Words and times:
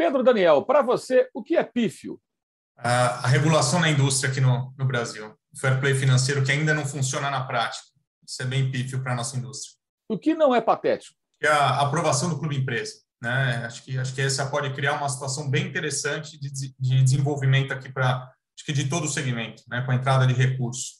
Pedro 0.00 0.22
Daniel, 0.22 0.62
para 0.62 0.80
você, 0.80 1.28
o 1.34 1.42
que 1.42 1.58
é 1.58 1.62
pífio? 1.62 2.18
A, 2.74 3.26
a 3.26 3.26
regulação 3.26 3.78
na 3.78 3.90
indústria 3.90 4.30
aqui 4.30 4.40
no, 4.40 4.72
no 4.78 4.86
Brasil, 4.86 5.36
o 5.52 5.58
fair 5.58 5.78
play 5.78 5.94
financeiro 5.94 6.42
que 6.42 6.50
ainda 6.50 6.72
não 6.72 6.86
funciona 6.86 7.30
na 7.30 7.44
prática. 7.44 7.84
Isso 8.26 8.40
é 8.40 8.46
bem 8.46 8.70
pífio 8.70 9.02
para 9.02 9.12
a 9.12 9.16
nossa 9.16 9.36
indústria. 9.36 9.76
O 10.08 10.18
que 10.18 10.34
não 10.34 10.54
é 10.54 10.60
patético? 10.62 11.14
É 11.42 11.48
a 11.48 11.82
aprovação 11.82 12.30
do 12.30 12.38
clube 12.38 12.56
empresa. 12.56 12.94
Né? 13.20 13.62
Acho 13.66 13.84
que 13.84 13.98
acho 13.98 14.14
que 14.14 14.22
essa 14.22 14.46
pode 14.46 14.72
criar 14.72 14.94
uma 14.94 15.08
situação 15.10 15.50
bem 15.50 15.66
interessante 15.66 16.40
de, 16.40 16.50
de 16.50 17.02
desenvolvimento 17.04 17.70
aqui 17.70 17.92
para 17.92 18.32
acho 18.56 18.64
que 18.64 18.72
de 18.72 18.88
todo 18.88 19.04
o 19.04 19.10
segmento, 19.10 19.64
né? 19.68 19.82
com 19.82 19.92
a 19.92 19.94
entrada 19.96 20.26
de 20.26 20.32
recursos. 20.32 20.99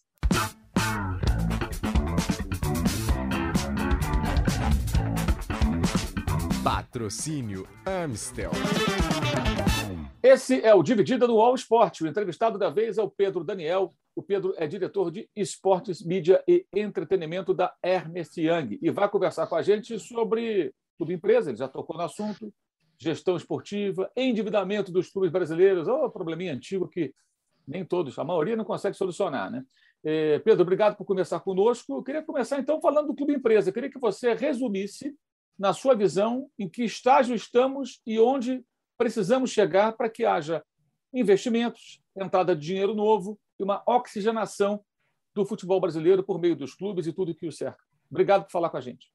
Patrocínio 6.90 7.68
Amstel. 7.86 8.50
Esse 10.20 10.60
é 10.60 10.74
o 10.74 10.82
Dividida 10.82 11.24
no 11.28 11.40
All 11.40 11.54
Sport. 11.54 12.00
O 12.00 12.08
entrevistado 12.08 12.58
da 12.58 12.68
vez 12.68 12.98
é 12.98 13.02
o 13.02 13.08
Pedro 13.08 13.44
Daniel. 13.44 13.94
O 14.16 14.20
Pedro 14.20 14.52
é 14.56 14.66
diretor 14.66 15.12
de 15.12 15.30
esportes, 15.36 16.04
mídia 16.04 16.42
e 16.48 16.66
entretenimento 16.74 17.54
da 17.54 17.72
Ernest 17.80 18.40
Young 18.40 18.76
e 18.82 18.90
vai 18.90 19.08
conversar 19.08 19.46
com 19.46 19.54
a 19.54 19.62
gente 19.62 20.00
sobre 20.00 20.74
clube 20.96 21.14
empresa, 21.14 21.50
ele 21.50 21.58
já 21.58 21.68
tocou 21.68 21.96
no 21.96 22.02
assunto, 22.02 22.52
gestão 22.98 23.36
esportiva, 23.36 24.10
endividamento 24.16 24.90
dos 24.90 25.08
clubes 25.10 25.30
brasileiros, 25.30 25.86
oh, 25.86 26.10
probleminha 26.10 26.54
antigo 26.54 26.88
que 26.88 27.14
nem 27.68 27.84
todos, 27.84 28.18
a 28.18 28.24
maioria 28.24 28.56
não 28.56 28.64
consegue 28.64 28.96
solucionar. 28.96 29.48
Né? 29.48 29.64
É, 30.02 30.40
Pedro, 30.40 30.62
obrigado 30.62 30.96
por 30.96 31.04
começar 31.04 31.38
conosco. 31.38 31.98
Eu 31.98 32.02
queria 32.02 32.22
começar 32.22 32.58
então 32.58 32.80
falando 32.80 33.06
do 33.06 33.14
clube 33.14 33.34
empresa. 33.34 33.68
Eu 33.68 33.74
queria 33.74 33.88
que 33.88 33.98
você 34.00 34.34
resumisse, 34.34 35.14
na 35.60 35.74
sua 35.74 35.94
visão, 35.94 36.48
em 36.58 36.66
que 36.66 36.82
estágio 36.82 37.34
estamos 37.34 38.00
e 38.06 38.18
onde 38.18 38.64
precisamos 38.96 39.50
chegar 39.50 39.92
para 39.92 40.08
que 40.08 40.24
haja 40.24 40.64
investimentos, 41.12 42.00
entrada 42.16 42.56
de 42.56 42.66
dinheiro 42.66 42.94
novo 42.94 43.38
e 43.58 43.62
uma 43.62 43.82
oxigenação 43.86 44.82
do 45.34 45.44
futebol 45.44 45.78
brasileiro 45.78 46.24
por 46.24 46.40
meio 46.40 46.56
dos 46.56 46.74
clubes 46.74 47.06
e 47.06 47.12
tudo 47.12 47.34
que 47.34 47.46
o 47.46 47.52
cerca. 47.52 47.84
Obrigado 48.10 48.44
por 48.44 48.52
falar 48.52 48.70
com 48.70 48.78
a 48.78 48.80
gente. 48.80 49.12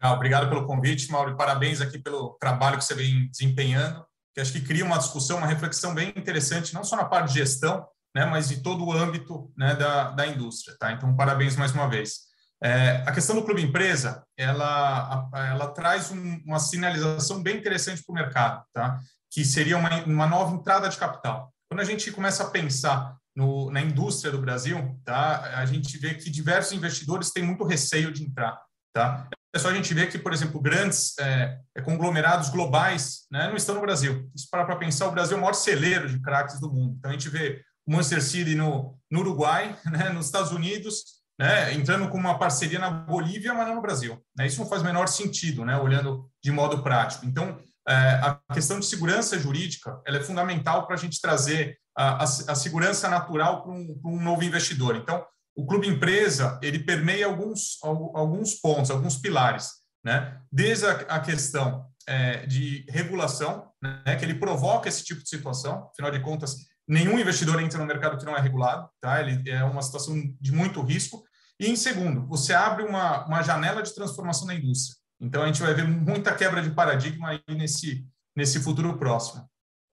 Obrigado 0.00 0.48
pelo 0.48 0.66
convite, 0.66 1.10
Mauro. 1.10 1.36
Parabéns 1.36 1.80
aqui 1.80 1.98
pelo 1.98 2.38
trabalho 2.40 2.78
que 2.78 2.84
você 2.84 2.94
vem 2.94 3.28
desempenhando, 3.28 4.06
que 4.32 4.40
acho 4.40 4.52
que 4.52 4.62
cria 4.62 4.84
uma 4.84 4.98
discussão, 4.98 5.38
uma 5.38 5.48
reflexão 5.48 5.92
bem 5.92 6.10
interessante, 6.10 6.72
não 6.72 6.84
só 6.84 6.94
na 6.94 7.04
parte 7.04 7.32
de 7.32 7.40
gestão, 7.40 7.84
né, 8.14 8.24
mas 8.24 8.48
de 8.48 8.62
todo 8.62 8.84
o 8.84 8.92
âmbito 8.92 9.52
né, 9.56 9.74
da, 9.74 10.12
da 10.12 10.26
indústria. 10.28 10.76
Tá? 10.78 10.92
Então, 10.92 11.14
parabéns 11.16 11.56
mais 11.56 11.72
uma 11.72 11.88
vez. 11.88 12.29
É, 12.62 13.02
a 13.06 13.12
questão 13.12 13.34
do 13.34 13.42
clube 13.42 13.62
empresa, 13.62 14.22
ela, 14.36 15.28
ela 15.32 15.68
traz 15.68 16.10
um, 16.10 16.40
uma 16.44 16.58
sinalização 16.58 17.42
bem 17.42 17.56
interessante 17.56 18.02
para 18.04 18.12
o 18.12 18.14
mercado, 18.14 18.64
tá? 18.72 19.00
que 19.30 19.44
seria 19.44 19.78
uma, 19.78 20.04
uma 20.04 20.26
nova 20.26 20.54
entrada 20.54 20.88
de 20.88 20.98
capital. 20.98 21.52
Quando 21.70 21.80
a 21.80 21.84
gente 21.84 22.12
começa 22.12 22.42
a 22.42 22.50
pensar 22.50 23.16
no, 23.34 23.70
na 23.70 23.80
indústria 23.80 24.30
do 24.30 24.40
Brasil, 24.40 25.00
tá? 25.04 25.58
a 25.58 25.64
gente 25.64 25.96
vê 25.96 26.14
que 26.14 26.28
diversos 26.28 26.72
investidores 26.72 27.30
têm 27.30 27.42
muito 27.42 27.64
receio 27.64 28.12
de 28.12 28.24
entrar. 28.24 28.60
Tá? 28.92 29.28
É 29.54 29.58
só 29.58 29.68
a 29.68 29.74
gente 29.74 29.94
ver 29.94 30.10
que, 30.10 30.18
por 30.18 30.32
exemplo, 30.32 30.60
grandes 30.60 31.18
é, 31.18 31.58
é 31.74 31.80
conglomerados 31.80 32.50
globais 32.50 33.26
né, 33.30 33.48
não 33.48 33.56
estão 33.56 33.74
no 33.74 33.80
Brasil. 33.80 34.30
Isso 34.34 34.48
para 34.50 34.64
para 34.64 34.76
pensar, 34.76 35.06
o 35.06 35.12
Brasil 35.12 35.36
é 35.36 35.38
o 35.38 35.40
maior 35.40 35.54
celeiro 35.54 36.08
de 36.08 36.20
craques 36.20 36.60
do 36.60 36.72
mundo. 36.72 36.96
Então, 36.98 37.10
a 37.10 37.14
gente 37.14 37.28
vê 37.28 37.62
o 37.86 37.92
Manchester 37.92 38.22
City 38.22 38.54
no, 38.54 38.98
no 39.10 39.20
Uruguai, 39.20 39.76
né, 39.90 40.10
nos 40.10 40.26
Estados 40.26 40.52
Unidos, 40.52 41.19
né, 41.40 41.72
entrando 41.72 42.06
com 42.10 42.18
uma 42.18 42.38
parceria 42.38 42.78
na 42.78 42.90
Bolívia, 42.90 43.54
mas 43.54 43.66
não 43.66 43.76
no 43.76 43.80
Brasil. 43.80 44.22
Né? 44.36 44.46
Isso 44.46 44.60
não 44.60 44.68
faz 44.68 44.82
menor 44.82 45.08
sentido, 45.08 45.64
né, 45.64 45.74
olhando 45.78 46.30
de 46.44 46.52
modo 46.52 46.82
prático. 46.82 47.24
Então, 47.24 47.58
é, 47.88 47.94
a 47.94 48.38
questão 48.52 48.78
de 48.78 48.84
segurança 48.84 49.38
jurídica 49.38 50.02
ela 50.06 50.18
é 50.18 50.22
fundamental 50.22 50.86
para 50.86 50.96
a 50.96 50.98
gente 50.98 51.18
trazer 51.18 51.78
a, 51.96 52.18
a, 52.18 52.24
a 52.24 52.54
segurança 52.54 53.08
natural 53.08 53.62
para 53.62 53.72
um, 53.72 53.98
um 54.04 54.22
novo 54.22 54.44
investidor. 54.44 54.96
Então, 54.96 55.24
o 55.56 55.66
clube 55.66 55.88
empresa 55.88 56.60
ele 56.62 56.78
permeia 56.78 57.24
alguns, 57.24 57.78
alguns 57.82 58.54
pontos, 58.54 58.90
alguns 58.90 59.16
pilares, 59.16 59.70
né? 60.04 60.38
Desde 60.52 60.86
a, 60.86 60.92
a 61.08 61.20
questão 61.20 61.86
é, 62.06 62.44
de 62.46 62.84
regulação, 62.88 63.66
né? 63.82 64.14
Que 64.16 64.26
ele 64.26 64.34
provoca 64.34 64.90
esse 64.90 65.02
tipo 65.02 65.22
de 65.22 65.28
situação. 65.28 65.88
Afinal 65.90 66.10
de 66.10 66.20
contas, 66.20 66.56
nenhum 66.86 67.18
investidor 67.18 67.60
entra 67.60 67.78
no 67.78 67.86
mercado 67.86 68.18
que 68.18 68.24
não 68.24 68.36
é 68.36 68.40
regulado, 68.40 68.88
tá? 69.00 69.20
Ele 69.20 69.50
é 69.50 69.64
uma 69.64 69.82
situação 69.82 70.14
de 70.40 70.52
muito 70.52 70.82
risco. 70.82 71.24
E 71.60 71.68
em 71.68 71.76
segundo, 71.76 72.26
você 72.26 72.54
abre 72.54 72.84
uma, 72.84 73.26
uma 73.26 73.42
janela 73.42 73.82
de 73.82 73.94
transformação 73.94 74.46
da 74.46 74.54
indústria. 74.54 74.96
Então 75.20 75.42
a 75.42 75.46
gente 75.46 75.60
vai 75.60 75.74
ver 75.74 75.86
muita 75.86 76.34
quebra 76.34 76.62
de 76.62 76.70
paradigma 76.70 77.28
aí 77.28 77.40
nesse 77.56 78.04
nesse 78.34 78.60
futuro 78.60 78.96
próximo. 78.96 79.44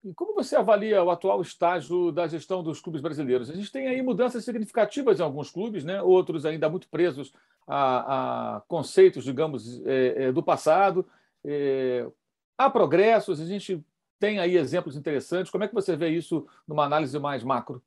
E 0.03 0.13
como 0.13 0.33
você 0.33 0.55
avalia 0.55 1.01
o 1.01 1.09
atual 1.09 1.41
estágio 1.41 2.11
da 2.11 2.27
gestão 2.27 2.61
dos 2.61 2.81
clubes 2.81 3.01
brasileiros? 3.01 3.49
A 3.49 3.55
gente 3.55 3.71
tem 3.71 3.87
aí 3.87 4.01
mudanças 4.01 4.43
significativas 4.43 5.19
em 5.19 5.23
alguns 5.23 5.49
clubes, 5.49 5.85
né? 5.85 6.01
outros 6.01 6.45
ainda 6.45 6.69
muito 6.69 6.89
presos 6.89 7.31
a, 7.65 8.57
a 8.57 8.61
conceitos, 8.61 9.23
digamos, 9.23 9.81
é, 9.85 10.25
é, 10.25 10.31
do 10.31 10.43
passado. 10.43 11.07
É, 11.45 12.05
há 12.57 12.69
progressos, 12.69 13.39
a 13.39 13.45
gente 13.45 13.81
tem 14.19 14.39
aí 14.39 14.57
exemplos 14.57 14.97
interessantes. 14.97 15.49
Como 15.49 15.63
é 15.63 15.69
que 15.69 15.73
você 15.73 15.95
vê 15.95 16.09
isso 16.09 16.45
numa 16.67 16.83
análise 16.83 17.17
mais 17.17 17.41
macro? 17.41 17.81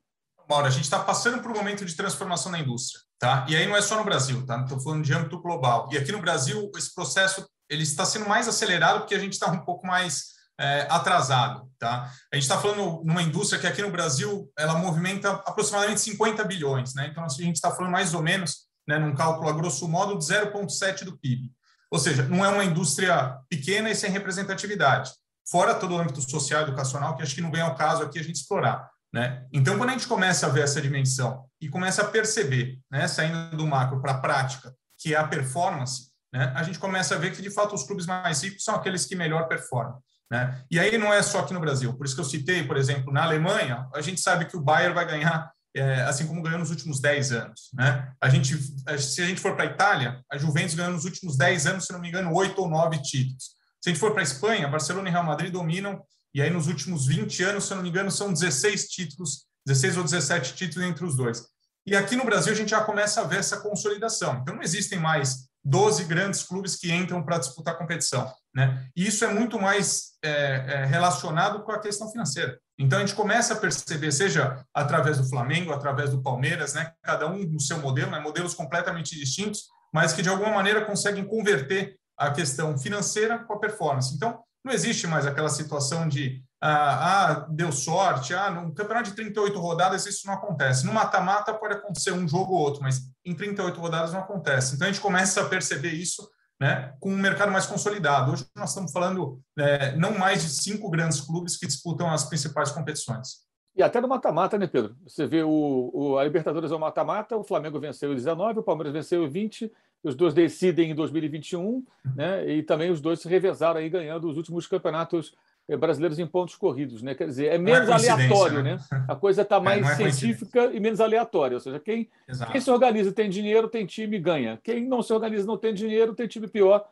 Mauro, 0.49 0.67
a 0.67 0.71
gente 0.71 0.85
está 0.85 1.01
passando 1.01 1.43
por 1.43 1.51
um 1.51 1.55
momento 1.55 1.85
de 1.85 1.97
transformação 1.97 2.53
na 2.53 2.59
indústria, 2.59 3.01
tá? 3.19 3.45
E 3.49 3.57
aí 3.57 3.67
não 3.67 3.77
é 3.77 3.83
só 3.83 3.97
no 3.97 4.05
Brasil, 4.05 4.45
tá? 4.47 4.61
Estou 4.63 4.81
falando 4.81 5.05
de 5.05 5.13
âmbito 5.13 5.41
global. 5.41 5.89
E 5.93 5.99
aqui 5.99 6.13
no 6.13 6.21
Brasil 6.21 6.71
esse 6.77 6.95
processo 6.95 7.47
ele 7.69 7.83
está 7.83 8.05
sendo 8.05 8.29
mais 8.29 8.47
acelerado 8.47 9.01
porque 9.01 9.15
a 9.15 9.19
gente 9.19 9.33
está 9.33 9.51
um 9.51 9.65
pouco 9.65 9.87
mais 9.87 10.37
é, 10.59 10.87
atrasado. 10.89 11.71
Tá? 11.79 12.11
A 12.33 12.37
gente 12.37 12.45
está 12.45 12.59
falando 12.59 13.03
numa 13.05 13.23
indústria 13.23 13.61
que 13.61 13.67
aqui 13.67 13.83
no 13.83 13.91
Brasil 13.91 14.51
ela 14.59 14.75
movimenta 14.75 15.31
aproximadamente 15.31 16.01
50 16.01 16.45
bilhões. 16.45 16.95
Né? 16.95 17.09
Então, 17.11 17.25
assim, 17.25 17.43
a 17.43 17.47
gente 17.47 17.57
está 17.57 17.71
falando 17.71 17.93
mais 17.93 18.15
ou 18.15 18.23
menos, 18.23 18.67
né, 18.89 18.99
num 18.99 19.15
cálculo 19.15 19.49
a 19.49 19.53
grosso 19.53 19.89
modo, 19.89 20.17
de 20.19 20.25
0,7 20.25 21.05
do 21.05 21.19
PIB. 21.19 21.53
Ou 21.91 21.99
seja, 21.99 22.25
não 22.25 22.45
é 22.45 22.49
uma 22.49 22.65
indústria 22.65 23.39
pequena 23.49 23.91
e 23.91 23.95
sem 23.95 24.11
representatividade. 24.11 25.11
Fora 25.49 25.75
todo 25.75 25.95
o 25.95 25.99
âmbito 25.99 26.21
social 26.29 26.63
e 26.63 26.65
educacional, 26.65 27.17
que 27.17 27.23
acho 27.23 27.35
que 27.35 27.41
não 27.41 27.53
vem 27.53 27.61
ao 27.61 27.77
caso 27.77 28.03
aqui 28.03 28.19
a 28.19 28.23
gente 28.23 28.37
explorar. 28.37 28.91
Né? 29.13 29.47
Então, 29.53 29.79
quando 29.79 29.91
a 29.91 29.93
gente 29.93 30.07
começa 30.07 30.47
a 30.47 30.51
ver 30.51 30.65
essa 30.65 30.81
dimensão 30.81 31.45
e 31.61 31.69
começa 31.69 32.03
a 32.03 32.09
perceber, 32.09 32.79
né, 32.91 33.09
saindo 33.09 33.57
do 33.57 33.67
macro 33.67 34.01
para 34.01 34.13
a 34.13 34.19
prática, 34.19 34.75
que 34.99 35.15
é 35.15 35.19
a 35.19 35.27
performance, 35.27 36.11
né, 36.33 36.53
a 36.55 36.63
gente 36.63 36.79
começa 36.79 37.15
a 37.15 37.19
ver 37.19 37.35
que, 37.35 37.41
de 37.41 37.51
fato, 37.51 37.75
os 37.75 37.85
clubes 37.85 38.07
mais 38.07 38.43
ricos 38.43 38.65
são 38.65 38.75
aqueles 38.75 39.07
que 39.07 39.17
melhor 39.17 39.49
performam. 39.49 40.03
Né? 40.31 40.61
E 40.71 40.79
aí 40.79 40.99
não 40.99 41.13
é 41.13 41.23
só 41.23 41.41
aqui 41.41 41.55
no 41.55 41.61
Brasil. 41.61 41.95
Por 41.95 42.05
isso 42.05 42.15
que 42.15 42.21
eu 42.21 42.25
citei, 42.25 42.65
por 42.65 42.77
exemplo, 42.77 43.13
na 43.13 43.23
Alemanha, 43.23 43.89
a 43.95 44.01
gente 44.01 44.21
sabe 44.21 44.47
que 44.47 44.57
o 44.57 44.61
Bayern 44.61 44.95
vai 44.95 45.07
ganhar 45.07 45.51
é, 45.77 46.03
assim 46.03 46.27
como 46.27 46.43
ganhou 46.43 46.59
nos 46.59 46.71
últimos 46.71 47.01
10 47.01 47.33
anos. 47.33 47.71
Né? 47.75 48.11
A 48.21 48.29
gente, 48.29 48.57
se 48.99 49.23
a 49.23 49.27
gente 49.27 49.41
for 49.41 49.55
para 49.55 49.65
a 49.65 49.73
Itália, 49.73 50.23
a 50.33 50.39
Juventus 50.39 50.75
ganhou 50.75 50.93
nos 50.93 51.05
últimos 51.05 51.37
10 51.37 51.67
anos, 51.67 51.85
se 51.85 51.93
não 51.93 52.01
me 52.01 52.09
engano, 52.09 52.35
8 52.35 52.59
ou 52.61 52.69
9 52.69 53.01
títulos. 53.03 53.57
Se 53.81 53.91
a 53.91 53.93
gente 53.93 54.01
for 54.01 54.13
para 54.13 54.23
a 54.23 54.25
Espanha, 54.25 54.69
Barcelona 54.69 55.09
e 55.09 55.13
Real 55.13 55.23
Madrid 55.23 55.53
dominam, 55.53 56.03
e 56.37 56.43
aí 56.43 56.51
nos 56.51 56.67
últimos 56.67 57.07
20 57.07 57.43
anos, 57.45 57.65
se 57.65 57.73
eu 57.73 57.77
não 57.77 57.83
me 57.83 57.89
engano, 57.89 58.11
são 58.11 58.31
16 58.31 58.89
títulos, 58.89 59.47
16 59.65 59.97
ou 59.97 60.05
17 60.05 60.55
títulos 60.55 60.87
entre 60.87 61.03
os 61.03 61.17
dois. 61.17 61.47
E 61.87 61.97
aqui 61.97 62.15
no 62.15 62.27
Brasil 62.27 62.53
a 62.53 62.57
gente 62.57 62.69
já 62.69 62.83
começa 62.83 63.23
a 63.23 63.25
ver 63.25 63.39
essa 63.39 63.59
consolidação. 63.63 64.41
Então 64.43 64.55
não 64.55 64.63
existem 64.63 64.99
mais 64.99 65.49
12 65.65 66.05
grandes 66.05 66.43
clubes 66.43 66.77
que 66.77 66.93
entram 66.93 67.23
para 67.23 67.39
disputar 67.39 67.73
a 67.73 67.79
competição. 67.79 68.31
Né? 68.55 68.87
E 68.95 69.07
isso 69.07 69.25
é 69.25 69.33
muito 69.33 69.59
mais 69.59 70.11
é, 70.23 70.31
é, 70.31 70.85
relacionado 70.85 71.65
com 71.65 71.73
a 71.73 71.81
questão 71.81 72.13
financeira. 72.13 72.59
Então 72.79 72.99
a 72.99 73.01
gente 73.01 73.15
começa 73.15 73.55
a 73.55 73.57
perceber, 73.57 74.13
seja 74.13 74.63
através 74.75 75.17
do 75.17 75.27
Flamengo, 75.31 75.73
através 75.73 76.11
do 76.11 76.21
Palmeiras, 76.21 76.75
né? 76.75 76.93
cada 77.03 77.27
um 77.27 77.39
no 77.45 77.61
seu 77.61 77.79
modelo, 77.79 78.11
né? 78.11 78.21
modelos 78.21 78.53
completamente 78.53 79.19
distintos, 79.19 79.69
mas 79.91 80.13
que 80.13 80.21
de 80.21 80.29
alguma 80.29 80.51
maneira 80.51 80.85
conseguem 80.85 81.25
converter 81.25 81.97
a 82.15 82.31
questão 82.31 82.77
financeira 82.77 83.39
com 83.39 83.55
a 83.55 83.59
performance. 83.59 84.15
Então 84.15 84.45
não 84.67 84.73
existe 84.73 85.07
mais 85.07 85.25
aquela 85.25 85.49
situação 85.49 86.09
de 86.09 86.43
ah, 86.61 87.29
ah, 87.31 87.47
deu 87.49 87.71
sorte, 87.71 88.35
ah, 88.35 88.51
num 88.51 88.75
campeonato 88.75 89.11
de 89.11 89.17
38 89.17 89.57
rodadas 89.61 90.07
isso 90.07 90.27
não 90.27 90.35
acontece. 90.35 90.85
No 90.85 90.93
mata-mata 90.93 91.55
pode 91.55 91.75
acontecer 91.75 92.11
um 92.11 92.27
jogo 92.27 92.53
ou 92.53 92.59
outro, 92.59 92.83
mas 92.83 93.03
em 93.25 93.33
38 93.33 93.79
rodadas 93.81 94.13
não 94.13 94.21
acontece. 94.21 94.75
Então 94.75 94.89
a 94.89 94.91
gente 94.91 95.01
começa 95.01 95.41
a 95.41 95.49
perceber 95.49 95.93
isso 95.93 96.29
né, 96.61 96.93
com 96.99 97.11
um 97.13 97.17
mercado 97.17 97.53
mais 97.53 97.67
consolidado. 97.67 98.33
Hoje 98.33 98.45
nós 98.57 98.71
estamos 98.71 98.91
falando 98.91 99.41
é, 99.57 99.95
não 99.95 100.19
mais 100.19 100.43
de 100.43 100.49
cinco 100.49 100.91
grandes 100.91 101.21
clubes 101.21 101.57
que 101.57 101.67
disputam 101.67 102.11
as 102.11 102.25
principais 102.25 102.73
competições. 102.73 103.47
E 103.77 103.83
até 103.83 104.01
no 104.01 104.09
mata-mata, 104.09 104.59
né, 104.59 104.67
Pedro? 104.67 104.97
Você 105.07 105.27
vê 105.27 105.43
o, 105.45 105.91
o 105.93 106.19
a 106.19 106.25
Libertadores 106.25 106.73
é 106.73 106.75
o 106.75 106.81
mata-mata, 106.81 107.37
o 107.37 107.45
Flamengo 107.45 107.79
venceu 107.79 108.11
em 108.11 108.17
19, 108.17 108.61
o 108.61 108.63
Palmeiras 108.63 108.93
venceu 108.93 109.23
em 109.23 109.29
20, 109.29 109.71
os 110.03 110.15
dois 110.15 110.35
decidem 110.35 110.91
em 110.91 110.95
2021, 110.95 111.85
né? 112.15 112.49
E 112.49 112.63
também 112.63 112.91
os 112.91 113.01
dois 113.01 113.21
se 113.21 113.29
revezaram 113.29 113.81
aí 113.81 113.89
ganhando 113.89 114.29
os 114.29 114.37
últimos 114.37 114.67
campeonatos 114.67 115.35
eh, 115.69 115.77
brasileiros 115.77 116.19
em 116.19 116.27
pontos 116.27 116.55
corridos, 116.55 117.03
né? 117.03 117.15
Quer 117.15 117.27
dizer, 117.27 117.47
é, 117.47 117.55
é 117.55 117.59
menos 117.59 117.89
é 117.89 117.93
aleatório, 117.93 118.63
né? 118.63 118.75
né? 118.91 119.05
A 119.09 119.17
coisa 119.17 119.43
está 119.43 119.57
é, 119.59 119.61
mais 119.61 119.87
é, 119.87 119.93
é 119.93 120.11
científica 120.11 120.71
e 120.73 120.79
menos 120.79 121.01
aleatória. 121.01 121.57
Ou 121.57 121.61
seja, 121.61 121.81
quem, 121.81 122.09
quem 122.53 122.61
se 122.61 122.71
organiza 122.71 123.13
tem 123.13 123.29
dinheiro, 123.29 123.69
tem 123.69 123.85
time 123.85 124.19
ganha. 124.19 124.59
Quem 124.63 124.87
não 124.87 125.03
se 125.03 125.13
organiza 125.13 125.47
não 125.47 125.57
tem 125.57 125.75
dinheiro, 125.75 126.15
tem 126.15 126.29
time 126.29 126.47
pior 126.47 126.87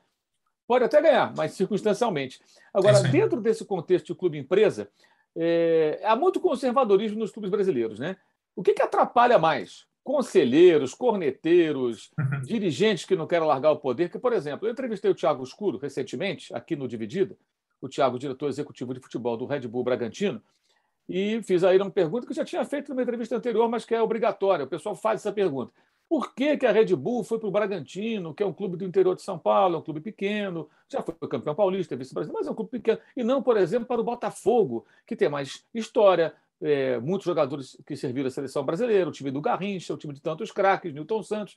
Pode 0.66 0.84
até 0.84 1.00
ganhar, 1.00 1.32
mas 1.36 1.52
circunstancialmente. 1.52 2.40
Agora, 2.72 2.98
é 2.98 3.02
dentro 3.02 3.40
desse 3.40 3.64
contexto 3.64 4.06
de 4.06 4.14
clube-empresa, 4.14 4.88
é, 5.36 6.00
há 6.04 6.16
muito 6.16 6.40
conservadorismo 6.40 7.18
nos 7.18 7.30
clubes 7.30 7.50
brasileiros. 7.50 7.98
Né? 7.98 8.16
O 8.56 8.62
que, 8.62 8.72
que 8.72 8.82
atrapalha 8.82 9.38
mais? 9.38 9.86
Conselheiros, 10.04 10.94
corneteiros, 10.94 12.10
dirigentes 12.44 13.06
que 13.06 13.16
não 13.16 13.26
querem 13.26 13.48
largar 13.48 13.72
o 13.72 13.78
poder. 13.78 14.10
Que, 14.10 14.18
por 14.18 14.34
exemplo, 14.34 14.68
eu 14.68 14.72
entrevistei 14.72 15.10
o 15.10 15.14
Thiago 15.14 15.42
Escuro 15.42 15.78
recentemente, 15.78 16.54
aqui 16.54 16.76
no 16.76 16.86
Dividida, 16.86 17.36
o 17.80 17.88
Thiago, 17.88 18.18
diretor 18.18 18.48
executivo 18.48 18.92
de 18.92 19.00
futebol 19.00 19.36
do 19.36 19.46
Red 19.46 19.66
Bull 19.66 19.82
Bragantino, 19.82 20.42
e 21.08 21.42
fiz 21.42 21.64
a 21.64 21.74
ele 21.74 21.82
uma 21.82 21.90
pergunta 21.90 22.26
que 22.26 22.32
eu 22.32 22.36
já 22.36 22.44
tinha 22.44 22.64
feito 22.64 22.90
numa 22.90 23.02
entrevista 23.02 23.36
anterior, 23.36 23.68
mas 23.68 23.84
que 23.84 23.94
é 23.94 24.00
obrigatória. 24.00 24.64
O 24.64 24.68
pessoal 24.68 24.94
faz 24.94 25.20
essa 25.20 25.32
pergunta. 25.32 25.72
Por 26.08 26.34
que, 26.34 26.56
que 26.56 26.66
a 26.66 26.72
Red 26.72 26.94
Bull 26.94 27.24
foi 27.24 27.38
para 27.38 27.48
o 27.48 27.50
Bragantino, 27.50 28.34
que 28.34 28.42
é 28.42 28.46
um 28.46 28.52
clube 28.52 28.76
do 28.76 28.84
interior 28.84 29.14
de 29.16 29.22
São 29.22 29.38
Paulo, 29.38 29.76
é 29.76 29.78
um 29.78 29.82
clube 29.82 30.00
pequeno, 30.00 30.68
já 30.88 31.02
foi 31.02 31.14
campeão 31.28 31.54
paulista, 31.54 31.96
vice-brasileiro, 31.96 32.38
mas 32.38 32.46
é 32.46 32.50
um 32.50 32.54
clube 32.54 32.70
pequeno, 32.70 32.98
e 33.16 33.24
não, 33.24 33.42
por 33.42 33.56
exemplo, 33.56 33.86
para 33.86 34.00
o 34.00 34.04
Botafogo, 34.04 34.86
que 35.06 35.16
tem 35.16 35.28
mais 35.28 35.64
história, 35.74 36.34
é, 36.62 36.98
muitos 36.98 37.24
jogadores 37.24 37.76
que 37.86 37.96
serviram 37.96 38.28
à 38.28 38.30
seleção 38.30 38.64
brasileira, 38.64 39.08
o 39.08 39.12
time 39.12 39.30
do 39.30 39.40
Garrincha, 39.40 39.94
o 39.94 39.96
time 39.96 40.14
de 40.14 40.20
tantos 40.20 40.50
craques, 40.50 40.92
Newton 40.92 41.22
Santos, 41.22 41.56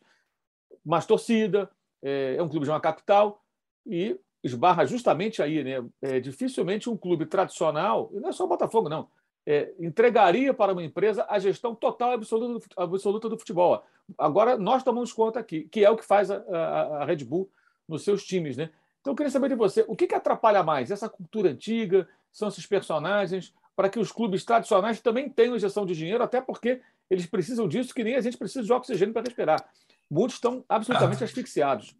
mais 0.85 1.05
torcida, 1.05 1.69
é, 2.01 2.35
é 2.37 2.43
um 2.43 2.49
clube 2.49 2.65
de 2.65 2.71
uma 2.71 2.79
capital, 2.79 3.43
e 3.85 4.19
esbarra 4.43 4.85
justamente 4.85 5.41
aí, 5.41 5.63
né? 5.63 5.85
É, 6.01 6.19
dificilmente 6.19 6.89
um 6.89 6.97
clube 6.97 7.25
tradicional, 7.25 8.09
e 8.13 8.19
não 8.19 8.29
é 8.29 8.31
só 8.31 8.45
o 8.45 8.47
Botafogo, 8.47 8.89
não, 8.89 9.09
é, 9.45 9.73
entregaria 9.79 10.53
para 10.53 10.73
uma 10.73 10.83
empresa 10.83 11.25
a 11.29 11.39
gestão 11.39 11.73
total 11.73 12.11
absoluta 12.11 12.59
do, 12.59 12.83
absoluta 12.83 13.29
do 13.29 13.39
futebol. 13.39 13.81
Agora, 14.17 14.57
nós 14.57 14.83
tomamos 14.83 15.13
conta 15.13 15.39
aqui, 15.39 15.63
que 15.69 15.85
é 15.85 15.89
o 15.89 15.95
que 15.95 16.03
faz 16.03 16.29
a, 16.29 16.43
a, 16.51 17.03
a 17.03 17.05
Red 17.05 17.23
Bull 17.23 17.49
nos 17.87 18.03
seus 18.03 18.25
times. 18.25 18.57
Né? 18.57 18.69
Então, 18.99 19.13
eu 19.13 19.15
queria 19.15 19.31
saber 19.31 19.47
de 19.47 19.55
você, 19.55 19.85
o 19.87 19.95
que, 19.95 20.05
que 20.05 20.15
atrapalha 20.15 20.63
mais? 20.63 20.91
Essa 20.91 21.07
cultura 21.07 21.49
antiga? 21.49 22.07
São 22.29 22.49
esses 22.49 22.65
personagens? 22.65 23.53
Para 23.77 23.89
que 23.89 23.99
os 23.99 24.11
clubes 24.11 24.43
tradicionais 24.43 24.99
também 24.99 25.29
tenham 25.29 25.55
injeção 25.55 25.85
de 25.85 25.95
dinheiro, 25.95 26.23
até 26.23 26.41
porque 26.41 26.81
eles 27.09 27.27
precisam 27.27 27.67
disso, 27.67 27.93
que 27.93 28.03
nem 28.03 28.15
a 28.15 28.21
gente 28.21 28.35
precisa 28.35 28.65
de 28.65 28.73
oxigênio 28.73 29.13
para 29.13 29.21
respirar. 29.21 29.63
Muitos 30.09 30.37
estão 30.37 30.65
absolutamente 30.67 31.23
ah. 31.23 31.25
asfixiados. 31.25 31.95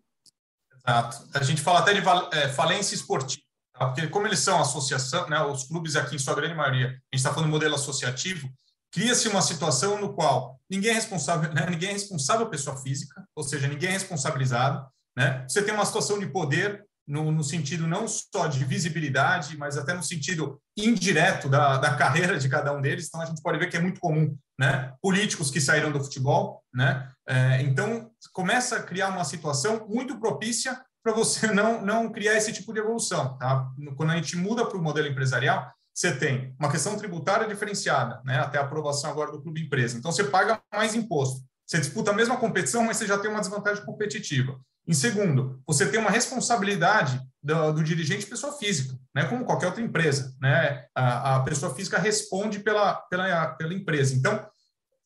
Exato. 0.76 1.30
A 1.34 1.44
gente 1.44 1.62
fala 1.62 1.80
até 1.80 1.94
de 1.94 2.02
é, 2.36 2.50
falência 2.50 2.96
esportiva. 2.96 3.44
Tá? 3.74 3.86
Porque 3.88 4.08
como 4.08 4.26
eles 4.26 4.40
são 4.40 4.60
associação, 4.60 5.30
né, 5.30 5.40
os 5.44 5.66
clubes 5.66 5.96
aqui, 5.96 6.16
em 6.16 6.20
sua 6.20 6.34
grande 6.34 6.56
maioria, 6.56 6.88
a 6.88 6.90
gente 6.90 7.02
está 7.14 7.30
falando 7.30 7.46
de 7.46 7.52
modelo 7.52 7.76
associativo, 7.76 8.50
cria-se 8.92 9.28
uma 9.28 9.42
situação 9.42 10.02
no 10.02 10.14
qual 10.14 10.60
ninguém 10.70 10.92
é 10.92 10.96
responsável, 10.96 11.54
né, 11.54 11.68
ninguém 11.70 11.90
é 11.90 11.94
responsável 11.94 12.50
pessoa 12.50 12.76
física, 12.78 13.24
ou 13.36 13.44
seja, 13.44 13.68
ninguém 13.68 13.90
é 13.90 13.94
responsabilizado, 13.94 14.88
né? 15.16 15.46
Você 15.48 15.62
tem 15.64 15.74
uma 15.74 15.86
situação 15.86 16.20
de 16.20 16.28
poder 16.28 16.87
no, 17.08 17.32
no, 17.32 17.44
sentido 17.44 17.88
não 17.88 18.08
só 18.08 18.48
de 18.48 18.66
visibilidade, 18.66 19.58
mas 19.58 19.78
até 19.78 19.94
no 19.94 20.04
sentido 20.04 20.60
indireto 20.76 21.48
da, 21.48 21.78
da 21.78 21.96
carreira 21.96 22.38
de 22.38 22.50
cada 22.50 22.74
um 22.74 22.82
deles. 22.82 23.08
Então 23.08 23.22
a 23.22 23.26
gente 23.26 23.42
pode 23.42 23.58
ver 23.58 23.70
que 23.70 23.78
é 23.78 23.82
muito 23.82 24.00
comum, 24.00 24.38
né? 24.60 24.94
Políticos 25.02 25.50
que 25.50 25.62
saíram 25.62 25.92
do 25.92 26.04
futebol, 26.04 26.62
né? 26.74 27.10
É, 27.28 27.62
então 27.62 28.12
começa 28.34 28.78
a 28.78 28.84
criar 28.84 29.10
uma 29.10 29.24
situação 29.24 29.88
muito 29.88 30.20
propícia 30.20 30.80
para 31.04 31.14
você 31.14 31.48
não, 31.54 31.82
não 31.82 32.12
criar 32.12 32.36
esse 32.36 32.52
tipo 32.52 32.74
de 32.74 32.80
evolução. 32.80 33.38
Tá? 33.38 33.70
Quando 33.96 34.12
a 34.12 34.16
gente 34.16 34.36
muda 34.36 34.66
para 34.66 34.78
o 34.78 34.84
modelo 34.84 35.08
empresarial, 35.08 35.72
você 35.94 36.16
tem 36.16 36.54
uma 36.60 36.70
questão 36.70 36.96
tributária 36.98 37.48
diferenciada, 37.48 38.22
né? 38.24 38.40
até 38.40 38.60
a 38.60 38.62
aprovação 38.62 39.10
agora 39.10 39.32
do 39.32 39.42
clube 39.42 39.62
empresa. 39.64 39.98
Então, 39.98 40.12
você 40.12 40.26
paga 40.26 40.62
mais 40.72 40.94
imposto. 40.94 41.42
Você 41.68 41.80
disputa 41.80 42.12
a 42.12 42.14
mesma 42.14 42.38
competição, 42.38 42.84
mas 42.84 42.96
você 42.96 43.06
já 43.06 43.18
tem 43.18 43.30
uma 43.30 43.42
desvantagem 43.42 43.84
competitiva. 43.84 44.58
Em 44.88 44.94
segundo, 44.94 45.62
você 45.68 45.86
tem 45.86 46.00
uma 46.00 46.10
responsabilidade 46.10 47.20
do, 47.44 47.74
do 47.74 47.84
dirigente 47.84 48.26
pessoa 48.26 48.54
física, 48.54 48.98
né? 49.14 49.26
como 49.26 49.44
qualquer 49.44 49.68
outra 49.68 49.82
empresa. 49.82 50.34
Né? 50.42 50.86
A, 50.96 51.36
a 51.36 51.40
pessoa 51.42 51.76
física 51.76 52.00
responde 52.00 52.60
pela, 52.60 52.96
pela, 53.10 53.48
pela 53.48 53.74
empresa. 53.74 54.16
Então, 54.16 54.48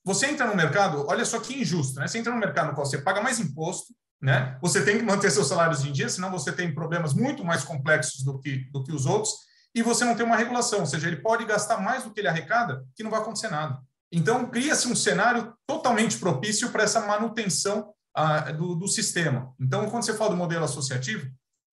você 0.05 0.27
entra 0.27 0.45
no 0.45 0.55
mercado, 0.55 1.05
olha 1.07 1.25
só 1.25 1.39
que 1.39 1.59
injusto, 1.59 1.99
né? 1.99 2.07
Você 2.07 2.17
entra 2.17 2.33
no 2.33 2.39
mercado 2.39 2.69
no 2.69 2.73
qual 2.73 2.85
você 2.85 2.97
paga 2.97 3.21
mais 3.21 3.39
imposto, 3.39 3.93
né? 4.19 4.57
Você 4.59 4.83
tem 4.83 4.97
que 4.97 5.03
manter 5.03 5.29
seus 5.29 5.47
salários 5.47 5.85
em 5.85 5.91
dia, 5.91 6.09
senão 6.09 6.31
você 6.31 6.51
tem 6.51 6.73
problemas 6.73 7.13
muito 7.13 7.45
mais 7.45 7.63
complexos 7.63 8.23
do 8.23 8.39
que, 8.39 8.67
do 8.71 8.83
que 8.83 8.91
os 8.91 9.05
outros, 9.05 9.31
e 9.75 9.83
você 9.83 10.03
não 10.03 10.15
tem 10.15 10.25
uma 10.25 10.35
regulação, 10.35 10.79
ou 10.79 10.85
seja, 10.87 11.07
ele 11.07 11.17
pode 11.17 11.45
gastar 11.45 11.77
mais 11.77 12.03
do 12.03 12.11
que 12.11 12.19
ele 12.19 12.27
arrecada, 12.27 12.83
que 12.95 13.03
não 13.03 13.11
vai 13.11 13.21
acontecer 13.21 13.49
nada. 13.49 13.79
Então, 14.11 14.49
cria-se 14.49 14.87
um 14.87 14.95
cenário 14.95 15.53
totalmente 15.65 16.17
propício 16.17 16.69
para 16.69 16.83
essa 16.83 17.05
manutenção 17.05 17.93
ah, 18.15 18.51
do, 18.51 18.75
do, 18.75 18.87
sistema. 18.87 19.53
Então, 19.59 19.89
quando 19.89 20.03
você 20.03 20.13
fala 20.13 20.31
do 20.31 20.37
modelo 20.37 20.65
associativo, 20.65 21.27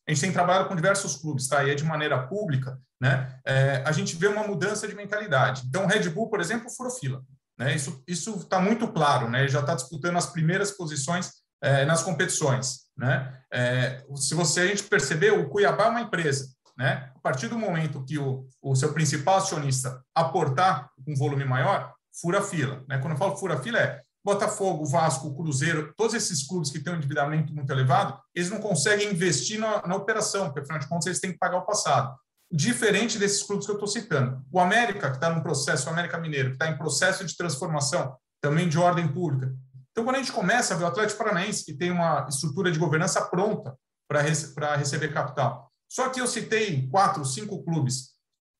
a 0.06 0.12
gente 0.12 0.20
tem 0.20 0.32
trabalhado 0.32 0.68
com 0.68 0.76
diversos 0.76 1.16
clubes, 1.16 1.48
tá? 1.48 1.64
E 1.64 1.70
é 1.70 1.74
de 1.74 1.84
maneira 1.84 2.26
pública, 2.28 2.80
né? 3.00 3.38
É, 3.44 3.82
a 3.84 3.92
gente 3.92 4.16
vê 4.16 4.28
uma 4.28 4.46
mudança 4.46 4.86
de 4.86 4.94
mentalidade. 4.94 5.64
Então, 5.66 5.86
Red 5.86 6.08
Bull, 6.10 6.30
por 6.30 6.40
exemplo, 6.40 6.70
furou 6.70 6.92
fila. 6.92 7.22
Né? 7.58 7.74
Isso 8.06 8.36
está 8.36 8.60
muito 8.60 8.86
claro, 8.88 9.28
né? 9.28 9.48
Já 9.48 9.60
está 9.60 9.74
disputando 9.74 10.16
as 10.16 10.26
primeiras 10.26 10.70
posições 10.70 11.32
é, 11.60 11.84
nas 11.84 12.02
competições. 12.02 12.88
Né? 12.96 13.42
É, 13.52 14.04
se 14.14 14.34
você 14.34 14.60
a 14.60 14.66
gente 14.66 14.84
perceber, 14.84 15.32
o 15.32 15.48
Cuiabá 15.48 15.86
é 15.86 15.90
uma 15.90 16.00
empresa. 16.02 16.46
Né? 16.76 17.10
A 17.14 17.18
partir 17.18 17.48
do 17.48 17.58
momento 17.58 18.04
que 18.04 18.16
o, 18.18 18.46
o 18.62 18.76
seu 18.76 18.92
principal 18.92 19.38
acionista 19.38 20.00
aportar 20.14 20.88
um 21.06 21.16
volume 21.16 21.44
maior, 21.44 21.92
fura 22.20 22.42
fila. 22.42 22.84
Né? 22.88 22.98
Quando 22.98 23.12
eu 23.12 23.18
falo 23.18 23.36
fura 23.36 23.60
fila, 23.60 23.78
é 23.78 24.00
Botafogo, 24.24 24.84
Vasco, 24.84 25.34
Cruzeiro, 25.34 25.92
todos 25.96 26.14
esses 26.14 26.46
clubes 26.46 26.70
que 26.70 26.80
têm 26.80 26.92
um 26.92 26.96
endividamento 26.96 27.52
muito 27.52 27.70
elevado, 27.70 28.18
eles 28.34 28.50
não 28.50 28.60
conseguem 28.60 29.10
investir 29.10 29.58
na, 29.58 29.86
na 29.86 29.96
operação, 29.96 30.46
porque 30.46 30.60
afinal 30.60 30.78
de 30.78 30.88
contas 30.88 31.06
eles 31.06 31.20
têm 31.20 31.32
que 31.32 31.38
pagar 31.38 31.58
o 31.58 31.66
passado. 31.66 32.14
Diferente 32.50 33.18
desses 33.18 33.42
clubes 33.42 33.66
que 33.66 33.72
eu 33.72 33.76
estou 33.76 33.88
citando. 33.88 34.42
O 34.50 34.58
América, 34.58 35.10
que 35.10 35.16
está 35.16 35.30
num 35.30 35.42
processo, 35.42 35.88
o 35.88 35.92
América 35.92 36.18
Mineiro, 36.18 36.50
que 36.50 36.54
está 36.56 36.68
em 36.68 36.78
processo 36.78 37.24
de 37.24 37.36
transformação, 37.36 38.16
também 38.40 38.68
de 38.68 38.78
ordem 38.78 39.06
pública, 39.08 39.54
então, 39.98 40.04
quando 40.04 40.14
a 40.14 40.20
gente 40.20 40.30
começa 40.30 40.74
a 40.74 40.76
ver 40.76 40.84
o 40.84 40.86
Atlético 40.86 41.18
Paranaense, 41.18 41.64
que 41.64 41.74
tem 41.74 41.90
uma 41.90 42.24
estrutura 42.28 42.70
de 42.70 42.78
governança 42.78 43.20
pronta 43.20 43.76
para 44.08 44.22
rece 44.22 44.54
receber 44.76 45.12
capital. 45.12 45.72
Só 45.90 46.08
que 46.08 46.20
eu 46.20 46.26
citei 46.28 46.88
quatro, 46.88 47.24
cinco 47.24 47.64
clubes. 47.64 48.10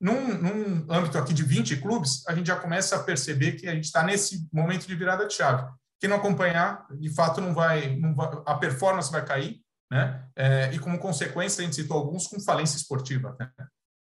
Num, 0.00 0.34
num, 0.38 0.86
âmbito 0.92 1.18
aqui 1.18 1.34
de 1.34 1.42
20 1.42 1.76
clubes, 1.78 2.26
a 2.28 2.34
gente 2.34 2.46
já 2.46 2.56
começa 2.56 2.96
a 2.96 3.02
perceber 3.02 3.52
que 3.52 3.66
a 3.66 3.74
gente 3.74 3.84
está 3.84 4.02
nesse 4.02 4.48
momento 4.52 4.86
de 4.86 4.94
virada 4.94 5.26
de 5.26 5.34
chave. 5.34 5.68
Quem 6.00 6.08
não 6.08 6.18
acompanhar, 6.18 6.86
de 6.92 7.12
fato, 7.12 7.40
não 7.40 7.52
vai, 7.52 7.96
não 7.96 8.14
vai 8.14 8.30
a 8.46 8.54
performance 8.54 9.10
vai 9.10 9.24
cair, 9.24 9.60
né? 9.90 10.24
É, 10.36 10.72
e 10.72 10.78
como 10.78 10.98
consequência, 10.98 11.62
a 11.62 11.64
gente 11.64 11.74
citou 11.74 11.96
alguns 11.96 12.26
com 12.28 12.38
falência 12.40 12.76
esportiva. 12.76 13.36
Né? 13.40 13.50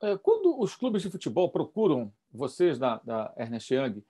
É, 0.02 0.16
quando 0.18 0.60
os 0.60 0.74
clubes 0.74 1.02
de 1.02 1.10
futebol 1.10 1.50
procuram 1.50 2.12
vocês 2.32 2.78
da, 2.78 3.00
da 3.04 3.32
Ernest 3.36 3.72
Young, 3.72 4.02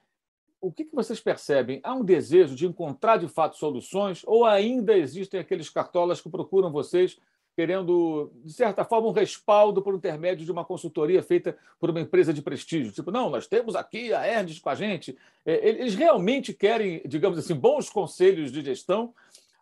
o 0.61 0.73
que, 0.73 0.85
que 0.85 0.95
vocês 0.95 1.21
percebem? 1.21 1.81
Há 1.85 1.95
um 1.95 2.05
desejo 2.05 2.55
de 2.55 2.67
encontrar 2.67 3.19
de 3.19 3.29
fato 3.29 3.57
soluções 3.57 4.23
ou 4.27 4.47
ainda 4.47 4.97
existem 4.97 5.39
aqueles 5.39 5.69
cartolas 5.69 6.21
que 6.21 6.31
procuram 6.31 6.73
vocês 6.73 7.19
querendo, 7.57 8.31
de 8.45 8.53
certa 8.53 8.85
forma, 8.85 9.09
um 9.09 9.13
respaldo 9.13 9.81
por 9.81 9.95
intermédio 9.95 10.45
de 10.45 10.53
uma 10.53 10.65
consultoria 10.65 11.23
feita 11.23 11.57
por 11.81 11.89
uma 11.89 12.01
empresa 12.01 12.33
de 12.33 12.43
prestígio? 12.43 12.93
Tipo, 12.93 13.11
não, 13.11 13.31
nós 13.31 13.47
temos 13.47 13.75
aqui 13.75 14.13
a 14.13 14.29
Ernest 14.29 14.61
com 14.61 14.69
a 14.69 14.75
gente. 14.75 15.17
É, 15.45 15.67
eles 15.67 15.95
realmente 15.95 16.53
querem, 16.53 17.01
digamos 17.07 17.39
assim, 17.39 17.55
bons 17.55 17.89
conselhos 17.89 18.53
de 18.53 18.63
gestão 18.63 19.15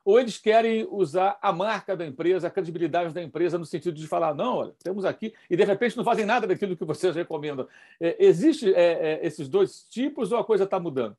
ou 0.04 0.20
eles 0.20 0.36
querem 0.36 0.86
usar 0.90 1.38
a 1.40 1.50
marca 1.52 1.96
da 1.96 2.04
empresa, 2.04 2.48
a 2.48 2.50
credibilidade 2.50 3.14
da 3.14 3.22
empresa, 3.22 3.56
no 3.56 3.64
sentido 3.64 3.96
de 3.96 4.06
falar, 4.06 4.34
não, 4.34 4.56
olha, 4.58 4.74
temos 4.82 5.04
aqui, 5.04 5.32
e 5.48 5.56
de 5.56 5.64
repente 5.64 5.96
não 5.96 6.04
fazem 6.04 6.26
nada 6.26 6.46
daquilo 6.46 6.76
que 6.76 6.84
vocês 6.84 7.16
recomendam. 7.16 7.66
É, 7.98 8.16
existe 8.18 8.74
é, 8.74 8.92
é, 9.14 9.26
esses 9.26 9.48
dois 9.48 9.86
tipos 9.88 10.30
ou 10.30 10.38
a 10.38 10.44
coisa 10.44 10.64
está 10.64 10.78
mudando? 10.78 11.16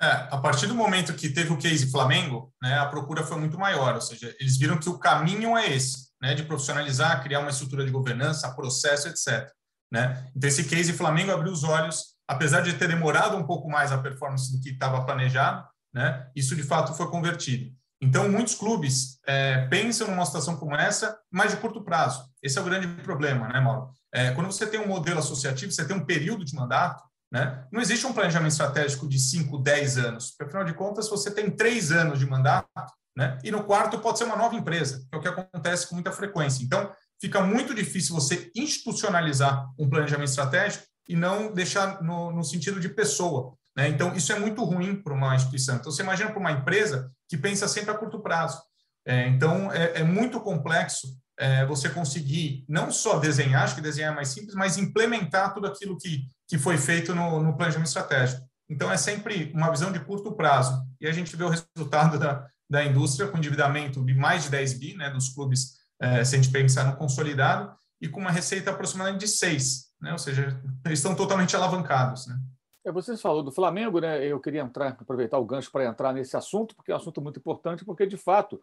É, 0.00 0.06
a 0.06 0.38
partir 0.38 0.66
do 0.66 0.74
momento 0.74 1.14
que 1.14 1.28
teve 1.28 1.52
o 1.52 1.56
case 1.56 1.90
Flamengo, 1.90 2.52
né, 2.60 2.78
a 2.78 2.86
procura 2.86 3.22
foi 3.22 3.38
muito 3.38 3.58
maior, 3.58 3.94
ou 3.94 4.00
seja, 4.00 4.34
eles 4.40 4.56
viram 4.56 4.78
que 4.78 4.88
o 4.88 4.98
caminho 4.98 5.56
é 5.56 5.72
esse, 5.72 6.08
né, 6.20 6.34
de 6.34 6.42
profissionalizar, 6.42 7.22
criar 7.22 7.40
uma 7.40 7.50
estrutura 7.50 7.84
de 7.84 7.92
governança, 7.92 8.52
processo, 8.54 9.08
etc. 9.08 9.48
Né? 9.92 10.30
Então, 10.34 10.48
esse 10.48 10.64
case 10.64 10.92
Flamengo 10.92 11.30
abriu 11.30 11.52
os 11.52 11.62
olhos, 11.62 12.16
apesar 12.26 12.60
de 12.62 12.72
ter 12.72 12.88
demorado 12.88 13.36
um 13.36 13.46
pouco 13.46 13.68
mais 13.68 13.92
a 13.92 13.98
performance 13.98 14.52
do 14.52 14.60
que 14.60 14.70
estava 14.70 15.04
planejado, 15.04 15.64
né, 15.94 16.28
isso 16.34 16.56
de 16.56 16.64
fato 16.64 16.92
foi 16.94 17.08
convertido. 17.08 17.72
Então, 18.02 18.28
muitos 18.28 18.54
clubes 18.54 19.18
é, 19.26 19.66
pensam 19.68 20.08
numa 20.08 20.26
situação 20.26 20.56
como 20.56 20.74
essa, 20.74 21.16
mas 21.30 21.52
de 21.52 21.56
curto 21.58 21.82
prazo. 21.82 22.28
Esse 22.42 22.58
é 22.58 22.60
o 22.60 22.64
grande 22.64 22.86
problema, 23.02 23.48
né, 23.48 23.60
Mauro? 23.60 23.90
É, 24.12 24.32
quando 24.32 24.46
você 24.46 24.66
tem 24.66 24.80
um 24.80 24.88
modelo 24.88 25.20
associativo, 25.20 25.72
você 25.72 25.86
tem 25.86 25.96
um 25.96 26.04
período 26.04 26.44
de 26.44 26.54
mandato, 26.54 27.02
né? 27.34 27.66
Não 27.72 27.80
existe 27.80 28.06
um 28.06 28.12
planejamento 28.12 28.52
estratégico 28.52 29.08
de 29.08 29.18
5, 29.18 29.58
10 29.58 29.98
anos. 29.98 30.30
Porque, 30.30 30.44
afinal 30.44 30.64
de 30.64 30.72
contas, 30.72 31.08
você 31.08 31.32
tem 31.32 31.50
três 31.50 31.90
anos 31.90 32.20
de 32.20 32.26
mandato, 32.26 32.68
né? 33.16 33.36
E 33.42 33.50
no 33.50 33.64
quarto 33.64 33.98
pode 33.98 34.18
ser 34.18 34.24
uma 34.24 34.36
nova 34.36 34.54
empresa, 34.54 35.04
que 35.10 35.16
é 35.16 35.18
o 35.18 35.20
que 35.20 35.26
acontece 35.26 35.88
com 35.88 35.96
muita 35.96 36.12
frequência. 36.12 36.62
Então, 36.62 36.92
fica 37.20 37.40
muito 37.40 37.74
difícil 37.74 38.14
você 38.14 38.52
institucionalizar 38.54 39.68
um 39.76 39.90
planejamento 39.90 40.28
estratégico 40.28 40.84
e 41.08 41.16
não 41.16 41.52
deixar 41.52 42.00
no, 42.04 42.30
no 42.30 42.44
sentido 42.44 42.78
de 42.78 42.88
pessoa. 42.88 43.52
Né? 43.76 43.88
Então, 43.88 44.14
isso 44.14 44.32
é 44.32 44.38
muito 44.38 44.62
ruim 44.62 44.94
para 45.02 45.12
uma 45.12 45.34
instituição. 45.34 45.74
Então, 45.74 45.90
você 45.90 46.04
imagina 46.04 46.30
para 46.30 46.38
uma 46.38 46.52
empresa 46.52 47.10
que 47.28 47.36
pensa 47.36 47.66
sempre 47.66 47.90
a 47.90 47.98
curto 47.98 48.22
prazo. 48.22 48.62
É, 49.04 49.26
então, 49.26 49.72
é, 49.72 50.02
é, 50.02 50.04
muito 50.04 50.38
complexo 50.38 51.08
é, 51.36 51.66
você 51.66 51.88
conseguir 51.88 52.64
não 52.68 52.92
só 52.92 53.18
desenhar, 53.18 53.64
acho 53.64 53.74
que 53.74 53.80
desenhar 53.80 54.12
é 54.12 54.14
mais 54.14 54.28
simples, 54.28 54.54
mas 54.54 54.78
implementar 54.78 55.52
tudo 55.52 55.66
aquilo 55.66 55.98
que, 55.98 56.22
que 56.48 56.58
foi 56.58 56.76
feito 56.76 57.14
no, 57.14 57.42
no 57.42 57.56
planejamento 57.56 57.88
estratégico. 57.88 58.42
Então, 58.68 58.90
é 58.90 58.96
sempre 58.96 59.52
uma 59.54 59.70
visão 59.70 59.92
de 59.92 60.00
curto 60.00 60.32
prazo. 60.32 60.82
E 61.00 61.06
a 61.06 61.12
gente 61.12 61.36
vê 61.36 61.44
o 61.44 61.50
resultado 61.50 62.18
da, 62.18 62.46
da 62.68 62.84
indústria 62.84 63.28
com 63.28 63.38
endividamento 63.38 64.04
de 64.04 64.14
mais 64.14 64.44
de 64.44 64.50
10 64.50 64.78
bi, 64.78 64.94
né, 64.96 65.10
dos 65.10 65.28
clubes, 65.28 65.74
é, 66.00 66.24
se 66.24 66.34
a 66.34 66.38
gente 66.38 66.52
pensar 66.52 66.84
no 66.84 66.96
consolidado, 66.96 67.74
e 68.00 68.08
com 68.08 68.20
uma 68.20 68.30
receita 68.30 68.70
aproximadamente 68.70 69.20
de 69.20 69.28
6, 69.28 69.92
né, 70.00 70.12
ou 70.12 70.18
seja, 70.18 70.60
eles 70.84 70.98
estão 70.98 71.14
totalmente 71.14 71.54
alavancados. 71.54 72.26
Né. 72.26 72.38
É, 72.84 72.92
você 72.92 73.16
falou 73.16 73.42
do 73.42 73.52
Flamengo, 73.52 73.98
né? 73.98 74.26
Eu 74.26 74.38
queria 74.38 74.60
entrar, 74.60 74.88
aproveitar 74.88 75.38
o 75.38 75.44
gancho 75.44 75.70
para 75.72 75.86
entrar 75.86 76.12
nesse 76.12 76.36
assunto, 76.36 76.74
porque 76.76 76.92
é 76.92 76.94
um 76.94 76.98
assunto 76.98 77.20
muito 77.22 77.38
importante, 77.38 77.84
porque 77.84 78.06
de 78.06 78.18
fato 78.18 78.60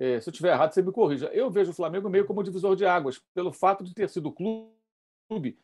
é, 0.00 0.20
se 0.20 0.28
eu 0.28 0.32
estiver 0.32 0.52
errado, 0.52 0.72
você 0.72 0.82
me 0.82 0.90
corrija. 0.90 1.26
Eu 1.26 1.48
vejo 1.48 1.70
o 1.70 1.74
Flamengo 1.74 2.10
meio 2.10 2.26
como 2.26 2.42
divisor 2.42 2.74
de 2.74 2.84
águas, 2.84 3.20
pelo 3.32 3.52
fato 3.52 3.84
de 3.84 3.94
ter 3.94 4.08
sido 4.08 4.30
o 4.30 4.32
clube 4.32 4.72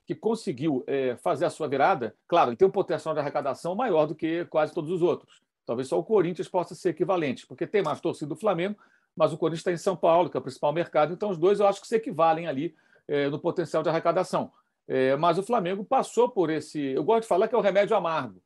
que 0.06 0.14
conseguiu 0.14 0.82
é, 0.86 1.16
fazer 1.16 1.44
a 1.44 1.50
sua 1.50 1.68
virada. 1.68 2.14
Claro, 2.26 2.50
ele 2.50 2.56
tem 2.56 2.66
um 2.66 2.70
potencial 2.70 3.14
de 3.14 3.20
arrecadação 3.20 3.74
maior 3.74 4.06
do 4.06 4.14
que 4.14 4.44
quase 4.46 4.72
todos 4.72 4.90
os 4.90 5.02
outros. 5.02 5.42
Talvez 5.66 5.88
só 5.88 5.98
o 5.98 6.04
Corinthians 6.04 6.48
possa 6.48 6.74
ser 6.74 6.90
equivalente, 6.90 7.46
porque 7.46 7.66
tem 7.66 7.82
mais 7.82 8.00
torcida 8.00 8.28
do 8.28 8.36
Flamengo, 8.36 8.78
mas 9.14 9.32
o 9.32 9.36
Corinthians 9.36 9.60
está 9.60 9.72
em 9.72 9.76
São 9.76 9.96
Paulo, 9.96 10.30
que 10.30 10.36
é 10.36 10.40
o 10.40 10.42
principal 10.42 10.72
mercado. 10.72 11.12
Então, 11.12 11.28
os 11.28 11.36
dois 11.36 11.60
eu 11.60 11.66
acho 11.66 11.80
que 11.80 11.86
se 11.86 11.96
equivalem 11.96 12.46
ali 12.46 12.74
é, 13.06 13.28
no 13.28 13.38
potencial 13.38 13.82
de 13.82 13.88
arrecadação. 13.88 14.50
É, 14.86 15.14
mas 15.16 15.36
o 15.36 15.42
Flamengo 15.42 15.84
passou 15.84 16.30
por 16.30 16.48
esse. 16.48 16.80
Eu 16.80 17.04
gosto 17.04 17.22
de 17.22 17.28
falar 17.28 17.48
que 17.48 17.54
é 17.54 17.58
o 17.58 17.62
remédio 17.62 17.94
amargo. 17.94 18.40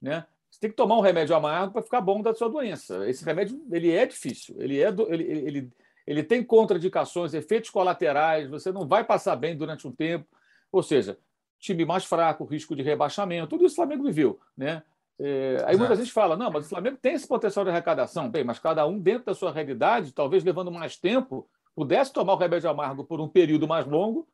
Né? 0.00 0.24
Você 0.50 0.60
tem 0.60 0.70
que 0.70 0.76
tomar 0.76 0.96
um 0.96 1.00
remédio 1.00 1.34
amargo 1.34 1.72
para 1.72 1.82
ficar 1.82 2.00
bom 2.00 2.22
da 2.22 2.34
sua 2.34 2.48
doença. 2.48 3.08
Esse 3.08 3.24
remédio 3.24 3.60
ele 3.70 3.90
é 3.90 4.06
difícil, 4.06 4.56
ele, 4.58 4.80
é 4.80 4.90
do, 4.90 5.12
ele, 5.12 5.24
ele, 5.24 5.70
ele 6.06 6.22
tem 6.22 6.42
contraindicações, 6.42 7.34
efeitos 7.34 7.70
colaterais, 7.70 8.48
você 8.48 8.72
não 8.72 8.86
vai 8.86 9.04
passar 9.04 9.36
bem 9.36 9.56
durante 9.56 9.86
um 9.86 9.92
tempo. 9.92 10.26
Ou 10.72 10.82
seja, 10.82 11.18
time 11.58 11.84
mais 11.84 12.04
fraco, 12.04 12.44
risco 12.44 12.74
de 12.74 12.82
rebaixamento, 12.82 13.48
tudo 13.48 13.64
isso 13.64 13.74
o 13.74 13.76
Flamengo 13.76 14.04
viveu. 14.04 14.40
Né? 14.56 14.82
É, 15.18 15.62
aí 15.66 15.76
muita 15.76 15.94
gente 15.94 16.10
fala, 16.10 16.36
não, 16.36 16.50
mas 16.50 16.66
o 16.66 16.68
Flamengo 16.68 16.96
tem 16.96 17.14
esse 17.14 17.28
potencial 17.28 17.64
de 17.64 17.70
arrecadação. 17.70 18.28
Bem, 18.28 18.42
mas 18.42 18.58
cada 18.58 18.86
um 18.86 18.98
dentro 18.98 19.26
da 19.26 19.34
sua 19.34 19.52
realidade, 19.52 20.12
talvez 20.12 20.42
levando 20.42 20.70
mais 20.70 20.96
tempo, 20.96 21.48
pudesse 21.74 22.12
tomar 22.12 22.32
o 22.32 22.36
remédio 22.36 22.70
amargo 22.70 23.04
por 23.04 23.20
um 23.20 23.28
período 23.28 23.68
mais 23.68 23.86
longo, 23.86 24.26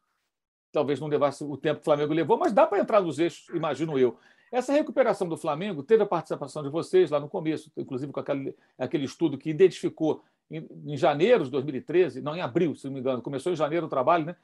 talvez 0.73 1.01
não 1.01 1.09
levasse 1.09 1.43
o 1.43 1.57
tempo 1.57 1.77
que 1.77 1.83
o 1.83 1.85
Flamengo 1.85 2.13
levou, 2.13 2.39
mas 2.39 2.53
dá 2.53 2.67
para 2.67 2.79
entrar 2.79 3.01
nos 3.01 3.19
eixos, 3.19 3.49
imagino 3.55 3.99
eu. 3.99 4.17
Essa 4.53 4.73
recuperação 4.73 5.29
do 5.29 5.37
Flamengo 5.37 5.83
teve 5.83 6.03
a 6.03 6.07
participação 6.07 6.63
de 6.63 6.69
vocês 6.69 7.11
lá 7.11 7.19
no 7.19 7.29
começo, 7.29 7.71
inclusive 7.77 8.13
com 8.13 8.21
aquele, 8.21 8.55
aquele 8.79 9.05
estudo 9.05 9.37
que 9.37 9.51
identificou 9.51 10.23
em, 10.51 10.67
em, 10.87 10.97
janeiro 10.97 11.45
de 11.45 11.51
2013, 11.51 12.23
não 12.23 12.37
em 12.37 12.41
abril, 12.41 12.75
se 12.77 12.87
não 12.87 12.93
me 12.93 13.01
engano, 13.01 13.21
começou 13.21 13.53
em 13.53 13.57
janeiro 13.57 13.87
o 13.87 13.89
trabalho, 13.89 14.27
né? 14.27 14.37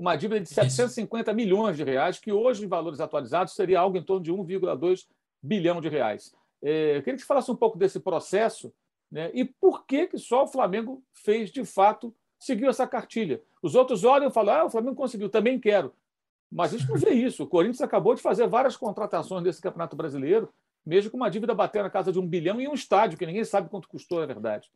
Uma 0.00 0.16
dívida 0.16 0.40
de 0.40 0.48
750 0.48 1.30
milhões 1.34 1.76
de 1.76 1.84
reais, 1.84 2.18
que 2.18 2.32
hoje, 2.32 2.64
em 2.64 2.68
valores 2.68 3.00
atualizados, 3.00 3.54
seria 3.54 3.80
algo 3.80 3.98
em 3.98 4.02
torno 4.02 4.22
de 4.24 4.32
1,2 4.32 5.06
bilhão 5.42 5.78
de 5.78 5.90
reais. 5.90 6.34
É, 6.62 6.96
eu 6.96 7.02
queria 7.02 7.16
que 7.16 7.20
você 7.20 7.26
falasse 7.26 7.50
um 7.50 7.56
pouco 7.56 7.76
desse 7.76 8.00
processo 8.00 8.72
né? 9.12 9.30
e 9.34 9.44
por 9.44 9.84
que, 9.84 10.06
que 10.06 10.16
só 10.16 10.44
o 10.44 10.46
Flamengo 10.46 11.02
fez, 11.12 11.50
de 11.50 11.66
fato, 11.66 12.14
seguiu 12.38 12.70
essa 12.70 12.86
cartilha. 12.86 13.42
Os 13.62 13.74
outros 13.74 14.02
olham 14.02 14.28
e 14.28 14.32
falam, 14.32 14.54
ah, 14.54 14.64
o 14.64 14.70
Flamengo 14.70 14.96
conseguiu, 14.96 15.28
também 15.28 15.60
quero. 15.60 15.92
Mas 16.50 16.72
a 16.72 16.78
gente 16.78 16.88
não 16.88 16.96
vê 16.96 17.10
isso. 17.10 17.42
O 17.42 17.46
Corinthians 17.46 17.82
acabou 17.82 18.14
de 18.14 18.22
fazer 18.22 18.48
várias 18.48 18.78
contratações 18.78 19.44
desse 19.44 19.60
Campeonato 19.60 19.94
Brasileiro, 19.94 20.48
mesmo 20.84 21.10
com 21.10 21.18
uma 21.18 21.30
dívida 21.30 21.54
batendo 21.54 21.84
na 21.84 21.90
casa 21.90 22.10
de 22.10 22.18
um 22.18 22.26
bilhão 22.26 22.58
e 22.58 22.66
um 22.66 22.72
estádio, 22.72 23.18
que 23.18 23.26
ninguém 23.26 23.44
sabe 23.44 23.68
quanto 23.68 23.86
custou, 23.86 24.20
na 24.20 24.26
verdade. 24.26 24.70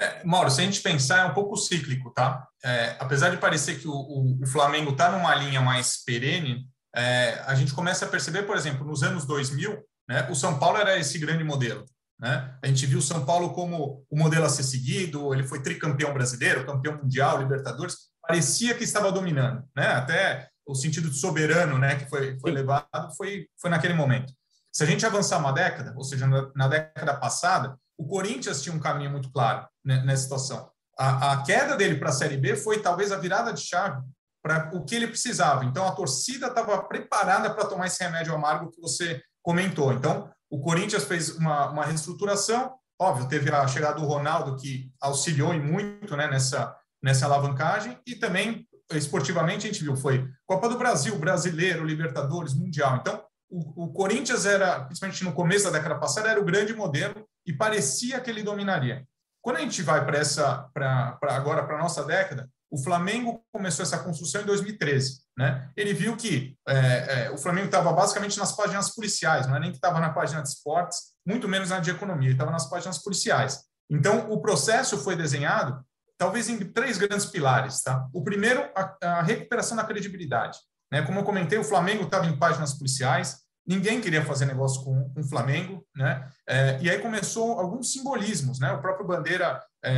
É, 0.00 0.24
Mauro, 0.24 0.50
se 0.50 0.62
a 0.62 0.64
gente 0.64 0.80
pensar, 0.80 1.20
é 1.20 1.24
um 1.24 1.34
pouco 1.34 1.56
cíclico, 1.56 2.10
tá? 2.10 2.48
É, 2.64 2.96
apesar 2.98 3.28
de 3.28 3.36
parecer 3.36 3.78
que 3.78 3.86
o, 3.86 3.92
o, 3.92 4.42
o 4.42 4.46
Flamengo 4.46 4.92
está 4.92 5.12
numa 5.12 5.34
linha 5.34 5.60
mais 5.60 6.02
perene, 6.02 6.66
é, 6.96 7.42
a 7.46 7.54
gente 7.54 7.74
começa 7.74 8.06
a 8.06 8.08
perceber, 8.08 8.44
por 8.44 8.56
exemplo, 8.56 8.86
nos 8.86 9.02
anos 9.02 9.26
2000, 9.26 9.78
né, 10.08 10.26
o 10.30 10.34
São 10.34 10.58
Paulo 10.58 10.78
era 10.78 10.98
esse 10.98 11.18
grande 11.18 11.44
modelo. 11.44 11.84
Né? 12.18 12.54
A 12.62 12.66
gente 12.66 12.86
viu 12.86 12.98
o 12.98 13.02
São 13.02 13.24
Paulo 13.24 13.52
como 13.52 14.04
o 14.10 14.18
modelo 14.18 14.44
a 14.44 14.48
ser 14.48 14.62
seguido, 14.62 15.32
ele 15.34 15.46
foi 15.46 15.62
tricampeão 15.62 16.12
brasileiro, 16.12 16.66
campeão 16.66 16.96
mundial, 16.96 17.38
Libertadores 17.38 18.10
parecia 18.20 18.74
que 18.74 18.84
estava 18.84 19.10
dominando, 19.10 19.64
né? 19.74 19.86
Até 19.88 20.48
o 20.64 20.74
sentido 20.74 21.10
de 21.10 21.16
soberano, 21.16 21.78
né, 21.78 21.96
que 21.96 22.08
foi, 22.08 22.38
foi 22.38 22.52
levado, 22.52 22.86
foi, 23.16 23.48
foi 23.60 23.70
naquele 23.70 23.94
momento. 23.94 24.32
Se 24.70 24.84
a 24.84 24.86
gente 24.86 25.04
avançar 25.04 25.38
uma 25.38 25.50
década, 25.50 25.92
ou 25.96 26.04
seja, 26.04 26.28
na, 26.28 26.48
na 26.54 26.68
década 26.68 27.14
passada, 27.14 27.76
o 27.98 28.06
Corinthians 28.06 28.62
tinha 28.62 28.74
um 28.74 28.78
caminho 28.78 29.10
muito 29.10 29.32
claro 29.32 29.66
nessa 29.84 30.22
situação. 30.22 30.70
A, 30.98 31.32
a 31.32 31.42
queda 31.42 31.76
dele 31.76 31.96
para 31.96 32.10
a 32.10 32.12
Série 32.12 32.36
B 32.36 32.56
foi 32.56 32.80
talvez 32.80 33.10
a 33.10 33.16
virada 33.16 33.52
de 33.52 33.62
chave 33.62 34.02
para 34.42 34.70
o 34.74 34.84
que 34.84 34.94
ele 34.94 35.06
precisava. 35.06 35.64
Então, 35.64 35.86
a 35.86 35.92
torcida 35.92 36.48
estava 36.48 36.82
preparada 36.82 37.50
para 37.50 37.66
tomar 37.66 37.86
esse 37.86 38.02
remédio 38.02 38.34
amargo 38.34 38.70
que 38.70 38.80
você 38.80 39.22
comentou. 39.42 39.92
Então, 39.92 40.30
o 40.50 40.60
Corinthians 40.60 41.04
fez 41.04 41.36
uma, 41.36 41.70
uma 41.70 41.84
reestruturação. 41.84 42.74
Óbvio, 43.00 43.28
teve 43.28 43.50
a 43.50 43.66
chegada 43.66 43.98
do 43.98 44.06
Ronaldo, 44.06 44.56
que 44.56 44.92
auxiliou 45.00 45.54
e 45.54 45.60
muito 45.60 46.16
né, 46.16 46.28
nessa, 46.28 46.76
nessa 47.02 47.26
alavancagem 47.26 47.98
e 48.06 48.14
também 48.14 48.66
esportivamente 48.92 49.66
a 49.66 49.72
gente 49.72 49.84
viu 49.84 49.96
foi 49.96 50.28
Copa 50.46 50.68
do 50.68 50.76
Brasil, 50.76 51.16
Brasileiro, 51.18 51.84
Libertadores, 51.84 52.54
Mundial. 52.54 52.96
Então, 52.96 53.22
o, 53.48 53.84
o, 53.84 53.92
Corinthians 53.92 54.46
era, 54.46 54.84
principalmente 54.84 55.24
no 55.24 55.32
começo 55.32 55.64
da 55.64 55.78
década 55.78 55.98
passada, 55.98 56.28
era 56.28 56.40
o 56.40 56.44
grande 56.44 56.74
modelo 56.74 57.26
e 57.46 57.52
parecia 57.52 58.20
que 58.20 58.30
ele 58.30 58.42
dominaria. 58.42 59.06
Quando 59.42 59.56
a 59.56 59.60
gente 59.60 59.82
vai 59.82 60.04
para 60.04 60.18
essa, 60.18 60.68
para 60.74 61.18
agora 61.22 61.64
para 61.64 61.78
nossa 61.78 62.04
década, 62.04 62.48
o 62.70 62.78
Flamengo 62.78 63.44
começou 63.52 63.82
essa 63.82 63.98
construção 63.98 64.42
em 64.42 64.46
2013. 64.46 65.20
Né? 65.36 65.68
Ele 65.76 65.92
viu 65.92 66.16
que 66.16 66.56
é, 66.68 67.24
é, 67.26 67.30
o 67.30 67.38
Flamengo 67.38 67.66
estava 67.66 67.92
basicamente 67.92 68.38
nas 68.38 68.52
páginas 68.52 68.94
policiais, 68.94 69.46
não 69.46 69.56
é 69.56 69.60
nem 69.60 69.70
que 69.70 69.76
estava 69.76 69.98
na 69.98 70.10
página 70.10 70.42
de 70.42 70.48
esportes, 70.48 71.12
muito 71.26 71.48
menos 71.48 71.70
na 71.70 71.80
de 71.80 71.90
economia, 71.90 72.30
estava 72.30 72.50
nas 72.50 72.68
páginas 72.68 72.98
policiais. 72.98 73.64
Então, 73.90 74.30
o 74.30 74.40
processo 74.40 74.98
foi 74.98 75.16
desenhado 75.16 75.84
talvez 76.16 76.48
em 76.48 76.58
três 76.58 76.98
grandes 76.98 77.26
pilares. 77.26 77.82
Tá? 77.82 78.06
O 78.12 78.22
primeiro, 78.22 78.70
a, 78.76 78.96
a 79.02 79.22
recuperação 79.22 79.76
da 79.76 79.84
credibilidade. 79.84 80.58
Né? 80.92 81.02
Como 81.02 81.18
eu 81.18 81.24
comentei, 81.24 81.58
o 81.58 81.64
Flamengo 81.64 82.04
estava 82.04 82.26
em 82.26 82.38
páginas 82.38 82.74
policiais, 82.74 83.40
ninguém 83.70 84.00
queria 84.00 84.24
fazer 84.24 84.46
negócio 84.46 84.82
com, 84.82 85.08
com 85.10 85.20
o 85.20 85.28
Flamengo, 85.28 85.86
né? 85.94 86.28
É, 86.44 86.76
e 86.82 86.90
aí 86.90 86.98
começou 86.98 87.52
alguns 87.60 87.92
simbolismos, 87.92 88.58
né? 88.58 88.72
O 88.72 88.80
próprio 88.80 89.06
Bandeira 89.06 89.62
é, 89.80 89.92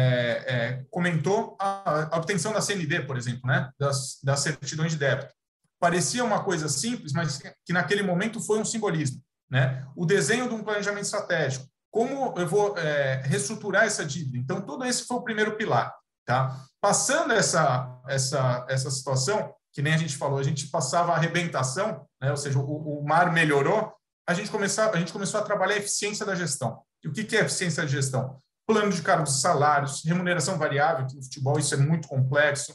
é, 0.47 0.85
comentou 0.91 1.57
a, 1.59 2.15
a, 2.15 2.19
obtenção 2.19 2.53
da 2.53 2.61
CND, 2.61 3.01
por 3.07 3.17
exemplo, 3.17 3.41
né? 3.47 3.71
Das, 3.79 4.19
das 4.23 4.41
certidões 4.41 4.93
de 4.93 4.99
débito. 4.99 5.33
Parecia 5.81 6.23
uma 6.23 6.45
coisa 6.45 6.69
simples, 6.69 7.15
mas 7.15 7.41
que 7.65 7.73
naquele 7.73 8.03
momento 8.03 8.41
foi 8.41 8.59
um 8.59 8.65
simbolismo, 8.65 9.23
né? 9.51 9.87
O 9.97 10.05
desenho 10.05 10.49
de 10.49 10.55
um 10.55 10.63
planejamento 10.63 11.05
estratégico. 11.05 11.67
Como 11.91 12.35
eu 12.37 12.47
vou 12.47 12.77
é, 12.77 13.23
reestruturar 13.25 13.85
essa 13.85 14.05
dívida? 14.05 14.37
Então, 14.37 14.61
todo 14.61 14.85
esse 14.85 15.07
foi 15.07 15.17
o 15.17 15.23
primeiro 15.25 15.57
pilar. 15.57 15.95
Tá? 16.27 16.57
Passando 16.81 17.33
essa, 17.33 18.01
essa, 18.07 18.67
essa 18.69 18.91
situação, 18.91 19.53
que 19.73 19.83
nem 19.83 19.95
a 19.95 19.97
gente 19.97 20.17
falou, 20.17 20.39
a 20.39 20.43
gente 20.43 20.69
passava 20.69 21.13
a 21.13 21.17
arrebentação, 21.17 22.07
né? 22.21 22.31
ou 22.31 22.37
seja, 22.37 22.59
o, 22.59 23.01
o 23.01 23.05
mar 23.05 23.33
melhorou, 23.33 23.93
a 24.29 24.35
gente, 24.35 24.51
começou, 24.51 24.85
a 24.85 24.97
gente 24.99 25.13
começou 25.13 25.41
a 25.41 25.43
trabalhar 25.43 25.75
a 25.75 25.79
eficiência 25.79 26.25
da 26.25 26.35
gestão. 26.35 26.81
E 27.03 27.09
o 27.09 27.13
que, 27.13 27.25
que 27.25 27.37
é 27.37 27.41
eficiência 27.41 27.83
da 27.83 27.89
gestão? 27.89 28.41
Plano 28.67 28.93
de 28.93 29.03
cargos 29.03 29.37
e 29.37 29.41
salários, 29.41 30.03
remuneração 30.05 30.57
variável, 30.59 31.07
que 31.07 31.17
no 31.17 31.23
futebol 31.23 31.59
isso 31.59 31.75
é 31.75 31.77
muito 31.77 32.07
complexo, 32.07 32.75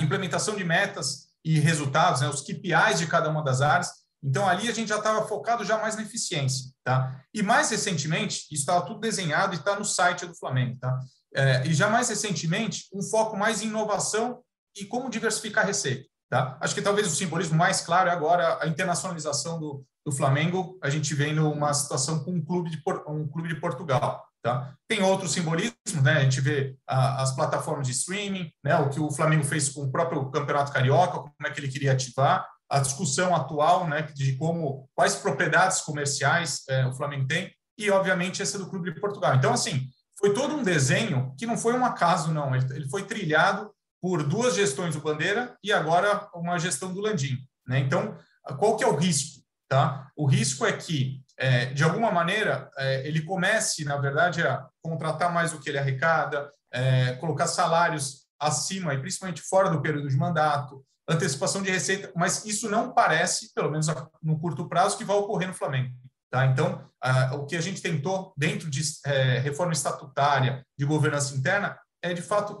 implementação 0.00 0.56
de 0.56 0.64
metas 0.64 1.28
e 1.44 1.60
resultados, 1.60 2.20
né? 2.20 2.28
os 2.28 2.40
KPIs 2.40 2.98
de 2.98 3.06
cada 3.06 3.28
uma 3.28 3.44
das 3.44 3.60
áreas. 3.60 3.90
Então, 4.22 4.48
ali 4.48 4.68
a 4.68 4.72
gente 4.72 4.88
já 4.88 4.98
estava 4.98 5.26
focado 5.28 5.64
já 5.64 5.78
mais 5.78 5.94
na 5.94 6.02
eficiência. 6.02 6.72
Tá? 6.82 7.22
E 7.32 7.42
mais 7.42 7.70
recentemente, 7.70 8.46
isso 8.50 8.62
estava 8.62 8.84
tudo 8.84 8.98
desenhado 8.98 9.54
e 9.54 9.58
está 9.58 9.78
no 9.78 9.84
site 9.84 10.26
do 10.26 10.34
Flamengo. 10.34 10.76
Tá? 10.80 10.98
É, 11.34 11.66
e 11.66 11.74
já 11.74 11.88
mais 11.88 12.08
recentemente, 12.08 12.88
um 12.92 13.02
foco 13.02 13.36
mais 13.36 13.62
em 13.62 13.68
inovação 13.68 14.42
e 14.80 14.86
como 14.86 15.10
diversificar 15.10 15.64
a 15.64 15.66
receita. 15.66 16.08
Tá? 16.30 16.58
Acho 16.60 16.74
que 16.74 16.82
talvez 16.82 17.06
o 17.06 17.16
simbolismo 17.16 17.56
mais 17.56 17.80
claro 17.80 18.10
é 18.10 18.12
agora 18.12 18.58
a 18.60 18.66
internacionalização 18.66 19.58
do, 19.58 19.84
do 20.04 20.12
Flamengo, 20.12 20.78
a 20.82 20.90
gente 20.90 21.14
vendo 21.14 21.50
uma 21.50 21.72
situação 21.72 22.22
com 22.22 22.32
um 22.32 22.44
clube 22.44 22.70
de, 22.70 22.82
um 23.06 23.26
clube 23.26 23.48
de 23.48 23.58
Portugal. 23.58 24.24
Tá? 24.42 24.74
Tem 24.86 25.02
outros 25.02 25.32
simbolismos, 25.32 26.02
né? 26.02 26.18
a 26.18 26.20
gente 26.20 26.40
vê 26.40 26.76
a, 26.86 27.22
as 27.22 27.34
plataformas 27.34 27.86
de 27.86 27.92
streaming, 27.92 28.52
né? 28.62 28.76
o 28.76 28.90
que 28.90 29.00
o 29.00 29.10
Flamengo 29.10 29.44
fez 29.44 29.70
com 29.70 29.84
o 29.84 29.90
próprio 29.90 30.30
Campeonato 30.30 30.72
Carioca, 30.72 31.18
como 31.18 31.32
é 31.46 31.50
que 31.50 31.60
ele 31.60 31.68
queria 31.68 31.92
ativar, 31.92 32.46
a 32.70 32.78
discussão 32.78 33.34
atual 33.34 33.88
né? 33.88 34.02
de 34.02 34.36
como 34.36 34.88
quais 34.94 35.16
propriedades 35.16 35.80
comerciais 35.80 36.62
é, 36.68 36.86
o 36.86 36.92
Flamengo 36.92 37.26
tem, 37.26 37.50
e, 37.78 37.90
obviamente, 37.90 38.42
esse 38.42 38.58
do 38.58 38.68
Clube 38.68 38.92
de 38.92 39.00
Portugal. 39.00 39.34
Então, 39.36 39.52
assim, 39.52 39.86
foi 40.18 40.34
todo 40.34 40.54
um 40.54 40.64
desenho 40.64 41.32
que 41.38 41.46
não 41.46 41.56
foi 41.56 41.74
um 41.74 41.84
acaso, 41.84 42.32
não. 42.32 42.54
Ele, 42.54 42.66
ele 42.74 42.88
foi 42.88 43.04
trilhado 43.04 43.70
por 44.00 44.22
duas 44.22 44.54
gestões 44.54 44.94
do 44.94 45.00
Bandeira 45.00 45.56
e 45.62 45.72
agora 45.72 46.28
uma 46.34 46.58
gestão 46.58 46.92
do 46.92 47.00
Landim. 47.00 47.38
Né? 47.66 47.78
Então, 47.80 48.16
qual 48.58 48.76
que 48.76 48.84
é 48.84 48.86
o 48.86 48.96
risco? 48.96 49.42
Tá? 49.68 50.10
O 50.16 50.26
risco 50.26 50.64
é 50.64 50.72
que, 50.72 51.20
é, 51.36 51.66
de 51.66 51.84
alguma 51.84 52.10
maneira, 52.10 52.70
é, 52.78 53.06
ele 53.06 53.22
comece, 53.22 53.84
na 53.84 53.96
verdade, 53.96 54.42
a 54.42 54.66
contratar 54.82 55.32
mais 55.32 55.52
do 55.52 55.60
que 55.60 55.68
ele 55.68 55.78
arrecada, 55.78 56.50
é, 56.72 57.12
colocar 57.14 57.46
salários 57.46 58.26
acima 58.40 58.94
e 58.94 59.00
principalmente 59.00 59.42
fora 59.42 59.68
do 59.68 59.82
período 59.82 60.08
de 60.08 60.16
mandato, 60.16 60.84
antecipação 61.08 61.62
de 61.62 61.70
receita, 61.70 62.10
mas 62.14 62.44
isso 62.44 62.70
não 62.70 62.92
parece, 62.92 63.52
pelo 63.54 63.70
menos 63.70 63.86
no 64.22 64.38
curto 64.38 64.68
prazo, 64.68 64.96
que 64.96 65.04
vai 65.04 65.16
ocorrer 65.16 65.48
no 65.48 65.54
Flamengo. 65.54 65.94
Tá? 66.30 66.44
Então, 66.46 66.86
o 67.32 67.46
que 67.46 67.56
a 67.56 67.60
gente 67.60 67.80
tentou 67.80 68.34
dentro 68.36 68.68
de 68.68 68.82
é, 69.06 69.38
reforma 69.38 69.72
estatutária, 69.72 70.64
de 70.76 70.84
governança 70.84 71.34
interna, 71.34 71.78
é 72.02 72.14
de 72.14 72.22
fato 72.22 72.58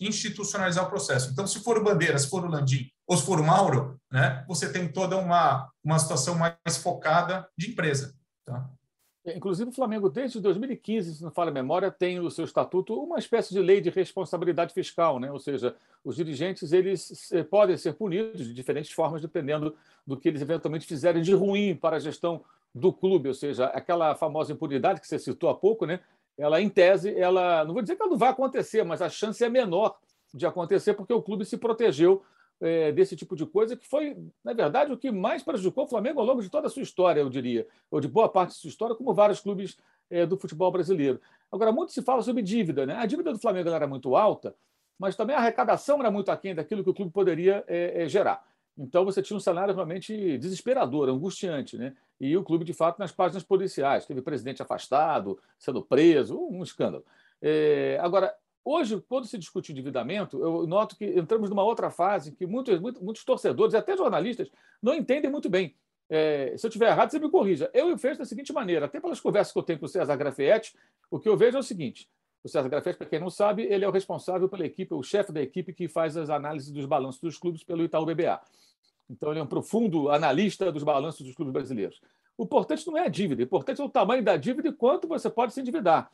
institucionalizar 0.00 0.84
o 0.84 0.90
processo. 0.90 1.30
Então, 1.30 1.46
se 1.46 1.60
for 1.60 1.78
o 1.78 1.84
Bandeira, 1.84 2.18
se 2.18 2.28
for 2.28 2.44
o 2.44 2.48
Landim 2.48 2.90
ou 3.06 3.16
se 3.16 3.24
for 3.24 3.40
o 3.40 3.44
Mauro, 3.44 4.00
né, 4.10 4.44
você 4.48 4.72
tem 4.72 4.90
toda 4.90 5.16
uma, 5.16 5.70
uma 5.82 5.98
situação 5.98 6.36
mais 6.36 6.76
focada 6.82 7.48
de 7.56 7.70
empresa. 7.70 8.14
Tá? 8.44 8.68
É, 9.24 9.36
inclusive, 9.36 9.70
o 9.70 9.72
Flamengo, 9.72 10.08
desde 10.08 10.40
2015, 10.40 11.16
se 11.16 11.22
não 11.22 11.30
fala 11.30 11.50
a 11.50 11.54
memória, 11.54 11.90
tem 11.90 12.18
no 12.18 12.30
seu 12.30 12.44
estatuto 12.44 12.94
uma 12.94 13.18
espécie 13.18 13.52
de 13.52 13.60
lei 13.60 13.80
de 13.80 13.90
responsabilidade 13.90 14.72
fiscal, 14.72 15.20
né? 15.20 15.30
ou 15.30 15.38
seja, 15.38 15.76
os 16.02 16.16
dirigentes 16.16 16.72
eles 16.72 17.30
eh, 17.30 17.42
podem 17.42 17.76
ser 17.76 17.92
punidos 17.92 18.46
de 18.46 18.54
diferentes 18.54 18.90
formas, 18.90 19.20
dependendo 19.20 19.76
do 20.06 20.16
que 20.16 20.28
eles 20.28 20.40
eventualmente 20.40 20.86
fizerem 20.86 21.22
de 21.22 21.34
ruim 21.34 21.76
para 21.76 21.96
a 21.96 22.00
gestão 22.00 22.42
do 22.74 22.92
clube, 22.92 23.28
ou 23.28 23.34
seja, 23.34 23.66
aquela 23.66 24.14
famosa 24.14 24.52
impunidade 24.52 25.00
que 25.00 25.06
você 25.06 25.18
citou 25.18 25.50
há 25.50 25.54
pouco, 25.54 25.84
né? 25.84 26.00
Ela, 26.40 26.60
em 26.60 26.68
tese, 26.68 27.14
ela 27.14 27.64
não 27.64 27.74
vou 27.74 27.82
dizer 27.82 27.96
que 27.96 28.02
ela 28.02 28.10
não 28.10 28.18
vai 28.18 28.30
acontecer, 28.30 28.82
mas 28.82 29.02
a 29.02 29.08
chance 29.08 29.44
é 29.44 29.48
menor 29.48 29.98
de 30.32 30.46
acontecer 30.46 30.94
porque 30.94 31.12
o 31.12 31.22
clube 31.22 31.44
se 31.44 31.58
protegeu 31.58 32.22
é, 32.60 32.90
desse 32.92 33.14
tipo 33.14 33.36
de 33.36 33.46
coisa, 33.46 33.76
que 33.76 33.86
foi, 33.86 34.16
na 34.42 34.52
verdade, 34.52 34.92
o 34.92 34.96
que 34.96 35.10
mais 35.10 35.42
prejudicou 35.42 35.84
o 35.84 35.88
Flamengo 35.88 36.20
ao 36.20 36.26
longo 36.26 36.42
de 36.42 36.48
toda 36.48 36.66
a 36.66 36.70
sua 36.70 36.82
história, 36.82 37.20
eu 37.20 37.28
diria, 37.28 37.66
ou 37.90 38.00
de 38.00 38.08
boa 38.08 38.28
parte 38.28 38.50
da 38.50 38.54
sua 38.54 38.68
história, 38.68 38.94
como 38.94 39.12
vários 39.12 39.40
clubes 39.40 39.76
é, 40.10 40.26
do 40.26 40.36
futebol 40.36 40.70
brasileiro. 40.70 41.20
Agora, 41.52 41.72
muito 41.72 41.92
se 41.92 42.02
fala 42.02 42.22
sobre 42.22 42.42
dívida. 42.42 42.86
Né? 42.86 42.96
A 42.96 43.06
dívida 43.06 43.32
do 43.32 43.38
Flamengo 43.38 43.68
era 43.68 43.86
muito 43.86 44.16
alta, 44.16 44.54
mas 44.98 45.16
também 45.16 45.36
a 45.36 45.38
arrecadação 45.38 46.00
era 46.00 46.10
muito 46.10 46.30
aquém 46.30 46.54
daquilo 46.54 46.84
que 46.84 46.90
o 46.90 46.94
clube 46.94 47.10
poderia 47.10 47.64
é, 47.66 48.08
gerar. 48.08 48.44
Então, 48.80 49.04
você 49.04 49.22
tinha 49.22 49.36
um 49.36 49.40
cenário 49.40 49.74
realmente 49.74 50.38
desesperador, 50.38 51.08
angustiante. 51.08 51.76
Né? 51.76 51.94
E 52.20 52.36
o 52.36 52.42
clube, 52.42 52.64
de 52.64 52.72
fato, 52.72 52.98
nas 52.98 53.12
páginas 53.12 53.42
policiais. 53.42 54.06
Teve 54.06 54.22
presidente 54.22 54.62
afastado, 54.62 55.38
sendo 55.58 55.82
preso, 55.82 56.38
um 56.38 56.62
escândalo. 56.62 57.04
É, 57.42 57.98
agora, 58.00 58.34
Hoje, 58.62 59.02
quando 59.08 59.26
se 59.26 59.38
discute 59.38 59.72
endividamento, 59.72 60.38
eu 60.38 60.66
noto 60.66 60.94
que 60.94 61.06
entramos 61.06 61.48
numa 61.48 61.62
outra 61.62 61.90
fase 61.90 62.32
que 62.32 62.46
muitos, 62.46 62.78
muitos, 62.78 63.00
muitos 63.00 63.24
torcedores 63.24 63.74
até 63.74 63.96
jornalistas 63.96 64.50
não 64.82 64.94
entendem 64.94 65.30
muito 65.30 65.48
bem. 65.48 65.74
É, 66.10 66.54
se 66.56 66.66
eu 66.66 66.68
estiver 66.68 66.88
errado, 66.90 67.10
você 67.10 67.18
me 67.18 67.30
corrija. 67.30 67.70
Eu 67.72 67.96
vejo 67.96 68.18
da 68.18 68.24
seguinte 68.24 68.52
maneira, 68.52 68.86
até 68.86 69.00
pelas 69.00 69.20
conversas 69.20 69.52
que 69.52 69.58
eu 69.58 69.62
tenho 69.62 69.78
com 69.78 69.86
o 69.86 69.88
César 69.88 70.16
Grafietti, 70.16 70.76
o 71.10 71.18
que 71.18 71.28
eu 71.28 71.36
vejo 71.36 71.56
é 71.56 71.60
o 71.60 71.62
seguinte: 71.62 72.08
o 72.44 72.48
César 72.48 72.68
Grafietti, 72.68 72.98
para 72.98 73.06
quem 73.06 73.18
não 73.18 73.30
sabe, 73.30 73.62
ele 73.62 73.84
é 73.84 73.88
o 73.88 73.92
responsável 73.92 74.48
pela 74.48 74.66
equipe, 74.66 74.92
o 74.92 75.02
chefe 75.02 75.32
da 75.32 75.40
equipe 75.40 75.72
que 75.72 75.88
faz 75.88 76.16
as 76.16 76.28
análises 76.28 76.70
dos 76.70 76.84
balanços 76.84 77.20
dos 77.20 77.38
clubes 77.38 77.64
pelo 77.64 77.82
Itaú 77.82 78.04
BBA. 78.04 78.40
Então, 79.10 79.30
ele 79.30 79.40
é 79.40 79.42
um 79.42 79.46
profundo 79.46 80.08
analista 80.10 80.70
dos 80.70 80.84
balanços 80.84 81.26
dos 81.26 81.34
clubes 81.34 81.52
brasileiros. 81.52 82.00
O 82.38 82.44
importante 82.44 82.86
não 82.86 82.96
é 82.96 83.02
a 83.04 83.08
dívida, 83.08 83.42
o 83.42 83.44
importante 83.44 83.80
é 83.80 83.84
o 83.84 83.88
tamanho 83.88 84.22
da 84.22 84.36
dívida 84.36 84.68
e 84.68 84.72
quanto 84.72 85.08
você 85.08 85.28
pode 85.28 85.52
se 85.52 85.60
endividar. 85.60 86.10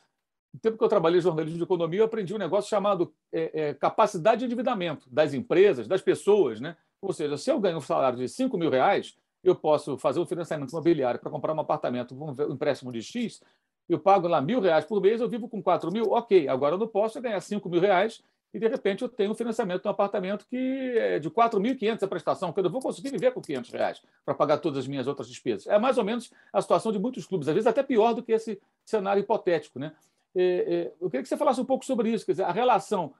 No 0.53 0.59
tempo 0.59 0.77
que 0.77 0.83
eu 0.83 0.89
trabalhei 0.89 1.21
jornalismo 1.21 1.57
de 1.57 1.63
economia, 1.63 1.99
eu 1.99 2.05
aprendi 2.05 2.33
um 2.33 2.37
negócio 2.37 2.69
chamado 2.69 3.13
é, 3.31 3.69
é, 3.69 3.73
capacidade 3.75 4.39
de 4.39 4.45
endividamento 4.45 5.07
das 5.09 5.33
empresas, 5.33 5.87
das 5.87 6.01
pessoas. 6.01 6.59
Né? 6.59 6.75
Ou 7.01 7.13
seja, 7.13 7.37
se 7.37 7.51
eu 7.51 7.59
ganho 7.59 7.77
um 7.77 7.81
salário 7.81 8.17
de 8.17 8.27
5 8.27 8.57
mil 8.57 8.69
reais, 8.69 9.15
eu 9.43 9.55
posso 9.55 9.97
fazer 9.97 10.19
um 10.19 10.25
financiamento 10.25 10.71
imobiliário 10.71 11.19
para 11.19 11.29
comprar 11.29 11.53
um 11.53 11.59
apartamento, 11.59 12.15
um 12.15 12.53
empréstimo 12.53 12.91
de 12.91 13.01
X, 13.01 13.41
eu 13.87 13.99
pago 13.99 14.27
lá 14.27 14.41
mil 14.41 14.59
reais 14.59 14.83
por 14.83 15.01
mês, 15.01 15.21
eu 15.21 15.29
vivo 15.29 15.47
com 15.47 15.61
4 15.61 15.91
mil, 15.91 16.11
ok. 16.11 16.47
Agora 16.49 16.75
eu 16.75 16.79
não 16.79 16.87
posso 16.87 17.21
ganhar 17.21 17.39
5 17.39 17.69
mil 17.69 17.79
reais 17.79 18.21
e, 18.57 18.59
de 18.59 18.67
repente, 18.67 19.03
eu 19.03 19.07
tenho 19.07 19.29
um 19.29 19.35
financiamento 19.35 19.83
de 19.83 19.87
um 19.87 19.91
apartamento 19.91 20.47
que 20.49 20.97
é 20.97 21.19
de 21.19 21.29
4.500 21.29 22.01
a 22.01 22.07
prestação, 22.07 22.51
que 22.51 22.59
eu 22.59 22.67
vou 22.71 22.81
conseguir 22.81 23.11
viver 23.11 23.31
com 23.31 23.39
500 23.39 23.69
reais 23.69 24.01
para 24.25 24.33
pagar 24.33 24.57
todas 24.57 24.79
as 24.79 24.87
minhas 24.87 25.05
outras 25.05 25.27
despesas. 25.27 25.67
É 25.67 25.77
mais 25.77 25.99
ou 25.99 26.03
menos 26.03 26.31
a 26.51 26.59
situação 26.59 26.91
de 26.91 26.97
muitos 26.97 27.27
clubes, 27.27 27.47
às 27.47 27.53
vezes 27.53 27.67
até 27.67 27.83
pior 27.83 28.13
do 28.13 28.23
que 28.23 28.31
esse 28.31 28.59
cenário 28.83 29.19
hipotético. 29.19 29.77
Né? 29.77 29.93
É, 30.35 30.41
é, 30.43 30.93
eu 30.99 31.07
queria 31.07 31.21
que 31.21 31.29
você 31.29 31.37
falasse 31.37 31.61
um 31.61 31.65
pouco 31.65 31.85
sobre 31.85 32.09
isso, 32.09 32.25
quer 32.25 32.31
dizer, 32.31 32.45
a 32.45 32.51
relação 32.51 33.13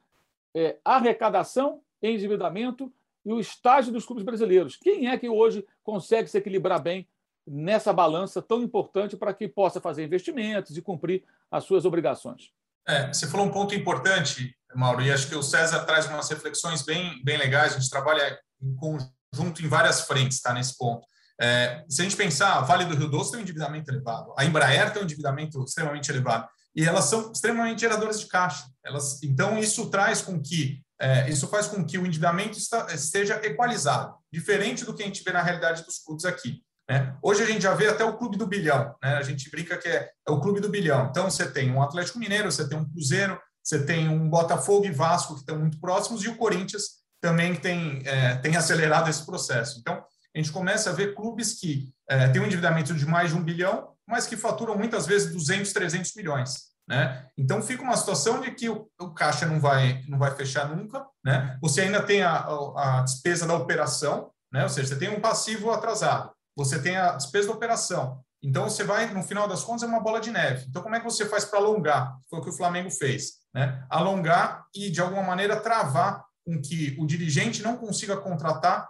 é, 0.56 0.78
arrecadação, 0.84 1.82
endividamento 2.02 2.92
e 3.24 3.32
o 3.32 3.40
estágio 3.40 3.94
dos 3.94 4.08
clubes 4.08 4.26
brasileiros. 4.26 4.76
Quem 4.76 5.08
é 5.08 5.20
que 5.20 5.30
hoje 5.30 5.64
consegue 5.84 6.28
se 6.28 6.40
equilibrar 6.40 6.82
bem 6.82 7.08
nessa 7.46 7.94
balança 7.94 8.42
tão 8.42 8.64
importante 8.64 9.16
para 9.16 9.36
que 9.36 9.48
possa 9.48 9.80
fazer 9.80 10.04
investimentos 10.04 10.76
e 10.76 10.82
cumprir 10.82 11.24
as 11.52 11.64
suas 11.64 11.86
obrigações? 11.86 12.52
É, 12.88 13.14
você 13.14 13.28
falou 13.28 13.46
um 13.46 13.52
ponto 13.52 13.76
importante, 13.76 14.57
Mauro, 14.76 15.02
e 15.02 15.12
acho 15.12 15.28
que 15.28 15.36
o 15.36 15.44
César 15.44 15.80
traz 15.86 16.08
umas 16.08 16.30
reflexões 16.30 16.82
bem, 16.82 17.22
bem 17.24 17.38
legais. 17.38 17.74
A 17.74 17.80
gente 17.80 17.90
trabalha 17.90 18.38
em 18.62 18.76
conjunto 18.76 19.64
em 19.64 19.68
várias 19.68 20.02
frentes, 20.02 20.42
tá, 20.42 20.54
nesse 20.54 20.78
ponto. 20.78 21.06
É, 21.40 21.84
se 21.88 22.02
a 22.02 22.04
gente 22.04 22.16
pensar, 22.16 22.62
Vale 22.62 22.86
do 22.86 22.96
Rio 22.96 23.10
Doce 23.10 23.32
tem 23.32 23.40
um 23.40 23.44
endividamento 23.44 23.92
elevado, 23.92 24.34
a 24.38 24.44
Embraer 24.44 24.92
tem 24.92 25.02
um 25.02 25.06
endividamento 25.06 25.64
extremamente 25.64 26.10
elevado 26.10 26.48
e 26.76 26.84
elas 26.84 27.06
são 27.06 27.32
extremamente 27.32 27.82
geradoras 27.82 28.20
de 28.20 28.28
caixa. 28.28 28.66
Elas, 28.84 29.22
então 29.24 29.58
isso 29.58 29.90
traz 29.90 30.22
com 30.22 30.42
que 30.42 30.82
é, 31.00 31.30
isso 31.30 31.48
faz 31.48 31.68
com 31.68 31.86
que 31.86 31.98
o 31.98 32.06
endividamento 32.06 32.58
está, 32.58 32.88
esteja 32.92 33.40
equalizado, 33.44 34.16
diferente 34.32 34.84
do 34.84 34.96
que 34.96 35.04
a 35.04 35.06
gente 35.06 35.24
vê 35.24 35.32
na 35.32 35.44
realidade 35.44 35.84
dos 35.84 36.00
clubes 36.00 36.26
aqui. 36.26 36.64
Né? 36.90 37.16
Hoje 37.22 37.44
a 37.44 37.46
gente 37.46 37.62
já 37.62 37.74
vê 37.74 37.88
até 37.88 38.04
o 38.04 38.18
clube 38.18 38.38
do 38.38 38.48
bilhão, 38.48 38.96
né? 39.04 39.18
a 39.18 39.22
gente 39.22 39.50
brinca 39.52 39.78
que 39.78 39.88
é, 39.88 40.10
é, 40.28 40.32
o 40.32 40.40
clube 40.40 40.60
do 40.60 40.70
bilhão. 40.70 41.08
Então 41.10 41.30
você 41.30 41.50
tem 41.50 41.72
um 41.72 41.84
Atlético 41.84 42.18
Mineiro, 42.18 42.52
você 42.52 42.68
tem 42.68 42.78
um 42.78 42.90
Cruzeiro, 42.90 43.40
você 43.68 43.84
tem 43.84 44.08
um 44.08 44.30
Botafogo 44.30 44.86
e 44.86 44.92
Vasco 44.92 45.34
que 45.34 45.40
estão 45.42 45.60
muito 45.60 45.80
próximos 45.80 46.24
e 46.24 46.30
o 46.30 46.38
Corinthians 46.38 46.84
também 47.20 47.56
tem, 47.56 48.02
é, 48.06 48.36
tem 48.36 48.56
acelerado 48.56 49.10
esse 49.10 49.26
processo. 49.26 49.80
Então 49.80 49.96
a 49.96 50.40
gente 50.40 50.52
começa 50.52 50.90
a 50.90 50.94
ver 50.94 51.16
clubes 51.16 51.60
que 51.60 51.92
é, 52.08 52.30
têm 52.30 52.42
um 52.42 52.46
endividamento 52.46 52.94
de 52.94 53.06
mais 53.06 53.32
de 53.32 53.36
um 53.36 53.44
bilhão 53.44 53.98
mas 54.08 54.26
que 54.26 54.38
faturam 54.38 54.76
muitas 54.78 55.06
vezes 55.06 55.34
200, 55.34 55.74
300 55.74 56.16
milhões. 56.16 56.68
Né? 56.88 57.26
Então 57.38 57.62
fica 57.62 57.84
uma 57.84 57.98
situação 57.98 58.40
de 58.40 58.52
que 58.52 58.70
o, 58.70 58.90
o, 58.98 59.14
caixa 59.14 59.46
não 59.46 59.60
vai, 59.60 60.02
não 60.08 60.18
vai 60.18 60.34
fechar 60.36 60.74
nunca. 60.74 61.06
Né? 61.24 61.58
Você 61.62 61.82
ainda 61.82 62.02
tem 62.02 62.24
a, 62.24 62.48
a, 62.78 63.02
despesa 63.02 63.46
da 63.46 63.56
operação, 63.56 64.32
né? 64.52 64.64
ou 64.64 64.70
seja, 64.70 64.88
você 64.88 64.96
tem 64.96 65.10
um 65.10 65.20
passivo 65.20 65.70
atrasado, 65.72 66.32
você 66.56 66.82
tem 66.82 66.96
a 66.96 67.12
despesa 67.12 67.50
da 67.50 67.54
operação. 67.54 68.24
Então 68.42 68.70
você 68.70 68.84
vai, 68.84 69.12
no 69.14 69.24
final 69.24 69.48
das 69.48 69.64
contas, 69.64 69.84
é 69.84 69.88
uma 69.88 70.00
bola 70.00 70.22
de 70.22 70.32
neve. 70.32 70.68
Então, 70.70 70.82
como 70.82 70.96
é 70.96 71.00
que 71.00 71.06
você 71.06 71.26
faz 71.26 71.44
para 71.44 71.60
alongar? 71.60 72.18
Foi 72.30 72.40
o 72.40 72.42
que 72.42 72.50
o 72.50 72.56
Flamengo 72.56 72.90
fez. 72.90 73.32
Né? 73.58 73.84
Alongar 73.90 74.68
e, 74.76 74.92
de 74.92 75.02
alguma 75.02 75.24
maneira, 75.24 75.60
travar 75.60 76.24
com 76.46 76.62
que 76.62 76.96
o 77.00 77.08
dirigente 77.08 77.64
não 77.64 77.76
consiga 77.76 78.16
contratar 78.16 78.88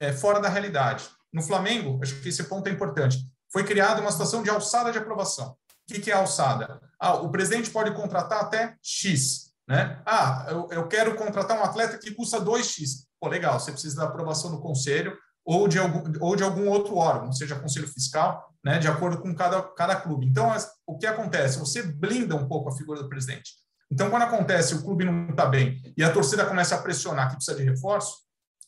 é, 0.00 0.14
fora 0.14 0.40
da 0.40 0.48
realidade. 0.48 1.10
No 1.30 1.42
Flamengo, 1.42 2.00
acho 2.02 2.18
que 2.22 2.30
esse 2.30 2.44
ponto 2.44 2.66
é 2.68 2.72
importante 2.72 3.18
foi 3.52 3.64
criada 3.64 4.00
uma 4.00 4.10
situação 4.10 4.42
de 4.42 4.48
alçada 4.48 4.90
de 4.90 4.96
aprovação. 4.96 5.54
O 5.90 6.00
que 6.00 6.10
é 6.10 6.14
alçada? 6.14 6.80
Ah, 6.98 7.16
o 7.16 7.30
presidente 7.30 7.70
pode 7.70 7.94
contratar 7.94 8.40
até 8.40 8.76
X. 8.82 9.52
Né? 9.68 10.00
Ah, 10.06 10.46
eu, 10.48 10.68
eu 10.70 10.88
quero 10.88 11.14
contratar 11.16 11.58
um 11.58 11.62
atleta 11.62 11.98
que 11.98 12.12
custa 12.12 12.40
2X. 12.40 13.04
Pô, 13.20 13.28
legal, 13.28 13.60
você 13.60 13.70
precisa 13.70 13.96
da 13.96 14.04
aprovação 14.04 14.50
do 14.50 14.60
conselho 14.60 15.14
ou 15.44 15.68
de 15.68 15.78
algum, 15.78 16.02
ou 16.20 16.34
de 16.34 16.42
algum 16.42 16.68
outro 16.68 16.96
órgão, 16.96 17.32
seja 17.32 17.58
conselho 17.58 17.88
fiscal, 17.88 18.48
né, 18.64 18.78
de 18.78 18.86
acordo 18.88 19.20
com 19.20 19.34
cada, 19.34 19.60
cada 19.60 19.96
clube. 19.96 20.26
Então, 20.26 20.50
o 20.86 20.96
que 20.96 21.06
acontece? 21.06 21.58
Você 21.58 21.82
blinda 21.82 22.36
um 22.36 22.46
pouco 22.46 22.70
a 22.70 22.76
figura 22.76 23.02
do 23.02 23.08
presidente. 23.08 23.52
Então, 23.92 24.08
quando 24.08 24.22
acontece 24.22 24.74
o 24.74 24.82
clube 24.82 25.04
não 25.04 25.28
está 25.28 25.44
bem 25.44 25.78
e 25.94 26.02
a 26.02 26.10
torcida 26.10 26.46
começa 26.46 26.74
a 26.74 26.80
pressionar 26.80 27.28
que 27.28 27.36
precisa 27.36 27.58
de 27.58 27.62
reforço, 27.62 28.22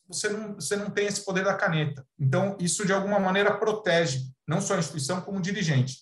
você 0.07 0.29
não, 0.29 0.55
você 0.57 0.77
não 0.77 0.91
tem 0.91 1.07
esse 1.07 1.25
poder 1.25 1.43
da 1.43 1.55
caneta. 1.55 2.05
Então, 2.19 2.59
isso 2.61 2.85
de 2.85 2.93
alguma 2.93 3.19
maneira 3.19 3.57
protege 3.57 4.21
não 4.47 4.61
só 4.61 4.75
a 4.75 4.79
instituição, 4.79 5.23
como 5.23 5.39
o 5.39 5.43
dirigente. 5.43 6.01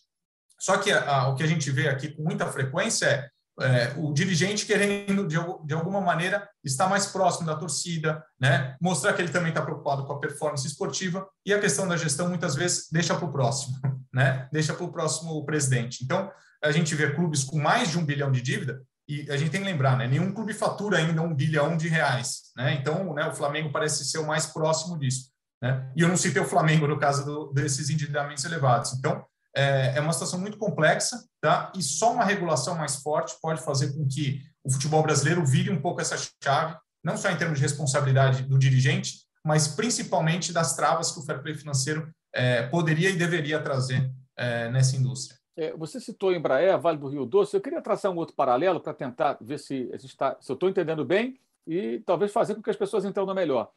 Só 0.59 0.77
que 0.77 0.91
a, 0.91 1.09
a, 1.09 1.29
o 1.29 1.37
que 1.37 1.45
a 1.45 1.47
gente 1.47 1.71
vê 1.71 1.89
aqui 1.89 2.09
com 2.09 2.25
muita 2.25 2.49
frequência 2.49 3.07
é, 3.07 3.31
é 3.61 3.95
o 3.97 4.13
dirigente 4.13 4.67
querendo, 4.67 5.29
de, 5.29 5.37
de, 5.65 5.75
alguma 5.75 6.01
maneira, 6.01 6.49
estar 6.65 6.89
mais 6.89 7.07
próximo 7.07 7.47
da 7.47 7.55
torcida, 7.55 8.25
né? 8.41 8.77
mostrar 8.81 9.13
que 9.13 9.23
ele 9.23 9.31
também 9.31 9.51
está 9.51 9.63
preocupado 9.63 10.05
com 10.05 10.15
a 10.15 10.19
performance 10.19 10.67
esportiva, 10.67 11.29
e 11.47 11.55
a 11.55 11.61
questão 11.61 11.87
da 11.87 11.97
gestão, 11.97 12.29
muitas 12.29 12.57
vezes, 12.57 12.89
deixa 12.91 13.15
para 13.15 13.25
o 13.25 13.31
próximo, 13.31 13.79
né? 14.13 14.49
deixa 14.51 14.75
para 14.75 14.85
o 14.85 14.91
próximo 14.91 15.45
presidente. 15.47 16.03
Então, 16.03 16.29
a 16.61 16.73
gente 16.73 16.93
vê 16.97 17.15
clubes 17.15 17.45
com 17.45 17.61
mais 17.61 17.89
de 17.89 17.99
um 17.99 18.05
bilhão 18.05 18.33
de 18.33 18.43
dívida, 18.43 18.83
e 19.13 19.31
a 19.31 19.37
gente 19.37 19.51
tem 19.51 19.61
que 19.61 19.67
lembrar, 19.67 19.97
né? 19.97 20.07
nenhum 20.07 20.33
clube 20.33 20.55
fatura 20.55 20.99
ainda 20.99 21.21
um 21.21 21.35
bilhão 21.35 21.77
de 21.77 21.89
reais. 21.89 22.53
Né? 22.57 22.75
Então, 22.75 23.13
né, 23.13 23.29
o 23.29 23.35
Flamengo 23.35 23.71
parece 23.71 24.05
ser 24.05 24.19
o 24.19 24.27
mais 24.27 24.47
próximo 24.47 24.99
disso. 24.99 25.31
Né? 25.61 25.91
E 25.95 26.03
eu 26.03 26.09
não 26.09 26.17
citei 26.17 26.41
o 26.41 26.49
Flamengo 26.49 26.87
no 26.87 26.99
caso 26.99 27.25
do, 27.25 27.53
desses 27.53 27.91
endividamentos 27.91 28.45
elevados. 28.45 28.95
Então, 28.95 29.25
é, 29.55 29.97
é, 29.97 30.01
uma 30.01 30.13
situação 30.13 30.41
muito 30.41 30.57
complexa, 30.57 31.25
tá? 31.41 31.71
e 31.77 31.83
só 31.83 32.13
uma 32.13 32.25
regulação 32.25 32.75
mais 32.75 32.97
forte 32.97 33.35
pode 33.43 33.63
fazer 33.63 33.93
com 33.93 34.07
que 34.09 34.41
o 34.65 34.73
futebol 34.73 35.03
brasileiro 35.03 35.45
vire 35.45 35.71
um 35.71 35.81
pouco 35.81 36.01
essa 36.01 36.17
chave, 36.43 36.77
não 37.05 37.17
só 37.17 37.31
em 37.31 37.37
termos 37.37 37.59
de 37.59 37.63
responsabilidade 37.63 38.45
do 38.45 38.59
dirigente, 38.59 39.27
mas 39.45 39.69
principalmente 39.69 40.53
das 40.53 40.75
travas 40.75 41.11
que 41.11 41.19
o 41.19 41.23
fair 41.23 41.43
play 41.43 41.55
financeiro 41.55 42.11
é, 42.35 42.63
poderia 42.69 43.11
e 43.11 43.17
deveria 43.17 43.61
trazer 43.61 44.11
é, 44.37 44.71
nessa 44.71 44.97
indústria. 44.97 45.42
É, 45.57 45.73
você 45.77 46.01
citou 46.01 46.33
Embraer, 46.33 46.79
Vale 46.81 46.99
do 46.99 47.09
Rio 47.09 47.27
Doce. 47.27 47.57
Eu 47.57 47.61
queria 47.61 47.83
traçar 47.83 48.11
um 48.11 48.17
outro 48.17 48.35
paralelo 48.35 48.81
para 48.81 48.95
tentar 48.95 49.37
ver 49.41 49.59
se, 49.59 49.91
a 49.93 49.97
gente 49.97 50.17
tá, 50.17 50.37
se 50.41 50.51
eu 50.51 50.55
estou 50.55 50.69
entendendo 50.69 51.05
bem 51.05 51.39
e 51.67 52.01
talvez 52.01 52.33
fazer 52.33 52.55
com 52.55 52.63
que 52.63 52.71
as 52.71 52.77
pessoas 52.77 53.05
entendam 53.05 53.35
melhor. 53.35 53.71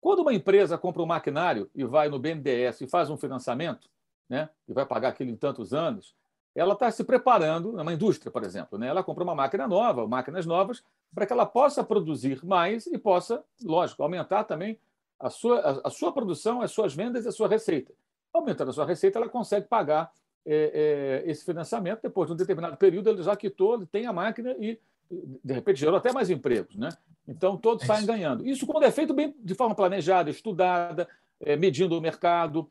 Quando 0.00 0.20
uma 0.20 0.34
empresa 0.34 0.76
compra 0.76 1.02
um 1.02 1.06
maquinário 1.06 1.70
e 1.74 1.82
vai 1.84 2.08
no 2.08 2.18
BNDES 2.18 2.82
e 2.82 2.86
faz 2.86 3.08
um 3.08 3.16
financiamento, 3.16 3.88
né, 4.28 4.50
e 4.68 4.72
vai 4.72 4.84
pagar 4.84 5.08
aquilo 5.08 5.30
em 5.30 5.36
tantos 5.36 5.72
anos, 5.72 6.14
ela 6.54 6.74
está 6.74 6.90
se 6.90 7.02
preparando, 7.02 7.70
uma 7.70 7.92
indústria, 7.92 8.30
por 8.30 8.44
exemplo, 8.44 8.78
né? 8.78 8.86
ela 8.86 9.02
compra 9.02 9.24
uma 9.24 9.34
máquina 9.34 9.66
nova, 9.66 10.06
máquinas 10.06 10.46
novas, 10.46 10.84
para 11.12 11.26
que 11.26 11.32
ela 11.32 11.44
possa 11.44 11.82
produzir 11.82 12.44
mais 12.44 12.86
e 12.86 12.96
possa, 12.96 13.42
lógico, 13.64 14.02
aumentar 14.02 14.44
também 14.44 14.78
a 15.18 15.30
sua, 15.30 15.58
a, 15.58 15.88
a 15.88 15.90
sua 15.90 16.12
produção, 16.12 16.62
as 16.62 16.70
suas 16.70 16.94
vendas 16.94 17.24
e 17.24 17.28
a 17.28 17.32
sua 17.32 17.48
receita. 17.48 17.92
Aumentando 18.32 18.70
a 18.70 18.72
sua 18.72 18.86
receita, 18.86 19.18
ela 19.18 19.28
consegue 19.28 19.66
pagar 19.66 20.12
é, 20.46 21.22
é, 21.24 21.30
esse 21.30 21.44
financiamento. 21.44 22.00
Depois 22.02 22.28
de 22.28 22.34
um 22.34 22.36
determinado 22.36 22.76
período, 22.76 23.10
ele 23.10 23.22
já 23.22 23.34
quitou, 23.36 23.74
ele 23.74 23.86
tem 23.86 24.06
a 24.06 24.12
máquina 24.12 24.54
e, 24.58 24.78
de 25.10 25.52
repente, 25.52 25.80
gerou 25.80 25.96
até 25.96 26.12
mais 26.12 26.30
empregos. 26.30 26.76
Né? 26.76 26.88
Então, 27.26 27.56
todos 27.56 27.84
é 27.84 27.86
saem 27.86 28.06
ganhando. 28.06 28.46
Isso 28.46 28.66
quando 28.66 28.84
é 28.84 28.90
feito 28.90 29.14
bem, 29.14 29.34
de 29.38 29.54
forma 29.54 29.74
planejada, 29.74 30.30
estudada, 30.30 31.08
é, 31.40 31.56
medindo 31.56 31.96
o 31.96 32.00
mercado. 32.00 32.68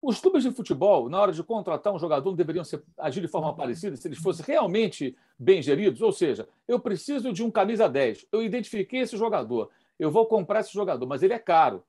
Os 0.00 0.20
clubes 0.20 0.42
de 0.42 0.50
futebol, 0.50 1.08
na 1.08 1.20
hora 1.20 1.32
de 1.32 1.42
contratar 1.42 1.92
um 1.92 1.98
jogador, 1.98 2.30
não 2.30 2.36
deveriam 2.36 2.64
ser, 2.64 2.82
agir 2.98 3.20
de 3.20 3.28
forma 3.28 3.54
parecida 3.54 3.96
se 3.96 4.06
eles 4.06 4.18
fossem 4.18 4.44
realmente 4.46 5.16
bem 5.38 5.60
geridos? 5.60 6.00
Ou 6.02 6.12
seja, 6.12 6.48
eu 6.68 6.78
preciso 6.78 7.32
de 7.32 7.42
um 7.42 7.50
camisa 7.50 7.88
10, 7.88 8.26
eu 8.30 8.42
identifiquei 8.42 9.00
esse 9.00 9.16
jogador, 9.16 9.70
eu 9.98 10.10
vou 10.10 10.26
comprar 10.26 10.60
esse 10.60 10.72
jogador, 10.72 11.06
mas 11.06 11.22
ele 11.22 11.32
é 11.32 11.38
caro. 11.38 11.82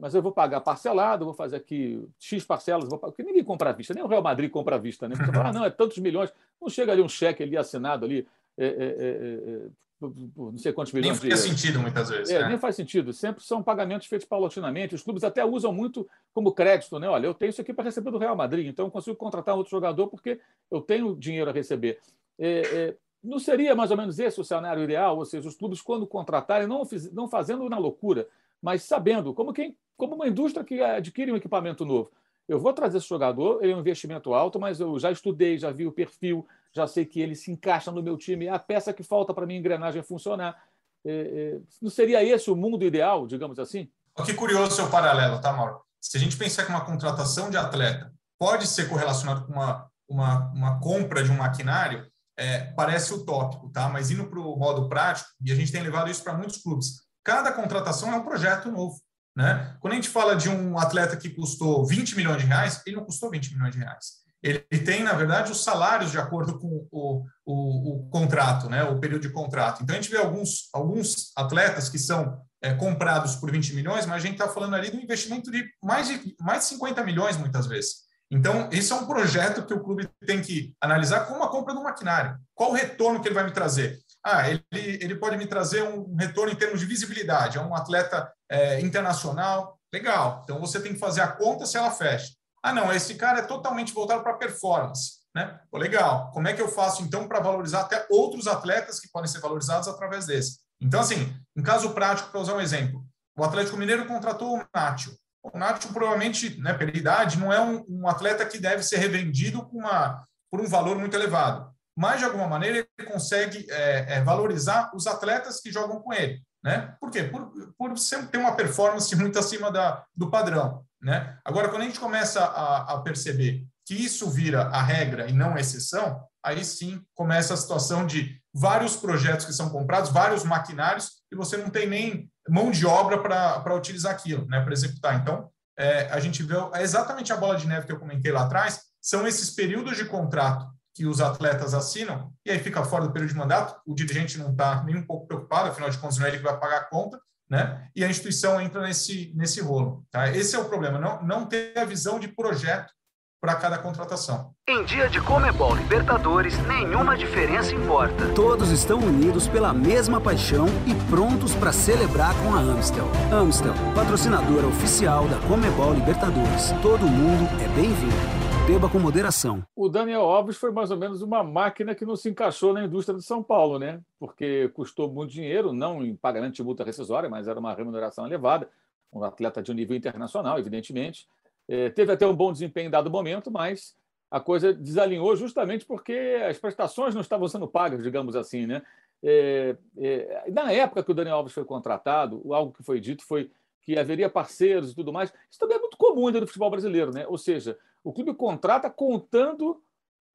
Mas 0.00 0.14
eu 0.14 0.22
vou 0.22 0.32
pagar 0.32 0.60
parcelado, 0.60 1.26
vou 1.26 1.34
fazer 1.34 1.56
aqui 1.56 2.02
X 2.18 2.42
parcelas, 2.44 2.88
vou 2.88 2.98
pagar, 2.98 3.12
porque 3.12 3.22
ninguém 3.22 3.44
compra 3.44 3.70
à 3.70 3.72
vista, 3.72 3.92
nem 3.92 4.02
o 4.02 4.06
Real 4.06 4.22
Madrid 4.22 4.50
compra 4.50 4.76
à 4.76 4.78
vista. 4.78 5.06
Né? 5.06 5.14
Você 5.14 5.30
fala, 5.30 5.50
ah, 5.50 5.52
não, 5.52 5.64
é 5.64 5.70
tantos 5.70 5.98
milhões. 5.98 6.32
Não 6.60 6.70
chega 6.70 6.92
ali 6.92 7.02
um 7.02 7.08
cheque 7.08 7.42
ali 7.42 7.56
assinado 7.56 8.06
ali, 8.06 8.26
é, 8.56 8.66
é, 8.66 8.70
é, 8.70 9.68
não 10.00 10.56
sei 10.56 10.72
quantos 10.72 10.92
milhões. 10.92 11.20
Nem 11.20 11.30
faz 11.30 11.40
sentido 11.42 11.78
muitas 11.78 12.08
vezes. 12.08 12.30
É, 12.30 12.40
né? 12.40 12.48
Nem 12.48 12.58
faz 12.58 12.76
sentido. 12.76 13.12
Sempre 13.12 13.44
são 13.44 13.62
pagamentos 13.62 14.06
feitos 14.06 14.26
paulatinamente. 14.26 14.94
Os 14.94 15.02
clubes 15.02 15.22
até 15.22 15.44
usam 15.44 15.72
muito 15.72 16.08
como 16.32 16.52
crédito, 16.52 16.98
né? 16.98 17.08
Olha, 17.08 17.26
eu 17.26 17.34
tenho 17.34 17.50
isso 17.50 17.60
aqui 17.60 17.72
para 17.72 17.84
receber 17.84 18.10
do 18.10 18.18
Real 18.18 18.36
Madrid, 18.36 18.66
então 18.66 18.86
eu 18.86 18.90
consigo 18.90 19.16
contratar 19.16 19.54
outro 19.54 19.70
jogador 19.70 20.08
porque 20.08 20.40
eu 20.70 20.80
tenho 20.80 21.14
dinheiro 21.14 21.50
a 21.50 21.52
receber. 21.52 21.98
É, 22.38 22.60
é, 22.60 22.96
não 23.22 23.38
seria 23.38 23.74
mais 23.74 23.90
ou 23.90 23.96
menos 23.96 24.18
esse 24.18 24.40
o 24.40 24.44
cenário 24.44 24.82
ideal? 24.82 25.16
Ou 25.16 25.24
seja, 25.24 25.48
os 25.48 25.56
clubes, 25.56 25.80
quando 25.80 26.06
contratarem, 26.06 26.66
não, 26.66 26.82
não 27.12 27.28
fazendo 27.28 27.68
na 27.68 27.78
loucura, 27.78 28.26
mas 28.64 28.82
sabendo, 28.82 29.34
como, 29.34 29.52
quem, 29.52 29.76
como 29.94 30.14
uma 30.14 30.26
indústria 30.26 30.64
que 30.64 30.80
adquire 30.80 31.30
um 31.30 31.36
equipamento 31.36 31.84
novo. 31.84 32.10
Eu 32.48 32.58
vou 32.58 32.72
trazer 32.72 32.96
esse 32.96 33.06
jogador, 33.06 33.62
ele 33.62 33.72
é 33.72 33.76
um 33.76 33.80
investimento 33.80 34.32
alto, 34.32 34.58
mas 34.58 34.80
eu 34.80 34.98
já 34.98 35.12
estudei, 35.12 35.58
já 35.58 35.70
vi 35.70 35.86
o 35.86 35.92
perfil, 35.92 36.46
já 36.72 36.86
sei 36.86 37.04
que 37.04 37.20
ele 37.20 37.34
se 37.34 37.50
encaixa 37.50 37.92
no 37.92 38.02
meu 38.02 38.16
time, 38.16 38.46
é 38.46 38.50
a 38.50 38.58
peça 38.58 38.90
que 38.94 39.02
falta 39.02 39.34
para 39.34 39.44
minha 39.44 39.58
engrenagem 39.58 40.02
funcionar. 40.02 40.56
É, 41.04 41.10
é, 41.12 41.60
não 41.82 41.90
seria 41.90 42.24
esse 42.24 42.50
o 42.50 42.56
mundo 42.56 42.82
ideal, 42.82 43.26
digamos 43.26 43.58
assim? 43.58 43.90
Que 44.24 44.32
curioso 44.32 44.68
o 44.68 44.74
seu 44.74 44.88
paralelo, 44.88 45.38
tá, 45.42 45.52
Mauro? 45.52 45.82
Se 46.00 46.16
a 46.16 46.20
gente 46.20 46.38
pensar 46.38 46.64
que 46.64 46.70
uma 46.70 46.86
contratação 46.86 47.50
de 47.50 47.58
atleta 47.58 48.10
pode 48.38 48.66
ser 48.66 48.88
correlacionado 48.88 49.46
com 49.46 49.52
uma, 49.52 49.90
uma, 50.08 50.50
uma 50.52 50.80
compra 50.80 51.22
de 51.22 51.30
um 51.30 51.36
maquinário, 51.36 52.10
é, 52.34 52.60
parece 52.72 53.12
utópico, 53.12 53.68
tá? 53.68 53.90
Mas 53.90 54.10
indo 54.10 54.26
para 54.26 54.40
o 54.40 54.56
modo 54.56 54.88
prático, 54.88 55.28
e 55.44 55.52
a 55.52 55.54
gente 55.54 55.70
tem 55.70 55.82
levado 55.82 56.10
isso 56.10 56.24
para 56.24 56.32
muitos 56.32 56.62
clubes, 56.62 57.03
cada 57.24 57.52
contratação 57.52 58.12
é 58.12 58.16
um 58.16 58.24
projeto 58.24 58.70
novo. 58.70 59.00
Né? 59.36 59.76
Quando 59.80 59.94
a 59.94 59.96
gente 59.96 60.08
fala 60.08 60.36
de 60.36 60.48
um 60.48 60.78
atleta 60.78 61.16
que 61.16 61.30
custou 61.30 61.84
20 61.84 62.14
milhões 62.16 62.40
de 62.40 62.46
reais, 62.46 62.82
ele 62.86 62.96
não 62.96 63.04
custou 63.04 63.30
20 63.30 63.54
milhões 63.54 63.72
de 63.72 63.78
reais 63.78 64.24
ele 64.44 64.60
tem, 64.84 65.02
na 65.02 65.14
verdade, 65.14 65.50
os 65.50 65.64
salários 65.64 66.10
de 66.10 66.18
acordo 66.18 66.58
com 66.58 66.86
o, 66.92 67.24
o, 67.46 67.94
o, 67.94 68.10
contrato, 68.10 68.68
né, 68.68 68.84
o 68.84 69.00
período 69.00 69.22
de 69.22 69.30
contrato. 69.30 69.82
Então, 69.82 69.96
a 69.96 69.98
gente 69.98 70.10
vê 70.10 70.18
alguns, 70.18 70.68
alguns 70.74 71.32
atletas 71.34 71.88
que 71.88 71.98
são 71.98 72.38
é, 72.62 72.74
comprados 72.74 73.36
por 73.36 73.50
20 73.50 73.74
milhões, 73.74 74.04
mas 74.04 74.16
a 74.16 74.26
gente 74.26 74.34
está 74.34 74.46
falando 74.46 74.74
ali 74.74 74.90
de 74.90 74.98
um 74.98 75.00
investimento 75.00 75.50
de 75.50 75.64
mais, 75.82 76.08
de 76.08 76.36
mais 76.38 76.60
de 76.60 76.66
50 76.66 77.02
milhões, 77.04 77.38
muitas 77.38 77.66
vezes. 77.66 78.04
Então, 78.30 78.68
esse 78.70 78.92
é 78.92 78.94
um 78.94 79.06
projeto 79.06 79.64
que 79.64 79.72
o 79.72 79.82
clube 79.82 80.06
tem 80.26 80.42
que 80.42 80.74
analisar 80.78 81.20
como 81.20 81.42
a 81.42 81.50
compra 81.50 81.72
do 81.72 81.82
maquinário. 81.82 82.36
Qual 82.54 82.70
o 82.70 82.74
retorno 82.74 83.22
que 83.22 83.28
ele 83.28 83.34
vai 83.34 83.44
me 83.44 83.52
trazer? 83.52 83.98
Ah, 84.24 84.48
ele, 84.48 84.64
ele 84.72 85.16
pode 85.16 85.36
me 85.36 85.46
trazer 85.46 85.82
um 85.82 86.14
retorno 86.16 86.52
em 86.52 86.56
termos 86.56 86.80
de 86.80 86.86
visibilidade. 86.86 87.58
É 87.58 87.60
um 87.60 87.74
atleta 87.74 88.32
é, 88.50 88.80
internacional. 88.80 89.78
Legal. 89.92 90.40
Então, 90.44 90.58
você 90.58 90.80
tem 90.80 90.94
que 90.94 90.98
fazer 90.98 91.20
a 91.20 91.28
conta 91.28 91.66
se 91.66 91.76
ela 91.76 91.90
fecha. 91.90 92.32
Ah, 92.62 92.72
não, 92.72 92.92
esse 92.92 93.14
cara 93.16 93.40
é 93.40 93.42
totalmente 93.42 93.92
voltado 93.92 94.22
para 94.22 94.38
performance. 94.38 95.24
Né? 95.34 95.60
Pô, 95.70 95.76
legal. 95.76 96.30
Como 96.32 96.48
é 96.48 96.54
que 96.54 96.62
eu 96.62 96.68
faço, 96.68 97.02
então, 97.02 97.28
para 97.28 97.40
valorizar 97.40 97.80
até 97.80 98.06
outros 98.10 98.46
atletas 98.46 98.98
que 98.98 99.10
podem 99.10 99.30
ser 99.30 99.40
valorizados 99.40 99.88
através 99.88 100.26
desse? 100.26 100.60
Então, 100.80 101.00
assim, 101.00 101.36
em 101.56 101.62
caso 101.62 101.90
prático, 101.90 102.30
para 102.30 102.40
usar 102.40 102.54
um 102.54 102.60
exemplo, 102.60 103.04
o 103.36 103.44
Atlético 103.44 103.76
Mineiro 103.76 104.06
contratou 104.06 104.56
o 104.56 104.64
Nátio. 104.74 105.12
O 105.42 105.58
Nátio, 105.58 105.92
provavelmente, 105.92 106.58
né, 106.60 106.72
pela 106.72 106.96
idade, 106.96 107.38
não 107.38 107.52
é 107.52 107.60
um, 107.60 107.84
um, 107.88 108.08
atleta 108.08 108.46
que 108.46 108.58
deve 108.58 108.82
ser 108.82 108.96
revendido 108.96 109.68
uma, 109.72 110.24
por 110.50 110.60
um 110.60 110.66
valor 110.66 110.96
muito 110.98 111.14
elevado. 111.14 111.70
Mas, 111.96 112.18
de 112.18 112.24
alguma 112.24 112.48
maneira, 112.48 112.86
ele 112.98 113.08
consegue 113.08 113.66
é, 113.70 114.16
é, 114.16 114.22
valorizar 114.22 114.90
os 114.94 115.06
atletas 115.06 115.60
que 115.60 115.72
jogam 115.72 116.00
com 116.00 116.12
ele. 116.12 116.42
Né? 116.62 116.94
Por 117.00 117.10
quê? 117.10 117.24
Por, 117.24 117.52
por 117.78 117.98
sempre 117.98 118.28
ter 118.28 118.38
uma 118.38 118.56
performance 118.56 119.14
muito 119.16 119.38
acima 119.38 119.70
da, 119.70 120.04
do 120.14 120.30
padrão. 120.30 120.84
Né? 121.00 121.38
Agora, 121.44 121.68
quando 121.68 121.82
a 121.82 121.84
gente 121.84 122.00
começa 122.00 122.42
a, 122.42 122.94
a 122.94 123.00
perceber 123.02 123.64
que 123.86 123.94
isso 123.94 124.30
vira 124.30 124.62
a 124.62 124.82
regra 124.82 125.28
e 125.28 125.32
não 125.32 125.54
a 125.54 125.60
exceção, 125.60 126.24
aí 126.42 126.64
sim 126.64 127.02
começa 127.14 127.54
a 127.54 127.56
situação 127.56 128.06
de 128.06 128.40
vários 128.52 128.96
projetos 128.96 129.44
que 129.44 129.52
são 129.52 129.68
comprados, 129.68 130.10
vários 130.10 130.42
maquinários, 130.42 131.22
e 131.30 131.36
você 131.36 131.56
não 131.56 131.68
tem 131.68 131.86
nem 131.86 132.30
mão 132.48 132.70
de 132.70 132.86
obra 132.86 133.18
para 133.20 133.74
utilizar 133.74 134.12
aquilo, 134.12 134.46
né, 134.46 134.60
para 134.60 134.72
executar. 134.72 135.20
Então, 135.20 135.50
é, 135.78 136.08
a 136.10 136.20
gente 136.20 136.42
vê 136.42 136.54
é 136.72 136.82
exatamente 136.82 137.32
a 137.32 137.36
bola 137.36 137.56
de 137.56 137.66
neve 137.66 137.86
que 137.86 137.92
eu 137.92 137.98
comentei 137.98 138.32
lá 138.32 138.44
atrás, 138.44 138.80
são 139.00 139.26
esses 139.26 139.50
períodos 139.50 139.96
de 139.96 140.04
contrato 140.06 140.66
que 140.94 141.04
os 141.06 141.20
atletas 141.20 141.74
assinam, 141.74 142.32
e 142.46 142.50
aí 142.50 142.58
fica 142.58 142.84
fora 142.84 143.04
do 143.04 143.12
período 143.12 143.32
de 143.32 143.36
mandato, 143.36 143.80
o 143.84 143.94
dirigente 143.94 144.38
não 144.38 144.52
está 144.52 144.82
nem 144.84 144.96
um 144.96 145.04
pouco 145.04 145.26
preocupado, 145.26 145.68
afinal 145.68 145.90
de 145.90 145.98
contas 145.98 146.18
não 146.18 146.26
é 146.26 146.28
ele 146.28 146.38
que 146.38 146.44
vai 146.44 146.58
pagar 146.58 146.78
a 146.78 146.84
conta, 146.84 147.20
né? 147.50 147.88
E 147.94 148.04
a 148.04 148.08
instituição 148.08 148.60
entra 148.60 148.80
nesse, 148.82 149.32
nesse 149.34 149.60
rolo. 149.60 150.04
Tá? 150.10 150.30
Esse 150.30 150.54
é 150.56 150.58
o 150.58 150.64
problema, 150.66 150.98
não, 150.98 151.22
não 151.22 151.46
ter 151.46 151.76
a 151.76 151.84
visão 151.84 152.18
de 152.18 152.28
projeto 152.28 152.92
para 153.40 153.56
cada 153.56 153.76
contratação. 153.76 154.54
Em 154.66 154.82
dia 154.84 155.06
de 155.10 155.20
Comebol 155.20 155.74
Libertadores, 155.74 156.56
nenhuma 156.66 157.14
diferença 157.14 157.74
importa. 157.74 158.32
Todos 158.34 158.70
estão 158.70 158.98
unidos 158.98 159.46
pela 159.46 159.70
mesma 159.74 160.18
paixão 160.18 160.66
e 160.86 160.94
prontos 161.10 161.54
para 161.54 161.70
celebrar 161.70 162.34
com 162.42 162.54
a 162.54 162.60
Amstel. 162.60 163.06
Amstel, 163.30 163.74
patrocinadora 163.94 164.66
oficial 164.66 165.28
da 165.28 165.38
Comebol 165.46 165.92
Libertadores. 165.92 166.72
Todo 166.80 167.06
mundo 167.06 167.46
é 167.62 167.68
bem-vindo. 167.76 168.43
Beba 168.66 168.88
com 168.88 168.98
moderação. 168.98 169.62
O 169.76 169.90
Daniel 169.90 170.22
Alves 170.22 170.56
foi 170.56 170.72
mais 170.72 170.90
ou 170.90 170.96
menos 170.96 171.20
uma 171.20 171.44
máquina 171.44 171.94
que 171.94 172.06
não 172.06 172.16
se 172.16 172.30
encaixou 172.30 172.72
na 172.72 172.82
indústria 172.82 173.16
de 173.18 173.22
São 173.22 173.42
Paulo, 173.42 173.78
né? 173.78 174.00
Porque 174.18 174.70
custou 174.70 175.12
muito 175.12 175.30
dinheiro, 175.32 175.70
não 175.70 176.02
em 176.02 176.16
pagamento 176.16 176.54
de 176.54 176.64
multa 176.64 176.82
rescisória, 176.82 177.28
mas 177.28 177.46
era 177.46 177.60
uma 177.60 177.74
remuneração 177.74 178.26
elevada. 178.26 178.66
Um 179.12 179.22
atleta 179.22 179.62
de 179.62 179.70
um 179.70 179.74
nível 179.74 179.94
internacional, 179.94 180.58
evidentemente. 180.58 181.28
É, 181.68 181.90
teve 181.90 182.10
até 182.10 182.26
um 182.26 182.34
bom 182.34 182.50
desempenho 182.50 182.86
em 182.86 182.90
dado 182.90 183.10
momento, 183.10 183.50
mas 183.50 183.94
a 184.30 184.40
coisa 184.40 184.72
desalinhou 184.72 185.36
justamente 185.36 185.84
porque 185.84 186.42
as 186.48 186.56
prestações 186.56 187.14
não 187.14 187.20
estavam 187.20 187.46
sendo 187.46 187.68
pagas, 187.68 188.02
digamos 188.02 188.34
assim, 188.34 188.66
né? 188.66 188.80
É, 189.22 189.76
é, 189.98 190.50
na 190.50 190.72
época 190.72 191.04
que 191.04 191.10
o 191.10 191.14
Daniel 191.14 191.36
Alves 191.36 191.52
foi 191.52 191.66
contratado, 191.66 192.42
algo 192.50 192.72
que 192.72 192.82
foi 192.82 192.98
dito 192.98 193.26
foi 193.26 193.50
que 193.84 193.98
haveria 193.98 194.30
parceiros 194.30 194.92
e 194.92 194.94
tudo 194.94 195.12
mais. 195.12 195.32
Isso 195.50 195.60
também 195.60 195.76
é 195.76 195.80
muito 195.80 195.96
comum 195.96 196.26
ainda 196.26 196.40
no 196.40 196.46
futebol 196.46 196.70
brasileiro, 196.70 197.12
né? 197.12 197.26
Ou 197.26 197.36
seja, 197.38 197.78
o 198.02 198.12
clube 198.12 198.34
contrata 198.34 198.88
contando, 198.90 199.82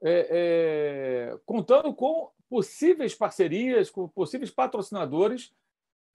é, 0.02 0.28
é, 1.32 1.38
contando 1.46 1.94
com 1.94 2.30
possíveis 2.50 3.14
parcerias, 3.14 3.90
com 3.90 4.08
possíveis 4.08 4.52
patrocinadores 4.52 5.54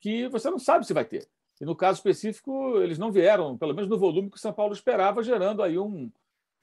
que 0.01 0.29
você 0.29 0.51
não 0.51 0.59
sabe 0.59 0.87
se 0.87 0.93
vai 0.93 1.05
ter. 1.05 1.29
E 1.61 1.65
no 1.65 1.77
caso 1.77 1.99
específico, 1.99 2.79
eles 2.79 2.99
não 2.99 3.13
vieram, 3.13 3.57
pelo 3.57 3.75
menos 3.75 3.89
no 3.89 3.99
volume 3.99 4.31
que 4.31 4.37
o 4.37 4.41
São 4.41 4.53
Paulo 4.53 4.73
esperava, 4.73 5.23
gerando 5.23 5.63
aí 5.63 5.79
um, 5.79 6.11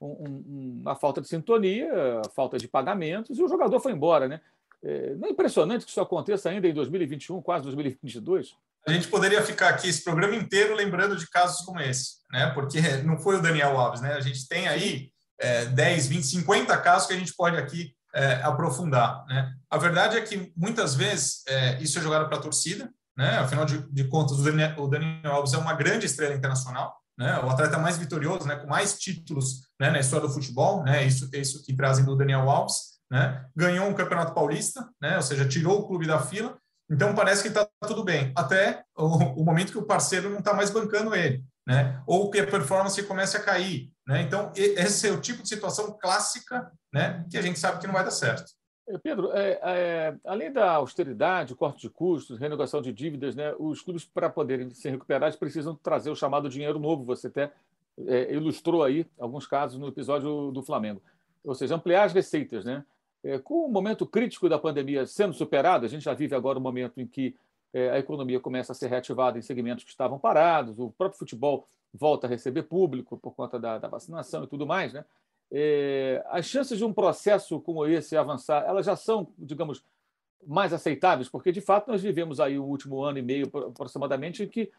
um, 0.00 0.80
uma 0.82 0.94
falta 0.94 1.20
de 1.20 1.28
sintonia, 1.28 2.20
falta 2.34 2.58
de 2.58 2.68
pagamentos, 2.68 3.38
e 3.38 3.42
o 3.42 3.48
jogador 3.48 3.80
foi 3.80 3.92
embora. 3.92 4.28
Né? 4.28 4.40
É, 4.82 5.14
não 5.14 5.28
é 5.28 5.30
impressionante 5.30 5.84
que 5.84 5.90
isso 5.90 6.00
aconteça 6.00 6.50
ainda 6.50 6.68
em 6.68 6.74
2021, 6.74 7.40
quase 7.40 7.64
2022? 7.64 8.56
A 8.86 8.92
gente 8.92 9.08
poderia 9.08 9.42
ficar 9.42 9.68
aqui 9.68 9.88
esse 9.88 10.02
programa 10.02 10.34
inteiro 10.34 10.74
lembrando 10.74 11.16
de 11.16 11.28
casos 11.28 11.64
como 11.64 11.80
esse 11.80 12.22
né? 12.32 12.46
Porque 12.50 12.80
não 13.04 13.18
foi 13.18 13.36
o 13.36 13.42
Daniel 13.42 13.78
Alves, 13.78 14.00
né? 14.00 14.14
A 14.14 14.20
gente 14.20 14.48
tem 14.48 14.66
aí 14.66 15.10
é, 15.38 15.66
10, 15.66 16.06
20, 16.06 16.26
50 16.26 16.76
casos 16.78 17.06
que 17.06 17.12
a 17.12 17.18
gente 17.18 17.34
pode 17.36 17.56
aqui 17.56 17.94
é, 18.14 18.34
aprofundar, 18.42 19.24
né? 19.26 19.52
A 19.70 19.76
verdade 19.76 20.16
é 20.16 20.20
que 20.22 20.50
muitas 20.56 20.94
vezes 20.94 21.42
é, 21.46 21.80
isso 21.80 21.98
é 21.98 22.02
jogado 22.02 22.26
para 22.26 22.38
a 22.38 22.40
torcida, 22.40 22.90
né? 23.16 23.38
Afinal 23.38 23.66
de, 23.66 23.86
de 23.92 24.04
contas, 24.04 24.38
o 24.38 24.42
Daniel, 24.42 24.74
o 24.78 24.88
Daniel, 24.88 25.32
Alves 25.32 25.52
é 25.52 25.58
uma 25.58 25.74
grande 25.74 26.06
estrela 26.06 26.34
internacional, 26.34 26.96
né? 27.18 27.38
O 27.40 27.50
atleta 27.50 27.78
mais 27.78 27.98
vitorioso, 27.98 28.46
né? 28.46 28.56
Com 28.56 28.66
mais 28.66 28.98
títulos 28.98 29.68
né? 29.78 29.90
na 29.90 30.00
história 30.00 30.26
do 30.26 30.32
futebol, 30.32 30.82
né? 30.82 31.04
Isso, 31.04 31.28
isso 31.34 31.62
que 31.62 31.76
trazem 31.76 32.04
do 32.04 32.16
Daniel 32.16 32.50
Alves, 32.50 32.92
né? 33.10 33.44
Ganhou 33.54 33.86
um 33.86 33.94
campeonato 33.94 34.32
paulista, 34.32 34.88
né? 35.00 35.16
Ou 35.16 35.22
seja, 35.22 35.46
tirou 35.46 35.80
o 35.80 35.86
clube 35.86 36.06
da 36.06 36.18
fila 36.18 36.56
Então 36.92 37.14
parece 37.14 37.42
que 37.42 37.48
está 37.48 37.66
tudo 37.86 38.04
bem, 38.04 38.32
até 38.36 38.84
o, 38.94 39.06
o, 39.40 39.44
momento 39.44 39.72
que 39.72 39.78
o 39.78 39.86
parceiro 39.86 40.28
não 40.28 40.40
está 40.40 40.52
mais 40.52 40.70
bancando 40.70 41.14
ele, 41.14 41.42
né? 41.66 42.02
Ou 42.06 42.30
que 42.30 42.38
a 42.38 42.46
performance 42.46 43.02
comece 43.04 43.36
a 43.36 43.42
cair, 43.42 43.90
né? 44.06 44.20
Então 44.20 44.52
esse 44.54 45.08
é 45.08 45.10
o 45.10 45.20
tipo 45.20 45.42
de 45.42 45.48
situação 45.48 45.96
clássica, 45.98 46.70
né? 46.92 47.24
Que 47.30 47.38
a 47.38 47.42
gente 47.42 47.58
sabe 47.58 47.80
que 47.80 47.86
não 47.86 47.94
vai 47.94 48.04
dar 48.04 48.10
certo. 48.10 48.52
Eh, 48.88 48.98
Pedro, 48.98 49.32
é, 49.32 49.58
é, 49.62 50.14
além 50.26 50.52
da 50.52 50.72
austeridade, 50.72 51.54
corte 51.54 51.82
de 51.82 51.90
custos, 51.90 52.38
renegociação 52.38 52.82
de 52.82 52.92
dívidas, 52.92 53.34
né, 53.34 53.54
os 53.58 53.80
clubes, 53.80 54.04
para 54.04 54.28
poderem 54.28 54.68
se 54.70 54.90
recuperar, 54.90 55.36
precisam 55.38 55.74
trazer 55.74 56.10
o 56.10 56.16
chamado 56.16 56.48
dinheiro 56.48 56.78
novo. 56.78 57.04
Você 57.04 57.28
até 57.28 57.50
é, 58.06 58.34
ilustrou 58.34 58.82
aí 58.82 59.06
alguns 59.18 59.46
casos 59.46 59.78
no 59.78 59.88
episódio 59.88 60.50
do 60.50 60.62
Flamengo. 60.62 61.02
Ou 61.44 61.54
seja, 61.54 61.74
ampliar 61.74 62.04
as 62.04 62.12
receitas. 62.12 62.64
Né? 62.64 62.84
É, 63.24 63.38
com 63.38 63.64
o 63.64 63.68
momento 63.68 64.04
crítico 64.04 64.48
da 64.48 64.58
pandemia 64.58 65.06
sendo 65.06 65.32
superado, 65.32 65.86
a 65.86 65.88
gente 65.88 66.02
já 66.02 66.14
vive 66.14 66.34
agora 66.34 66.58
um 66.58 66.62
momento 66.62 67.00
em 67.00 67.06
que 67.06 67.34
é, 67.72 67.90
a 67.90 67.98
economia 67.98 68.40
começa 68.40 68.72
a 68.72 68.74
ser 68.74 68.88
reativada 68.88 69.38
em 69.38 69.42
segmentos 69.42 69.84
que 69.84 69.90
estavam 69.90 70.18
parados, 70.18 70.78
o 70.78 70.90
próprio 70.90 71.18
futebol 71.18 71.66
volta 71.94 72.26
a 72.26 72.30
receber 72.30 72.64
público 72.64 73.16
por 73.16 73.32
conta 73.34 73.58
da, 73.58 73.78
da 73.78 73.88
vacinação 73.88 74.44
e 74.44 74.46
tudo 74.46 74.66
mais. 74.66 74.92
Né? 74.92 75.04
É, 75.50 76.24
as 76.30 76.46
chances 76.46 76.78
de 76.78 76.84
um 76.84 76.92
processo 76.92 77.60
como 77.60 77.86
esse 77.86 78.16
avançar, 78.16 78.64
elas 78.66 78.86
já 78.86 78.96
são, 78.96 79.28
digamos, 79.38 79.84
mais 80.46 80.72
aceitáveis, 80.72 81.28
porque 81.28 81.52
de 81.52 81.60
fato 81.60 81.90
nós 81.90 82.02
vivemos 82.02 82.40
aí 82.40 82.58
o 82.58 82.64
último 82.64 83.02
ano 83.02 83.18
e 83.18 83.22
meio 83.22 83.46
aproximadamente 83.46 84.42
em 84.42 84.48
que 84.48 84.70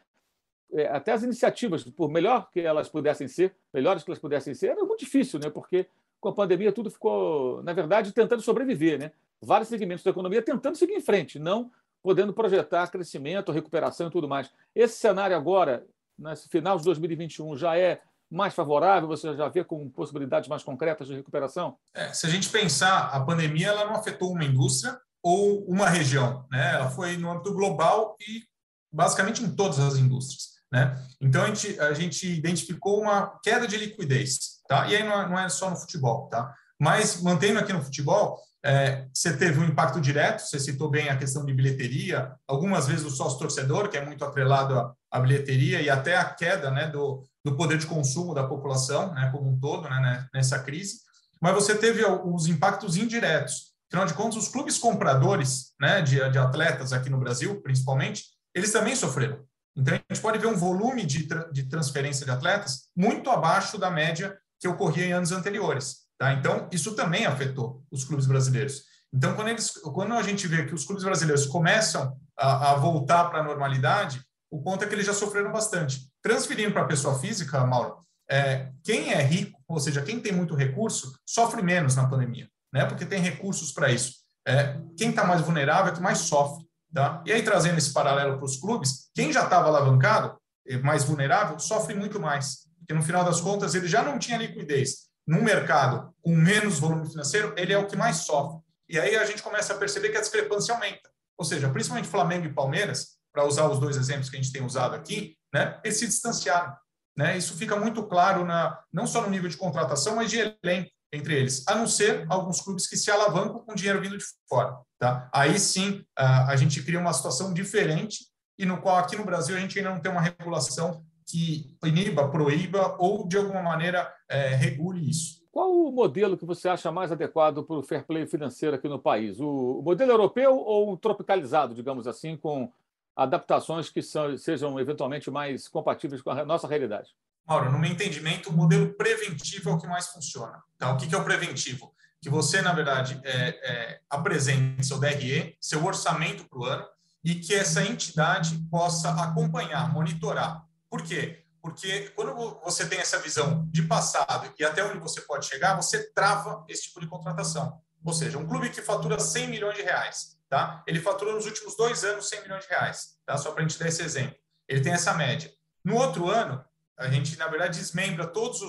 é, 0.72 0.86
até 0.88 1.12
as 1.12 1.22
iniciativas, 1.22 1.84
por 1.84 2.10
melhor 2.10 2.50
que 2.50 2.60
elas 2.60 2.88
pudessem 2.88 3.28
ser, 3.28 3.54
melhores 3.72 4.02
que 4.02 4.10
elas 4.10 4.18
pudessem 4.18 4.54
ser, 4.54 4.70
era 4.70 4.84
muito 4.84 5.00
difícil, 5.00 5.38
né? 5.38 5.48
Porque 5.48 5.86
com 6.24 6.30
a 6.30 6.34
pandemia 6.34 6.72
tudo 6.72 6.90
ficou, 6.90 7.62
na 7.62 7.74
verdade, 7.74 8.10
tentando 8.10 8.40
sobreviver, 8.40 8.98
né? 8.98 9.12
Vários 9.42 9.68
segmentos 9.68 10.02
da 10.02 10.10
economia 10.10 10.40
tentando 10.40 10.76
seguir 10.76 10.94
em 10.94 11.00
frente, 11.02 11.38
não 11.38 11.70
podendo 12.02 12.32
projetar 12.32 12.86
crescimento, 12.88 13.52
recuperação 13.52 14.08
e 14.08 14.10
tudo 14.10 14.26
mais. 14.26 14.50
Esse 14.74 14.96
cenário 14.96 15.36
agora, 15.36 15.86
nesse 16.18 16.48
final 16.48 16.78
de 16.78 16.84
2021, 16.84 17.56
já 17.56 17.76
é 17.76 18.00
mais 18.30 18.54
favorável? 18.54 19.06
Você 19.08 19.36
já 19.36 19.48
vê 19.48 19.62
com 19.62 19.88
possibilidades 19.90 20.48
mais 20.48 20.62
concretas 20.62 21.06
de 21.06 21.14
recuperação? 21.14 21.76
É, 21.92 22.10
se 22.14 22.26
a 22.26 22.30
gente 22.30 22.48
pensar, 22.48 23.08
a 23.08 23.20
pandemia 23.20 23.68
ela 23.68 23.84
não 23.84 23.94
afetou 23.94 24.32
uma 24.32 24.44
indústria 24.44 24.98
ou 25.22 25.62
uma 25.66 25.90
região, 25.90 26.46
né? 26.50 26.74
Ela 26.74 26.90
foi 26.90 27.18
no 27.18 27.30
âmbito 27.30 27.52
global 27.52 28.16
e 28.18 28.44
basicamente 28.90 29.42
em 29.42 29.54
todas 29.54 29.78
as 29.78 29.96
indústrias. 29.96 30.54
Né? 30.72 30.98
Então 31.20 31.42
a 31.42 31.46
gente, 31.46 31.78
a 31.78 31.92
gente 31.92 32.26
identificou 32.26 33.00
uma 33.00 33.38
queda 33.42 33.66
de 33.66 33.76
liquidez, 33.76 34.53
tá? 34.68 34.86
E 34.86 34.96
aí 34.96 35.02
não 35.02 35.20
é, 35.20 35.28
não 35.28 35.38
é 35.38 35.48
só 35.48 35.70
no 35.70 35.76
futebol, 35.76 36.28
tá? 36.28 36.54
Mas 36.80 37.22
mantendo 37.22 37.58
aqui 37.58 37.72
no 37.72 37.82
futebol, 37.82 38.38
é, 38.64 39.06
você 39.12 39.36
teve 39.36 39.60
um 39.60 39.64
impacto 39.64 40.00
direto, 40.00 40.40
você 40.40 40.58
citou 40.58 40.90
bem 40.90 41.10
a 41.10 41.16
questão 41.18 41.44
de 41.44 41.52
bilheteria, 41.52 42.32
algumas 42.48 42.86
vezes 42.86 43.04
o 43.04 43.10
sócio 43.10 43.38
torcedor, 43.38 43.90
que 43.90 43.96
é 43.96 44.04
muito 44.04 44.24
atrelado 44.24 44.78
à, 44.78 44.94
à 45.10 45.20
bilheteria, 45.20 45.82
e 45.82 45.90
até 45.90 46.16
a 46.16 46.24
queda 46.24 46.70
né, 46.70 46.86
do, 46.88 47.22
do 47.44 47.56
poder 47.56 47.76
de 47.76 47.86
consumo 47.86 48.32
da 48.32 48.46
população, 48.46 49.12
né, 49.12 49.28
como 49.30 49.50
um 49.50 49.60
todo, 49.60 49.88
né, 49.88 50.00
né, 50.00 50.26
nessa 50.32 50.58
crise. 50.58 51.00
Mas 51.42 51.54
você 51.54 51.74
teve 51.74 52.02
os 52.06 52.46
impactos 52.46 52.96
indiretos. 52.96 53.74
Afinal 53.92 54.06
de 54.06 54.14
contas, 54.14 54.36
os 54.36 54.48
clubes 54.48 54.78
compradores 54.78 55.74
né, 55.78 56.00
de, 56.00 56.30
de 56.30 56.38
atletas 56.38 56.92
aqui 56.92 57.10
no 57.10 57.18
Brasil, 57.18 57.60
principalmente, 57.60 58.24
eles 58.54 58.72
também 58.72 58.96
sofreram. 58.96 59.44
Então, 59.76 59.94
a 59.94 60.14
gente 60.14 60.22
pode 60.22 60.38
ver 60.38 60.46
um 60.46 60.56
volume 60.56 61.04
de, 61.04 61.28
de 61.52 61.64
transferência 61.64 62.24
de 62.24 62.32
atletas 62.32 62.88
muito 62.96 63.28
abaixo 63.28 63.76
da 63.76 63.90
média 63.90 64.38
que 64.60 64.68
ocorria 64.68 65.06
em 65.06 65.12
anos 65.12 65.32
anteriores. 65.32 66.04
Tá? 66.18 66.32
Então, 66.32 66.68
isso 66.72 66.94
também 66.94 67.26
afetou 67.26 67.82
os 67.90 68.04
clubes 68.04 68.26
brasileiros. 68.26 68.82
Então, 69.12 69.34
quando, 69.34 69.48
eles, 69.48 69.70
quando 69.70 70.14
a 70.14 70.22
gente 70.22 70.46
vê 70.46 70.64
que 70.64 70.74
os 70.74 70.84
clubes 70.84 71.04
brasileiros 71.04 71.46
começam 71.46 72.16
a, 72.36 72.72
a 72.72 72.74
voltar 72.74 73.24
para 73.30 73.40
a 73.40 73.44
normalidade, 73.44 74.20
o 74.50 74.62
ponto 74.62 74.84
é 74.84 74.86
que 74.86 74.94
eles 74.94 75.06
já 75.06 75.14
sofreram 75.14 75.52
bastante. 75.52 76.10
Transferindo 76.22 76.72
para 76.72 76.82
a 76.82 76.86
pessoa 76.86 77.18
física, 77.18 77.64
Mauro, 77.66 77.96
é, 78.30 78.70
quem 78.82 79.12
é 79.12 79.22
rico, 79.22 79.60
ou 79.68 79.78
seja, 79.78 80.02
quem 80.02 80.20
tem 80.20 80.32
muito 80.32 80.54
recurso, 80.54 81.12
sofre 81.26 81.62
menos 81.62 81.94
na 81.96 82.08
pandemia, 82.08 82.48
né? 82.72 82.84
porque 82.86 83.04
tem 83.04 83.20
recursos 83.20 83.72
para 83.72 83.90
isso. 83.90 84.14
É, 84.46 84.80
quem 84.96 85.10
está 85.10 85.24
mais 85.24 85.40
vulnerável 85.40 85.92
é 85.92 85.94
que 85.96 86.02
mais 86.02 86.18
sofre. 86.18 86.64
Tá? 86.92 87.22
E 87.26 87.32
aí, 87.32 87.42
trazendo 87.42 87.78
esse 87.78 87.92
paralelo 87.92 88.36
para 88.36 88.44
os 88.44 88.56
clubes, 88.56 89.10
quem 89.14 89.32
já 89.32 89.44
estava 89.44 89.68
alavancado, 89.68 90.38
mais 90.82 91.04
vulnerável, 91.04 91.58
sofre 91.58 91.94
muito 91.94 92.18
mais. 92.18 92.68
Porque 92.84 92.94
no 92.94 93.02
final 93.02 93.24
das 93.24 93.40
contas, 93.40 93.74
ele 93.74 93.88
já 93.88 94.02
não 94.02 94.18
tinha 94.18 94.36
liquidez 94.36 95.08
num 95.26 95.42
mercado 95.42 96.14
com 96.22 96.36
menos 96.36 96.78
volume 96.78 97.08
financeiro, 97.08 97.54
ele 97.56 97.72
é 97.72 97.78
o 97.78 97.86
que 97.86 97.96
mais 97.96 98.18
sofre. 98.18 98.60
E 98.88 98.98
aí 98.98 99.16
a 99.16 99.24
gente 99.24 99.42
começa 99.42 99.72
a 99.72 99.78
perceber 99.78 100.10
que 100.10 100.18
a 100.18 100.20
discrepância 100.20 100.74
aumenta. 100.74 101.10
Ou 101.38 101.44
seja, 101.44 101.70
principalmente 101.70 102.08
Flamengo 102.08 102.46
e 102.46 102.52
Palmeiras, 102.52 103.16
para 103.32 103.44
usar 103.44 103.66
os 103.68 103.80
dois 103.80 103.96
exemplos 103.96 104.28
que 104.28 104.36
a 104.36 104.40
gente 104.40 104.52
tem 104.52 104.62
usado 104.62 104.94
aqui, 104.94 105.36
né, 105.52 105.80
eles 105.82 105.98
se 105.98 106.06
distanciaram. 106.06 106.76
Né? 107.16 107.38
Isso 107.38 107.56
fica 107.56 107.76
muito 107.76 108.02
claro 108.04 108.44
na, 108.44 108.78
não 108.92 109.06
só 109.06 109.22
no 109.22 109.30
nível 109.30 109.48
de 109.48 109.56
contratação, 109.56 110.16
mas 110.16 110.30
de 110.30 110.56
elenco 110.62 110.90
entre 111.12 111.34
eles, 111.34 111.62
a 111.68 111.76
não 111.76 111.86
ser 111.86 112.26
alguns 112.28 112.60
clubes 112.60 112.88
que 112.88 112.96
se 112.96 113.08
alavancam 113.08 113.60
com 113.60 113.74
dinheiro 113.74 114.00
vindo 114.00 114.18
de 114.18 114.24
fora. 114.48 114.76
Tá? 114.98 115.28
Aí 115.32 115.58
sim 115.60 116.04
a 116.16 116.56
gente 116.56 116.82
cria 116.82 116.98
uma 116.98 117.12
situação 117.12 117.54
diferente 117.54 118.26
e 118.58 118.66
no 118.66 118.80
qual 118.80 118.96
aqui 118.96 119.16
no 119.16 119.24
Brasil 119.24 119.56
a 119.56 119.60
gente 119.60 119.78
ainda 119.78 119.90
não 119.90 120.00
tem 120.00 120.10
uma 120.10 120.20
regulação 120.20 121.04
que 121.26 121.76
iniba, 121.84 122.28
proíba 122.28 122.96
ou, 122.98 123.26
de 123.26 123.36
alguma 123.36 123.62
maneira, 123.62 124.12
é, 124.28 124.48
regule 124.54 125.08
isso. 125.08 125.42
Qual 125.50 125.70
o 125.70 125.92
modelo 125.92 126.36
que 126.36 126.44
você 126.44 126.68
acha 126.68 126.90
mais 126.90 127.12
adequado 127.12 127.62
para 127.62 127.76
o 127.76 127.82
fair 127.82 128.04
play 128.04 128.26
financeiro 128.26 128.74
aqui 128.74 128.88
no 128.88 128.98
país? 128.98 129.38
O 129.38 129.82
modelo 129.84 130.10
europeu 130.10 130.56
ou 130.56 130.92
o 130.92 130.96
tropicalizado, 130.96 131.74
digamos 131.74 132.08
assim, 132.08 132.36
com 132.36 132.72
adaptações 133.14 133.88
que 133.88 134.02
são, 134.02 134.36
sejam 134.36 134.78
eventualmente 134.80 135.30
mais 135.30 135.68
compatíveis 135.68 136.20
com 136.20 136.30
a 136.30 136.44
nossa 136.44 136.66
realidade? 136.66 137.10
Mauro, 137.46 137.70
no 137.70 137.78
meu 137.78 137.90
entendimento, 137.90 138.50
o 138.50 138.52
modelo 138.52 138.94
preventivo 138.94 139.70
é 139.70 139.72
o 139.74 139.78
que 139.78 139.86
mais 139.86 140.08
funciona. 140.08 140.62
Tá? 140.78 140.92
O 140.92 140.96
que 140.96 141.14
é 141.14 141.18
o 141.18 141.24
preventivo? 141.24 141.94
Que 142.20 142.30
você, 142.30 142.60
na 142.60 142.72
verdade, 142.72 143.20
é, 143.22 143.48
é, 143.48 144.00
apresente 144.10 144.84
seu 144.84 144.98
DRE, 144.98 145.56
seu 145.60 145.84
orçamento 145.84 146.48
para 146.48 146.58
o 146.58 146.64
ano, 146.64 146.84
e 147.22 147.36
que 147.36 147.54
essa 147.54 147.84
entidade 147.84 148.58
possa 148.70 149.10
acompanhar, 149.22 149.92
monitorar 149.92 150.64
por 150.90 151.02
quê? 151.02 151.44
Porque 151.62 152.10
quando 152.10 152.60
você 152.62 152.86
tem 152.86 152.98
essa 152.98 153.18
visão 153.18 153.66
de 153.70 153.82
passado 153.82 154.52
e 154.58 154.64
até 154.64 154.84
onde 154.84 154.98
você 154.98 155.22
pode 155.22 155.46
chegar, 155.46 155.74
você 155.74 156.12
trava 156.12 156.64
esse 156.68 156.84
tipo 156.84 157.00
de 157.00 157.06
contratação. 157.06 157.80
Ou 158.04 158.12
seja, 158.12 158.36
um 158.36 158.46
clube 158.46 158.68
que 158.68 158.82
fatura 158.82 159.18
100 159.18 159.48
milhões 159.48 159.74
de 159.74 159.82
reais, 159.82 160.36
tá? 160.48 160.84
Ele 160.86 161.00
faturou 161.00 161.34
nos 161.34 161.46
últimos 161.46 161.74
dois 161.74 162.04
anos 162.04 162.28
100 162.28 162.42
milhões 162.42 162.64
de 162.64 162.68
reais, 162.68 163.16
tá? 163.24 163.38
Só 163.38 163.50
para 163.50 163.64
a 163.64 163.66
gente 163.66 163.78
dar 163.78 163.88
esse 163.88 164.02
exemplo. 164.02 164.36
Ele 164.68 164.82
tem 164.82 164.92
essa 164.92 165.14
média. 165.14 165.50
No 165.82 165.96
outro 165.96 166.28
ano, 166.28 166.62
a 166.98 167.08
gente, 167.08 167.36
na 167.38 167.48
verdade, 167.48 167.78
desmembra 167.78 168.26
todas 168.26 168.60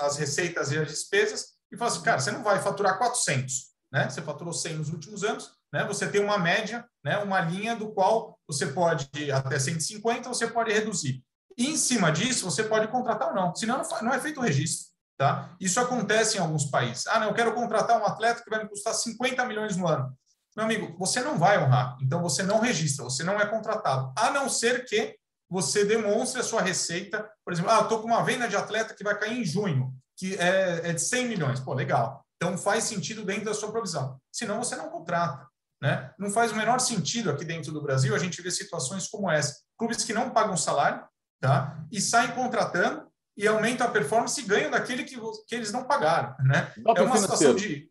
as 0.00 0.16
receitas 0.16 0.72
e 0.72 0.78
as 0.78 0.88
despesas 0.88 1.56
e 1.70 1.76
fala 1.76 1.90
assim, 1.90 2.02
cara, 2.02 2.20
você 2.20 2.30
não 2.32 2.42
vai 2.42 2.60
faturar 2.60 2.98
400, 2.98 3.54
né? 3.92 4.10
Você 4.10 4.20
faturou 4.20 4.52
100 4.52 4.74
nos 4.74 4.90
últimos 4.90 5.22
anos, 5.22 5.52
né? 5.72 5.84
Você 5.84 6.08
tem 6.08 6.20
uma 6.20 6.38
média, 6.38 6.84
né? 7.04 7.18
Uma 7.18 7.40
linha 7.40 7.76
do 7.76 7.92
qual 7.92 8.38
você 8.48 8.66
pode 8.66 9.08
até 9.30 9.58
150, 9.58 10.28
você 10.28 10.48
pode 10.48 10.72
reduzir. 10.72 11.24
E 11.56 11.68
em 11.68 11.76
cima 11.76 12.12
disso, 12.12 12.44
você 12.44 12.64
pode 12.64 12.88
contratar 12.88 13.28
ou 13.28 13.34
não, 13.34 13.54
senão 13.54 13.82
não 14.02 14.12
é 14.12 14.20
feito 14.20 14.40
o 14.40 14.42
registro. 14.42 14.88
Tá? 15.16 15.56
Isso 15.58 15.80
acontece 15.80 16.36
em 16.36 16.40
alguns 16.40 16.66
países. 16.66 17.06
Ah, 17.06 17.18
não, 17.18 17.28
eu 17.28 17.34
quero 17.34 17.54
contratar 17.54 17.98
um 17.98 18.04
atleta 18.04 18.42
que 18.42 18.50
vai 18.50 18.62
me 18.62 18.68
custar 18.68 18.92
50 18.92 19.44
milhões 19.46 19.76
no 19.76 19.88
ano. 19.88 20.14
Meu 20.54 20.64
amigo, 20.64 20.94
você 20.98 21.20
não 21.20 21.38
vai 21.38 21.62
honrar, 21.62 21.96
então 22.00 22.22
você 22.22 22.42
não 22.42 22.60
registra, 22.60 23.04
você 23.04 23.22
não 23.22 23.38
é 23.38 23.46
contratado, 23.46 24.12
a 24.16 24.30
não 24.30 24.48
ser 24.48 24.86
que 24.86 25.16
você 25.48 25.84
demonstre 25.84 26.40
a 26.40 26.44
sua 26.44 26.60
receita. 26.60 27.28
Por 27.44 27.52
exemplo, 27.52 27.70
ah, 27.70 27.80
estou 27.80 28.00
com 28.00 28.08
uma 28.08 28.22
venda 28.22 28.48
de 28.48 28.56
atleta 28.56 28.94
que 28.94 29.04
vai 29.04 29.18
cair 29.18 29.38
em 29.38 29.44
junho, 29.44 29.94
que 30.16 30.34
é, 30.36 30.90
é 30.90 30.92
de 30.92 31.00
100 31.00 31.28
milhões. 31.28 31.60
Pô, 31.60 31.72
legal. 31.72 32.24
Então 32.36 32.56
faz 32.58 32.84
sentido 32.84 33.24
dentro 33.24 33.46
da 33.46 33.54
sua 33.54 33.70
provisão. 33.70 34.18
Senão 34.32 34.58
você 34.58 34.76
não 34.76 34.90
contrata. 34.90 35.46
Né? 35.80 36.10
Não 36.18 36.30
faz 36.30 36.52
o 36.52 36.56
menor 36.56 36.80
sentido 36.80 37.30
aqui 37.30 37.44
dentro 37.44 37.70
do 37.70 37.82
Brasil 37.82 38.14
a 38.14 38.18
gente 38.18 38.40
ver 38.40 38.50
situações 38.50 39.08
como 39.08 39.30
essa. 39.30 39.60
Clubes 39.78 40.04
que 40.04 40.12
não 40.12 40.30
pagam 40.30 40.56
salário, 40.56 41.04
tá? 41.40 41.78
E 41.90 42.00
saem 42.00 42.32
contratando 42.32 43.06
e 43.36 43.46
aumentam 43.46 43.86
a 43.86 43.90
performance 43.90 44.40
e 44.40 44.44
ganham 44.44 44.70
daquele 44.70 45.04
que, 45.04 45.16
que 45.46 45.54
eles 45.54 45.70
não 45.72 45.84
pagaram, 45.84 46.34
né? 46.40 46.72
Doping 46.78 47.00
é 47.00 47.04
uma 47.04 47.18
situação 47.18 47.54
de 47.54 47.90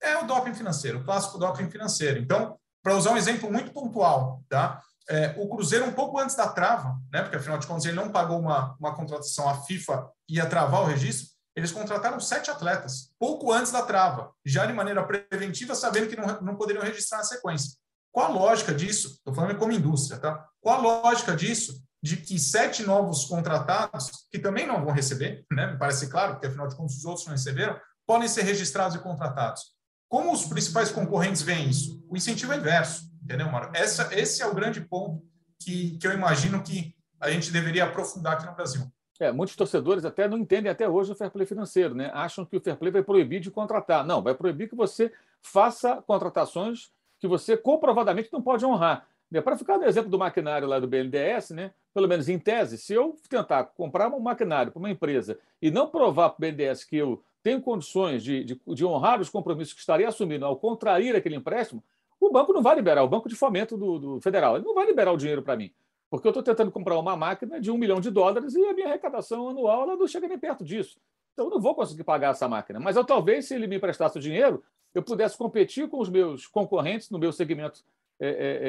é 0.00 0.18
o 0.18 0.26
doping 0.26 0.54
financeiro, 0.54 1.00
o 1.00 1.04
clássico 1.04 1.38
doping 1.38 1.70
financeiro. 1.70 2.20
Então, 2.20 2.58
para 2.82 2.94
usar 2.94 3.12
um 3.12 3.16
exemplo 3.16 3.50
muito 3.50 3.72
pontual, 3.72 4.42
tá? 4.48 4.82
É, 5.08 5.34
o 5.38 5.48
Cruzeiro 5.48 5.84
um 5.86 5.92
pouco 5.92 6.18
antes 6.18 6.36
da 6.36 6.48
trava, 6.48 6.96
né? 7.12 7.22
Porque 7.22 7.36
afinal 7.36 7.58
de 7.58 7.66
contas 7.66 7.84
ele 7.84 7.96
não 7.96 8.10
pagou 8.10 8.38
uma, 8.38 8.76
uma 8.78 8.94
contratação 8.94 9.48
à 9.48 9.62
FIFA 9.62 10.08
ia 10.28 10.46
travar 10.46 10.82
o 10.82 10.86
registro. 10.86 11.34
Eles 11.56 11.72
contrataram 11.72 12.18
sete 12.18 12.50
atletas, 12.50 13.12
pouco 13.18 13.52
antes 13.52 13.70
da 13.70 13.82
trava, 13.82 14.32
já 14.44 14.66
de 14.66 14.72
maneira 14.72 15.04
preventiva, 15.04 15.74
sabendo 15.74 16.08
que 16.08 16.16
não, 16.16 16.40
não 16.40 16.56
poderiam 16.56 16.82
registrar 16.82 17.18
na 17.18 17.24
sequência. 17.24 17.76
Qual 18.12 18.26
a 18.26 18.30
lógica 18.30 18.74
disso? 18.74 19.08
Estou 19.08 19.34
falando 19.34 19.58
como 19.58 19.72
indústria, 19.72 20.18
tá? 20.18 20.46
Qual 20.60 20.78
a 20.78 20.80
lógica 20.80 21.34
disso 21.34 21.82
de 22.04 22.18
que 22.18 22.38
sete 22.38 22.82
novos 22.82 23.24
contratados, 23.24 24.26
que 24.30 24.38
também 24.38 24.66
não 24.66 24.84
vão 24.84 24.92
receber, 24.92 25.42
né, 25.50 25.72
me 25.72 25.78
parece 25.78 26.10
claro, 26.10 26.34
porque 26.34 26.46
afinal 26.46 26.68
de 26.68 26.76
contas 26.76 26.96
os 26.96 27.04
outros 27.06 27.24
não 27.24 27.32
receberam, 27.32 27.80
podem 28.06 28.28
ser 28.28 28.42
registrados 28.42 28.94
e 28.94 28.98
contratados. 28.98 29.72
Como 30.06 30.30
os 30.30 30.44
principais 30.44 30.92
concorrentes 30.92 31.40
veem 31.40 31.70
isso? 31.70 32.04
O 32.06 32.14
incentivo 32.14 32.52
é 32.52 32.58
inverso. 32.58 33.10
entendeu, 33.22 33.50
Mário? 33.50 33.70
Essa, 33.72 34.14
esse 34.14 34.42
é 34.42 34.46
o 34.46 34.54
grande 34.54 34.82
ponto 34.82 35.24
que, 35.58 35.96
que 35.96 36.06
eu 36.06 36.12
imagino 36.12 36.62
que 36.62 36.94
a 37.18 37.30
gente 37.30 37.50
deveria 37.50 37.84
aprofundar 37.84 38.34
aqui 38.34 38.44
no 38.44 38.54
Brasil. 38.54 38.82
É, 39.18 39.32
muitos 39.32 39.56
torcedores 39.56 40.04
até 40.04 40.28
não 40.28 40.36
entendem 40.36 40.70
até 40.70 40.86
hoje 40.86 41.10
o 41.10 41.16
fair 41.16 41.30
play 41.30 41.46
financeiro, 41.46 41.94
né? 41.94 42.10
Acham 42.12 42.44
que 42.44 42.58
o 42.58 42.60
fair 42.60 42.76
play 42.76 42.92
vai 42.92 43.02
proibir 43.02 43.40
de 43.40 43.50
contratar. 43.50 44.04
Não, 44.04 44.20
vai 44.20 44.34
proibir 44.34 44.68
que 44.68 44.76
você 44.76 45.10
faça 45.40 46.02
contratações 46.06 46.90
que 47.18 47.26
você 47.26 47.56
comprovadamente 47.56 48.28
não 48.30 48.42
pode 48.42 48.66
honrar. 48.66 49.06
Né? 49.30 49.40
Para 49.40 49.56
ficar 49.56 49.78
no 49.78 49.84
exemplo 49.84 50.10
do 50.10 50.18
maquinário 50.18 50.68
lá 50.68 50.78
do 50.78 50.86
BNDES, 50.86 51.50
né? 51.50 51.72
Pelo 51.94 52.08
menos 52.08 52.28
em 52.28 52.38
tese, 52.38 52.76
se 52.76 52.92
eu 52.92 53.16
tentar 53.28 53.64
comprar 53.64 54.12
um 54.12 54.18
maquinário 54.18 54.72
para 54.72 54.80
uma 54.80 54.90
empresa 54.90 55.38
e 55.62 55.70
não 55.70 55.86
provar 55.86 56.30
para 56.30 56.38
o 56.38 56.40
BNDES 56.40 56.82
que 56.82 56.96
eu 56.96 57.22
tenho 57.40 57.60
condições 57.60 58.22
de, 58.24 58.42
de, 58.42 58.60
de, 58.66 58.84
honrar 58.84 59.20
os 59.20 59.30
compromissos 59.30 59.72
que 59.72 59.80
estaria 59.80 60.08
assumindo 60.08 60.44
ao 60.44 60.56
contrair 60.56 61.14
aquele 61.14 61.36
empréstimo, 61.36 61.84
o 62.20 62.32
banco 62.32 62.52
não 62.52 62.62
vai 62.62 62.74
liberar, 62.74 63.04
o 63.04 63.08
Banco 63.08 63.28
de 63.28 63.36
Fomento 63.36 63.76
do, 63.76 63.98
do 63.98 64.20
Federal, 64.20 64.56
ele 64.56 64.64
não 64.64 64.74
vai 64.74 64.86
liberar 64.86 65.12
o 65.12 65.16
dinheiro 65.16 65.42
para 65.42 65.56
mim. 65.56 65.70
Porque 66.10 66.26
eu 66.26 66.30
estou 66.30 66.42
tentando 66.42 66.72
comprar 66.72 66.98
uma 66.98 67.16
máquina 67.16 67.60
de 67.60 67.70
um 67.70 67.76
milhão 67.76 68.00
de 68.00 68.10
dólares 68.10 68.54
e 68.54 68.64
a 68.64 68.72
minha 68.72 68.88
arrecadação 68.88 69.48
anual 69.48 69.82
ela 69.82 69.96
não 69.96 70.08
chega 70.08 70.26
nem 70.26 70.38
perto 70.38 70.64
disso. 70.64 70.98
Então, 71.32 71.46
eu 71.46 71.50
não 71.50 71.60
vou 71.60 71.74
conseguir 71.74 72.04
pagar 72.04 72.30
essa 72.30 72.48
máquina. 72.48 72.80
Mas 72.80 72.96
eu 72.96 73.04
talvez, 73.04 73.46
se 73.46 73.54
ele 73.54 73.66
me 73.66 73.76
emprestasse 73.76 74.16
o 74.16 74.20
dinheiro, 74.20 74.62
eu 74.94 75.02
pudesse 75.02 75.36
competir 75.36 75.88
com 75.88 75.98
os 76.00 76.08
meus 76.08 76.46
concorrentes 76.46 77.10
no 77.10 77.18
meu 77.18 77.32
segmento 77.32 77.84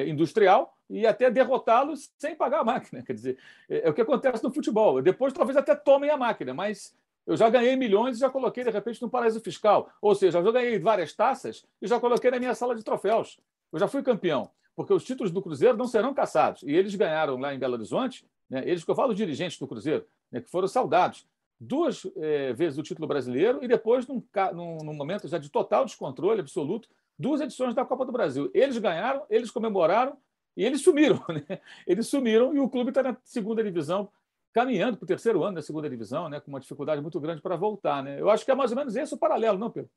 industrial 0.08 0.75
e 0.89 1.05
até 1.05 1.29
derrotá-los 1.29 2.12
sem 2.17 2.36
pagar 2.36 2.60
a 2.60 2.63
máquina. 2.63 3.01
Quer 3.05 3.13
dizer, 3.13 3.38
é, 3.69 3.88
é, 3.88 3.89
o 3.89 3.93
que 3.93 4.01
acontece 4.01 4.43
no 4.43 4.53
futebol. 4.53 5.01
Depois, 5.01 5.34
talvez 5.34 5.58
até 5.58 5.75
tomem 5.75 6.10
a 6.10 6.17
máquina, 6.17 6.53
mas 6.53 6.95
eu 7.25 7.36
já 7.36 7.49
ganhei 7.49 7.75
milhões 7.75 8.17
e 8.17 8.19
já 8.19 8.29
coloquei, 8.29 8.63
de 8.63 8.69
repente, 8.69 9.01
no 9.01 9.10
paraíso 9.10 9.39
fiscal. 9.39 9.89
Ou 10.01 10.13
seja, 10.13 10.39
eu 10.39 10.45
já 10.45 10.51
ganhei 10.51 10.77
várias 10.79 11.13
taças 11.13 11.65
e 11.81 11.88
já 11.88 11.99
coloquei 11.99 12.29
na 12.31 12.39
minha 12.39 12.53
sala 12.53 12.75
de 12.75 12.84
troféus. 12.84 13.39
Eu 13.71 13.79
já 13.79 13.88
fui 13.88 14.03
campeão 14.03 14.49
porque 14.75 14.93
os 14.93 15.03
títulos 15.03 15.31
do 15.31 15.41
Cruzeiro 15.41 15.77
não 15.77 15.88
serão 15.88 16.13
caçados. 16.13 16.62
E 16.63 16.71
eles 16.71 16.93
ganharam 16.95 17.38
lá 17.38 17.55
em 17.55 17.60
Belo 17.60 17.75
Horizonte, 17.75 18.25
né, 18.49 18.62
eles 18.65 18.84
que 18.84 18.91
eu 18.91 18.95
falo 18.95 19.15
dirigentes 19.15 19.58
do 19.58 19.67
Cruzeiro, 19.67 20.05
né, 20.31 20.41
que 20.41 20.49
foram 20.49 20.67
saudados 20.67 21.25
duas 21.58 22.05
é, 22.17 22.51
vezes 22.51 22.77
o 22.77 22.84
título 22.84 23.08
brasileiro 23.08 23.63
e 23.63 23.67
depois, 23.67 24.05
num, 24.05 24.21
num, 24.53 24.77
num, 24.84 24.93
momento 24.93 25.27
já 25.29 25.38
de 25.38 25.49
total 25.49 25.86
descontrole 25.86 26.41
absoluto, 26.41 26.89
duas 27.17 27.41
edições 27.41 27.73
da 27.73 27.86
Copa 27.86 28.06
do 28.06 28.12
Brasil. 28.12 28.49
Eles 28.54 28.78
ganharam, 28.78 29.25
eles 29.30 29.51
comemoraram 29.51 30.17
e 30.56 30.63
eles 30.63 30.82
sumiram. 30.82 31.23
Né? 31.30 31.60
Eles 31.86 32.08
sumiram 32.08 32.54
e 32.54 32.60
o 32.60 32.69
clube 32.69 32.89
está 32.89 33.04
na 33.04 33.17
segunda 33.23 33.63
divisão, 33.63 34.10
caminhando 34.54 34.97
para 34.97 35.04
o 35.04 35.08
terceiro 35.08 35.43
ano 35.43 35.56
da 35.56 35.62
segunda 35.62 35.89
divisão, 35.89 36.30
né, 36.30 36.39
com 36.39 36.49
uma 36.49 36.60
dificuldade 36.60 37.01
muito 37.01 37.19
grande 37.19 37.41
para 37.41 37.56
voltar. 37.56 38.04
Né? 38.04 38.19
Eu 38.19 38.30
acho 38.30 38.45
que 38.45 38.51
é 38.51 38.56
mais 38.56 38.71
ou 38.71 38.78
menos 38.78 38.95
esse 38.95 39.13
o 39.13 39.17
paralelo, 39.17 39.58
não, 39.58 39.69
Pedro? 39.69 39.91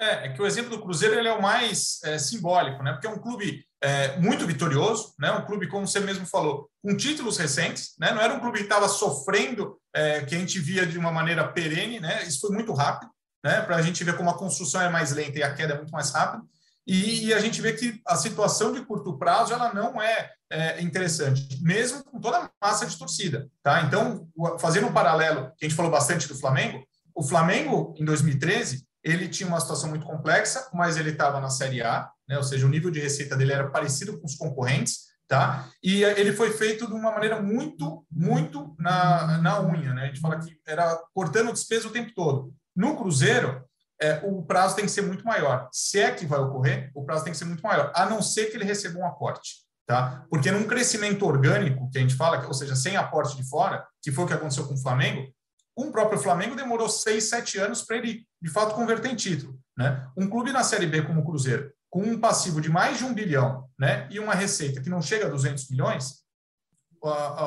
É, 0.00 0.26
é 0.26 0.32
que 0.32 0.40
o 0.40 0.46
exemplo 0.46 0.70
do 0.70 0.80
Cruzeiro 0.80 1.16
ele 1.16 1.28
é 1.28 1.32
o 1.32 1.42
mais 1.42 2.00
é, 2.04 2.18
simbólico, 2.18 2.82
né? 2.84 2.92
Porque 2.92 3.08
é 3.08 3.10
um 3.10 3.18
clube 3.18 3.66
é, 3.82 4.16
muito 4.18 4.46
vitorioso, 4.46 5.12
né? 5.18 5.32
Um 5.32 5.44
clube, 5.44 5.66
como 5.66 5.88
você 5.88 5.98
mesmo 5.98 6.24
falou, 6.24 6.70
com 6.80 6.96
títulos 6.96 7.36
recentes, 7.36 7.94
né? 7.98 8.12
Não 8.12 8.22
era 8.22 8.32
um 8.32 8.38
clube 8.38 8.58
que 8.58 8.64
estava 8.64 8.88
sofrendo, 8.88 9.76
é, 9.92 10.24
que 10.24 10.36
a 10.36 10.38
gente 10.38 10.60
via 10.60 10.86
de 10.86 10.96
uma 10.96 11.10
maneira 11.10 11.46
perene, 11.48 11.98
né? 11.98 12.22
Isso 12.22 12.40
foi 12.40 12.50
muito 12.50 12.72
rápido, 12.72 13.10
né? 13.44 13.60
Para 13.62 13.76
a 13.76 13.82
gente 13.82 14.02
ver 14.04 14.16
como 14.16 14.30
a 14.30 14.38
construção 14.38 14.80
é 14.80 14.88
mais 14.88 15.12
lenta 15.12 15.38
e 15.38 15.42
a 15.42 15.54
queda 15.54 15.74
é 15.74 15.76
muito 15.76 15.90
mais 15.90 16.10
rápida. 16.10 16.44
E, 16.86 17.26
e, 17.26 17.34
a 17.34 17.38
gente 17.38 17.60
vê 17.60 17.74
que 17.74 18.00
a 18.06 18.16
situação 18.16 18.72
de 18.72 18.80
curto 18.80 19.18
prazo 19.18 19.52
ela 19.52 19.74
não 19.74 20.00
é, 20.00 20.30
é, 20.50 20.80
interessante, 20.80 21.62
mesmo 21.62 22.02
com 22.02 22.18
toda 22.18 22.38
a 22.38 22.50
massa 22.62 22.86
de 22.86 22.96
torcida. 22.96 23.46
Tá? 23.62 23.82
Então, 23.82 24.26
fazendo 24.58 24.86
um 24.86 24.92
paralelo, 24.92 25.52
que 25.58 25.66
a 25.66 25.68
gente 25.68 25.76
falou 25.76 25.92
bastante 25.92 26.26
do 26.26 26.34
Flamengo, 26.34 26.82
o 27.14 27.22
Flamengo, 27.22 27.94
em 27.98 28.06
2013, 28.06 28.86
ele 29.04 29.28
tinha 29.28 29.46
uma 29.46 29.60
situação 29.60 29.90
muito 29.90 30.06
complexa, 30.06 30.66
mas 30.72 30.96
ele 30.96 31.10
estava 31.10 31.40
na 31.40 31.50
Série 31.50 31.82
A, 31.82 32.10
né? 32.26 32.38
ou 32.38 32.42
seja, 32.42 32.66
o 32.66 32.70
nível 32.70 32.90
de 32.90 33.00
receita 33.00 33.36
dele 33.36 33.52
era 33.52 33.68
parecido 33.68 34.18
com 34.18 34.26
os 34.26 34.34
concorrentes, 34.34 35.08
tá? 35.26 35.68
E 35.82 36.02
ele 36.02 36.32
foi 36.32 36.52
feito 36.52 36.86
de 36.86 36.94
uma 36.94 37.12
maneira 37.12 37.40
muito, 37.40 38.06
muito 38.10 38.74
na, 38.78 39.38
na 39.38 39.60
unha, 39.60 39.92
né? 39.92 40.04
A 40.04 40.06
gente 40.06 40.20
fala 40.20 40.40
que 40.40 40.58
era 40.66 40.98
cortando 41.14 41.52
despesa 41.52 41.86
o 41.86 41.92
tempo 41.92 42.12
todo. 42.14 42.52
No 42.78 42.96
Cruzeiro, 42.96 43.64
é, 44.00 44.20
o 44.22 44.40
prazo 44.40 44.76
tem 44.76 44.84
que 44.84 44.90
ser 44.92 45.02
muito 45.02 45.24
maior. 45.24 45.68
Se 45.72 45.98
é 45.98 46.12
que 46.12 46.24
vai 46.24 46.38
ocorrer, 46.38 46.92
o 46.94 47.04
prazo 47.04 47.24
tem 47.24 47.32
que 47.32 47.38
ser 47.38 47.44
muito 47.44 47.60
maior, 47.60 47.90
a 47.92 48.06
não 48.06 48.22
ser 48.22 48.46
que 48.46 48.56
ele 48.56 48.64
receba 48.64 49.00
um 49.00 49.04
aporte. 49.04 49.66
Tá? 49.84 50.24
Porque 50.30 50.52
num 50.52 50.64
crescimento 50.64 51.26
orgânico, 51.26 51.90
que 51.90 51.98
a 51.98 52.00
gente 52.00 52.14
fala, 52.14 52.46
ou 52.46 52.54
seja, 52.54 52.76
sem 52.76 52.96
aporte 52.96 53.36
de 53.36 53.42
fora, 53.48 53.84
que 54.00 54.12
foi 54.12 54.24
o 54.24 54.28
que 54.28 54.32
aconteceu 54.32 54.64
com 54.68 54.74
o 54.74 54.80
Flamengo, 54.80 55.28
um 55.76 55.90
próprio 55.90 56.20
Flamengo 56.20 56.54
demorou 56.54 56.88
seis, 56.88 57.24
sete 57.24 57.58
anos 57.58 57.82
para 57.82 57.96
ele, 57.96 58.24
de 58.40 58.48
fato, 58.48 58.76
converter 58.76 59.10
em 59.10 59.16
título. 59.16 59.58
Né? 59.76 60.08
Um 60.16 60.28
clube 60.30 60.52
na 60.52 60.62
Série 60.62 60.86
B 60.86 61.02
como 61.02 61.22
o 61.22 61.24
Cruzeiro, 61.24 61.72
com 61.90 62.02
um 62.02 62.20
passivo 62.20 62.60
de 62.60 62.70
mais 62.70 62.98
de 62.98 63.04
um 63.04 63.12
bilhão 63.12 63.68
né, 63.76 64.06
e 64.08 64.20
uma 64.20 64.34
receita 64.34 64.80
que 64.80 64.90
não 64.90 65.02
chega 65.02 65.26
a 65.26 65.30
200 65.30 65.68
milhões, 65.70 66.22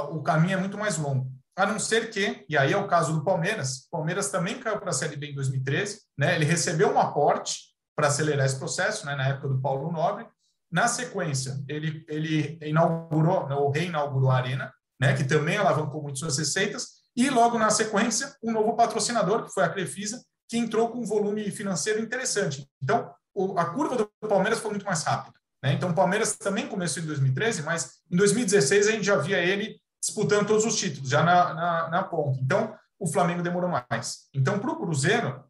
o 0.09 0.21
caminho 0.23 0.57
é 0.57 0.59
muito 0.59 0.77
mais 0.77 0.97
longo. 0.97 1.31
A 1.61 1.65
não 1.67 1.77
ser 1.77 2.09
que, 2.09 2.43
e 2.49 2.57
aí 2.57 2.73
é 2.73 2.77
o 2.77 2.87
caso 2.87 3.13
do 3.13 3.23
Palmeiras, 3.23 3.87
Palmeiras 3.91 4.31
também 4.31 4.57
caiu 4.57 4.79
para 4.79 4.89
a 4.89 4.93
Série 4.93 5.15
B 5.15 5.27
em 5.27 5.35
2013, 5.35 6.01
né, 6.17 6.33
ele 6.33 6.43
recebeu 6.43 6.91
um 6.91 6.99
aporte 6.99 7.75
para 7.95 8.07
acelerar 8.07 8.47
esse 8.47 8.57
processo, 8.57 9.05
né, 9.05 9.13
na 9.15 9.27
época 9.27 9.47
do 9.47 9.61
Paulo 9.61 9.91
Nobre. 9.91 10.25
Na 10.71 10.87
sequência, 10.87 11.63
ele, 11.67 12.03
ele 12.09 12.57
inaugurou, 12.63 13.47
né, 13.47 13.53
ou 13.53 13.69
reinaugurou 13.69 14.31
a 14.31 14.37
Arena, 14.37 14.73
né, 14.99 15.15
que 15.15 15.23
também 15.23 15.55
alavancou 15.55 16.01
muito 16.01 16.17
suas 16.17 16.35
receitas, 16.39 17.01
e 17.15 17.29
logo 17.29 17.59
na 17.59 17.69
sequência, 17.69 18.35
um 18.43 18.51
novo 18.51 18.75
patrocinador, 18.75 19.45
que 19.45 19.53
foi 19.53 19.63
a 19.63 19.69
Crefisa, 19.69 20.19
que 20.49 20.57
entrou 20.57 20.89
com 20.89 20.97
um 20.97 21.05
volume 21.05 21.51
financeiro 21.51 22.01
interessante. 22.01 22.67
Então, 22.81 23.13
o, 23.35 23.55
a 23.59 23.65
curva 23.65 23.97
do 23.97 24.11
Palmeiras 24.27 24.57
foi 24.57 24.71
muito 24.71 24.85
mais 24.87 25.03
rápida. 25.03 25.37
Né? 25.63 25.73
Então, 25.73 25.91
o 25.91 25.93
Palmeiras 25.93 26.35
também 26.37 26.67
começou 26.67 27.03
em 27.03 27.05
2013, 27.05 27.61
mas 27.61 27.99
em 28.09 28.17
2016 28.17 28.87
a 28.87 28.91
gente 28.93 29.03
já 29.03 29.17
via 29.17 29.37
ele 29.37 29.79
disputando 30.01 30.47
todos 30.47 30.65
os 30.65 30.75
títulos, 30.75 31.09
já 31.09 31.23
na, 31.23 31.53
na, 31.53 31.89
na 31.89 32.03
ponta. 32.03 32.39
Então, 32.41 32.75
o 32.99 33.07
Flamengo 33.07 33.43
demorou 33.43 33.69
mais. 33.69 34.27
Então, 34.33 34.59
para 34.59 34.71
o 34.71 34.79
Cruzeiro, 34.79 35.43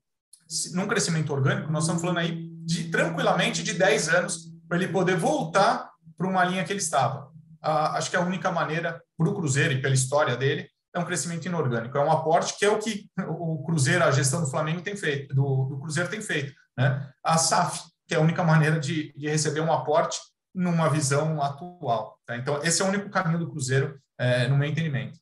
num 0.74 0.88
crescimento 0.88 1.32
orgânico, 1.32 1.72
nós 1.72 1.84
estamos 1.84 2.02
falando 2.02 2.20
aí 2.20 2.50
de 2.66 2.90
tranquilamente 2.90 3.64
de 3.64 3.74
10 3.74 4.10
anos 4.10 4.52
para 4.68 4.78
ele 4.78 4.90
poder 4.90 5.16
voltar 5.18 5.90
para 6.18 6.28
uma 6.28 6.44
linha 6.44 6.64
que 6.64 6.72
ele 6.72 6.80
estava. 6.80 7.32
Ah, 7.62 7.98
acho 7.98 8.10
que 8.10 8.16
é 8.16 8.20
a 8.20 8.26
única 8.26 8.52
maneira 8.52 9.02
para 9.18 9.30
o 9.30 9.36
Cruzeiro 9.36 9.74
e 9.74 9.82
pela 9.82 9.94
história 9.94 10.36
dele 10.36 10.68
é 10.94 11.00
um 11.00 11.06
crescimento 11.06 11.46
inorgânico, 11.46 11.98
é 11.98 12.04
um 12.04 12.12
aporte 12.12 12.58
que 12.58 12.66
é 12.66 12.70
o 12.70 12.78
que 12.78 13.10
o 13.28 13.64
Cruzeiro, 13.64 14.04
a 14.04 14.12
gestão 14.12 14.42
do 14.42 14.50
Flamengo 14.50 14.82
tem 14.82 14.96
feito, 14.96 15.34
do, 15.34 15.66
do 15.66 15.80
Cruzeiro 15.80 16.10
tem 16.10 16.22
feito. 16.22 16.54
Né? 16.78 17.10
A 17.24 17.38
SAF, 17.38 17.84
que 18.08 18.14
é 18.14 18.18
a 18.18 18.22
única 18.22 18.44
maneira 18.44 18.80
de, 18.80 19.14
de 19.14 19.30
receber 19.30 19.62
um 19.62 19.72
aporte 19.72 20.20
numa 20.54 20.90
visão 20.90 21.42
atual. 21.42 22.20
Tá? 22.26 22.36
Então, 22.36 22.62
esse 22.64 22.82
é 22.82 22.86
o 22.86 22.90
único 22.90 23.10
caminho 23.10 23.40
do 23.40 23.50
Cruzeiro, 23.50 23.98
é, 24.22 24.48
no 24.48 24.56
meu 24.56 24.70
entendimento. 24.70 25.20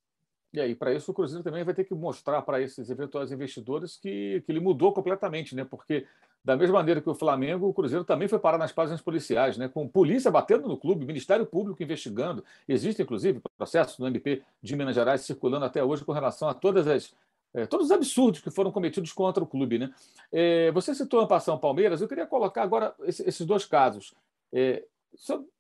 E 0.52 0.60
aí, 0.60 0.76
para 0.76 0.94
isso, 0.94 1.12
o 1.12 1.14
Cruzeiro 1.14 1.44
também 1.44 1.64
vai 1.64 1.74
ter 1.74 1.86
que 1.86 1.94
mostrar 1.94 2.42
para 2.42 2.60
esses 2.62 2.90
eventuais 2.90 3.32
investidores 3.32 3.96
que, 3.96 4.42
que 4.46 4.52
ele 4.52 4.60
mudou 4.60 4.92
completamente, 4.92 5.56
né? 5.56 5.64
porque 5.64 6.06
da 6.44 6.58
mesma 6.58 6.80
maneira 6.80 7.00
que 7.00 7.10
o 7.10 7.14
Flamengo, 7.14 7.68
o 7.68 7.74
Cruzeiro 7.74 8.04
também 8.04 8.28
foi 8.28 8.40
parar 8.40 8.58
nas 8.58 8.72
páginas 8.72 9.02
policiais, 9.02 9.58
né? 9.58 9.70
com 9.70 9.88
polícia 9.88 10.32
batendo 10.32 10.68
no 10.68 10.76
clube, 10.76 11.06
Ministério 11.06 11.46
Público 11.46 11.82
investigando. 11.82 12.44
Existe, 12.68 13.02
inclusive, 13.02 13.42
processo 13.58 14.02
no 14.02 14.08
MP 14.08 14.42
de 14.62 14.76
Minas 14.76 14.96
Gerais 14.96 15.22
circulando 15.22 15.66
até 15.66 15.84
hoje 15.84 16.04
com 16.04 16.12
relação 16.12 16.50
a 16.50 16.54
todas 16.54 16.88
as, 16.88 17.14
é, 17.54 17.66
todos 17.66 17.86
os 17.86 17.92
absurdos 17.92 18.42
que 18.42 18.50
foram 18.50 18.72
cometidos 18.72 19.14
contra 19.14 19.44
o 19.44 19.48
clube. 19.48 19.78
Né? 19.78 19.94
É, 20.32 20.72
você 20.72 20.96
citou 20.96 21.20
a 21.20 21.24
Ampação 21.24 21.58
Palmeiras, 21.60 22.02
eu 22.02 22.08
queria 22.08 22.26
colocar 22.26 22.64
agora 22.64 22.96
esses 23.04 23.46
dois 23.46 23.66
casos. 23.66 24.14
É, 24.52 24.84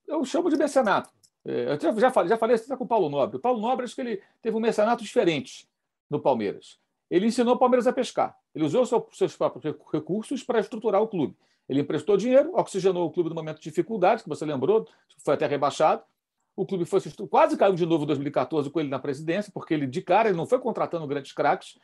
eu 0.07 0.25
chamo 0.25 0.49
de 0.49 0.57
mecenato. 0.57 1.11
É, 1.45 1.77
eu 1.81 1.99
já 1.99 2.11
falei, 2.11 2.29
já 2.29 2.37
falei 2.37 2.55
isso 2.55 2.77
com 2.77 2.83
o 2.83 2.87
Paulo 2.87 3.09
Nobre. 3.09 3.37
O 3.37 3.39
Paulo 3.39 3.61
Nobre, 3.61 3.85
acho 3.85 3.95
que 3.95 4.01
ele 4.01 4.21
teve 4.41 4.55
um 4.55 4.59
mecenato 4.59 5.03
diferente 5.03 5.67
no 6.09 6.19
Palmeiras 6.19 6.79
ele 7.09 7.25
ensinou 7.25 7.55
o 7.55 7.57
Palmeiras 7.57 7.87
a 7.87 7.93
pescar. 7.93 8.37
Ele 8.53 8.65
usou 8.65 8.85
seus 9.11 9.35
próprios 9.35 9.75
recursos 9.91 10.43
para 10.43 10.59
estruturar 10.59 11.01
o 11.01 11.07
clube. 11.07 11.35
Ele 11.67 11.81
emprestou 11.81 12.17
dinheiro, 12.17 12.51
oxigenou 12.55 13.05
o 13.07 13.11
clube 13.11 13.29
no 13.29 13.35
momento 13.35 13.57
de 13.57 13.63
dificuldade, 13.63 14.23
que 14.23 14.29
você 14.29 14.45
lembrou, 14.45 14.87
foi 15.23 15.33
até 15.33 15.47
rebaixado. 15.47 16.03
O 16.55 16.65
clube 16.65 16.85
foi 16.85 16.99
quase 17.29 17.57
caiu 17.57 17.73
de 17.73 17.85
novo 17.85 18.03
em 18.03 18.07
2014 18.07 18.69
com 18.69 18.79
ele 18.79 18.89
na 18.89 18.99
presidência, 18.99 19.51
porque 19.51 19.73
ele 19.73 19.87
de 19.87 20.01
cara 20.01 20.29
ele 20.29 20.37
não 20.37 20.45
foi 20.45 20.59
contratando 20.59 21.07
grandes 21.07 21.31
craques 21.31 21.79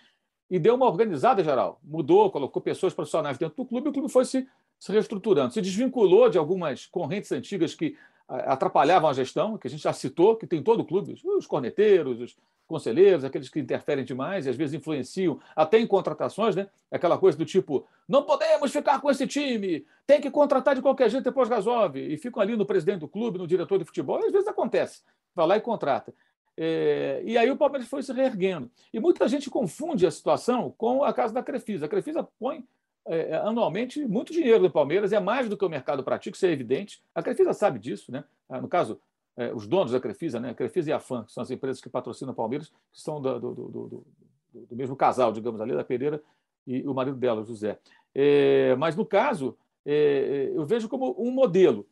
e 0.49 0.59
deu 0.59 0.75
uma 0.75 0.85
organizada 0.85 1.43
geral. 1.43 1.79
Mudou, 1.83 2.29
colocou 2.29 2.61
pessoas 2.61 2.93
profissionais 2.93 3.37
dentro 3.37 3.55
do 3.55 3.65
clube 3.65 3.87
e 3.87 3.89
o 3.89 3.93
clube 3.93 4.11
foi 4.11 4.25
se, 4.25 4.47
se 4.79 4.91
reestruturando. 4.91 5.53
Se 5.53 5.61
desvinculou 5.61 6.29
de 6.29 6.37
algumas 6.37 6.85
correntes 6.85 7.31
antigas 7.31 7.73
que 7.73 7.95
atrapalhavam 8.27 9.09
a 9.09 9.13
gestão, 9.13 9.57
que 9.57 9.67
a 9.67 9.69
gente 9.69 9.83
já 9.83 9.93
citou, 9.93 10.35
que 10.35 10.47
tem 10.47 10.63
todo 10.63 10.81
o 10.81 10.85
clube, 10.85 11.15
os 11.37 11.45
corneteiros, 11.45 12.19
os 12.19 12.37
conselheiros, 12.67 13.23
aqueles 13.23 13.49
que 13.49 13.59
interferem 13.59 14.03
demais 14.03 14.45
e 14.45 14.49
às 14.49 14.55
vezes 14.55 14.73
influenciam 14.73 15.39
até 15.55 15.79
em 15.79 15.85
contratações, 15.85 16.55
né? 16.55 16.67
Aquela 16.91 17.17
coisa 17.17 17.37
do 17.37 17.45
tipo, 17.45 17.85
não 18.07 18.23
podemos 18.23 18.71
ficar 18.71 18.99
com 18.99 19.11
esse 19.11 19.27
time, 19.27 19.85
tem 20.07 20.19
que 20.19 20.31
contratar 20.31 20.75
de 20.75 20.81
qualquer 20.81 21.09
jeito 21.09 21.23
depois 21.23 21.47
resolve. 21.47 21.99
E 21.99 22.17
ficam 22.17 22.41
ali 22.41 22.55
no 22.55 22.65
presidente 22.65 23.01
do 23.01 23.07
clube, 23.07 23.37
no 23.37 23.47
diretor 23.47 23.77
de 23.77 23.85
futebol, 23.85 24.19
e 24.21 24.25
às 24.25 24.31
vezes 24.31 24.47
acontece. 24.47 25.01
Vai 25.35 25.45
lá 25.45 25.57
e 25.57 25.61
contrata. 25.61 26.13
É, 26.57 27.21
e 27.25 27.37
aí 27.37 27.51
o 27.51 27.57
Palmeiras 27.57 27.87
foi 27.87 28.01
se 28.01 28.13
reerguendo. 28.13 28.71
E 28.93 28.99
muita 28.99 29.27
gente 29.27 29.49
confunde 29.49 30.07
a 30.07 30.11
situação 30.11 30.73
com 30.77 31.03
a 31.03 31.13
casa 31.13 31.33
da 31.33 31.43
Crefisa. 31.43 31.85
A 31.85 31.89
Crefisa 31.89 32.27
põe 32.39 32.65
é, 33.07 33.35
anualmente 33.37 34.05
muito 34.05 34.33
dinheiro 34.33 34.63
do 34.63 34.71
Palmeiras, 34.71 35.13
é 35.13 35.19
mais 35.19 35.47
do 35.47 35.57
que 35.57 35.65
o 35.65 35.69
mercado 35.69 36.03
pratica, 36.03 36.35
isso 36.35 36.45
é 36.45 36.51
evidente. 36.51 37.01
A 37.13 37.21
Crefisa 37.21 37.53
sabe 37.53 37.79
disso, 37.79 38.11
né? 38.11 38.23
Ah, 38.49 38.61
no 38.61 38.67
caso, 38.67 38.99
é, 39.37 39.53
os 39.53 39.67
donos 39.67 39.91
da 39.91 39.99
Crefisa, 39.99 40.39
né? 40.39 40.51
a 40.51 40.53
Crefisa 40.53 40.89
e 40.89 40.93
a 40.93 40.99
FAN, 40.99 41.23
que 41.23 41.31
são 41.31 41.43
as 41.43 41.51
empresas 41.51 41.81
que 41.81 41.89
patrocinam 41.89 42.33
o 42.33 42.35
Palmeiras, 42.35 42.69
que 42.69 43.01
são 43.01 43.21
do, 43.21 43.39
do, 43.39 43.53
do, 43.53 44.05
do 44.53 44.75
mesmo 44.75 44.95
casal, 44.95 45.31
digamos 45.31 45.59
ali, 45.59 45.73
da 45.73 45.83
Pereira 45.83 46.21
e 46.65 46.87
o 46.87 46.93
marido 46.93 47.17
dela, 47.17 47.43
José. 47.43 47.77
É, 48.13 48.75
mas, 48.77 48.95
no 48.95 49.05
caso, 49.05 49.57
é, 49.85 50.51
eu 50.53 50.65
vejo 50.65 50.87
como 50.87 51.15
um 51.19 51.31
modelo. 51.31 51.85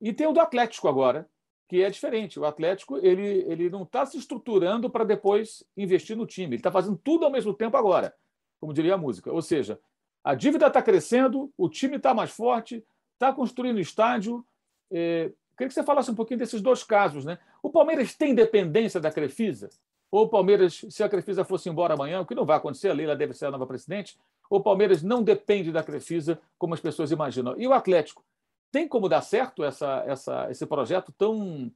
E 0.00 0.12
tem 0.12 0.26
o 0.26 0.32
do 0.32 0.40
Atlético 0.40 0.88
agora, 0.88 1.28
que 1.68 1.82
é 1.82 1.90
diferente. 1.90 2.38
O 2.38 2.44
Atlético 2.44 2.98
ele, 2.98 3.44
ele 3.48 3.70
não 3.70 3.82
está 3.82 4.06
se 4.06 4.16
estruturando 4.16 4.88
para 4.88 5.04
depois 5.04 5.64
investir 5.76 6.16
no 6.16 6.26
time. 6.26 6.54
Ele 6.54 6.56
está 6.56 6.70
fazendo 6.70 6.98
tudo 7.02 7.24
ao 7.24 7.30
mesmo 7.30 7.52
tempo 7.52 7.76
agora, 7.76 8.14
como 8.60 8.72
diria 8.72 8.94
a 8.94 8.98
música. 8.98 9.32
Ou 9.32 9.42
seja, 9.42 9.78
a 10.26 10.34
dívida 10.34 10.66
está 10.66 10.82
crescendo, 10.82 11.52
o 11.56 11.68
time 11.68 11.98
está 11.98 12.12
mais 12.12 12.32
forte, 12.32 12.84
está 13.12 13.32
construindo 13.32 13.78
estádio. 13.78 14.44
É, 14.90 15.30
queria 15.56 15.68
que 15.68 15.72
você 15.72 15.84
falasse 15.84 16.10
um 16.10 16.16
pouquinho 16.16 16.40
desses 16.40 16.60
dois 16.60 16.82
casos. 16.82 17.24
Né? 17.24 17.38
O 17.62 17.70
Palmeiras 17.70 18.12
tem 18.16 18.34
dependência 18.34 18.98
da 18.98 19.12
Crefisa? 19.12 19.70
Ou 20.10 20.24
o 20.24 20.28
Palmeiras, 20.28 20.84
se 20.90 21.04
a 21.04 21.08
Crefisa 21.08 21.44
fosse 21.44 21.68
embora 21.68 21.94
amanhã, 21.94 22.20
o 22.20 22.26
que 22.26 22.34
não 22.34 22.44
vai 22.44 22.56
acontecer, 22.56 22.88
a 22.88 22.92
Leila 22.92 23.14
deve 23.14 23.34
ser 23.34 23.46
a 23.46 23.52
nova 23.52 23.68
presidente, 23.68 24.18
ou 24.50 24.58
o 24.58 24.62
Palmeiras 24.64 25.00
não 25.00 25.22
depende 25.22 25.70
da 25.70 25.84
Crefisa, 25.84 26.40
como 26.58 26.74
as 26.74 26.80
pessoas 26.80 27.12
imaginam. 27.12 27.54
E 27.56 27.68
o 27.68 27.72
Atlético? 27.72 28.24
Tem 28.72 28.88
como 28.88 29.08
dar 29.08 29.22
certo 29.22 29.62
essa, 29.62 30.02
essa, 30.08 30.50
esse 30.50 30.66
projeto 30.66 31.14
tão 31.16 31.70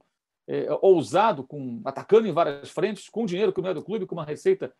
é, 0.45 0.67
ousado, 0.81 1.45
com, 1.45 1.81
atacando 1.85 2.27
em 2.27 2.33
várias 2.33 2.69
frentes, 2.69 3.07
com 3.07 3.25
dinheiro 3.25 3.53
que 3.53 3.61
não 3.61 3.69
é 3.69 3.73
do 3.73 3.81
clube, 3.81 4.05
com 4.05 4.15
uma 4.15 4.25
receita 4.25 4.73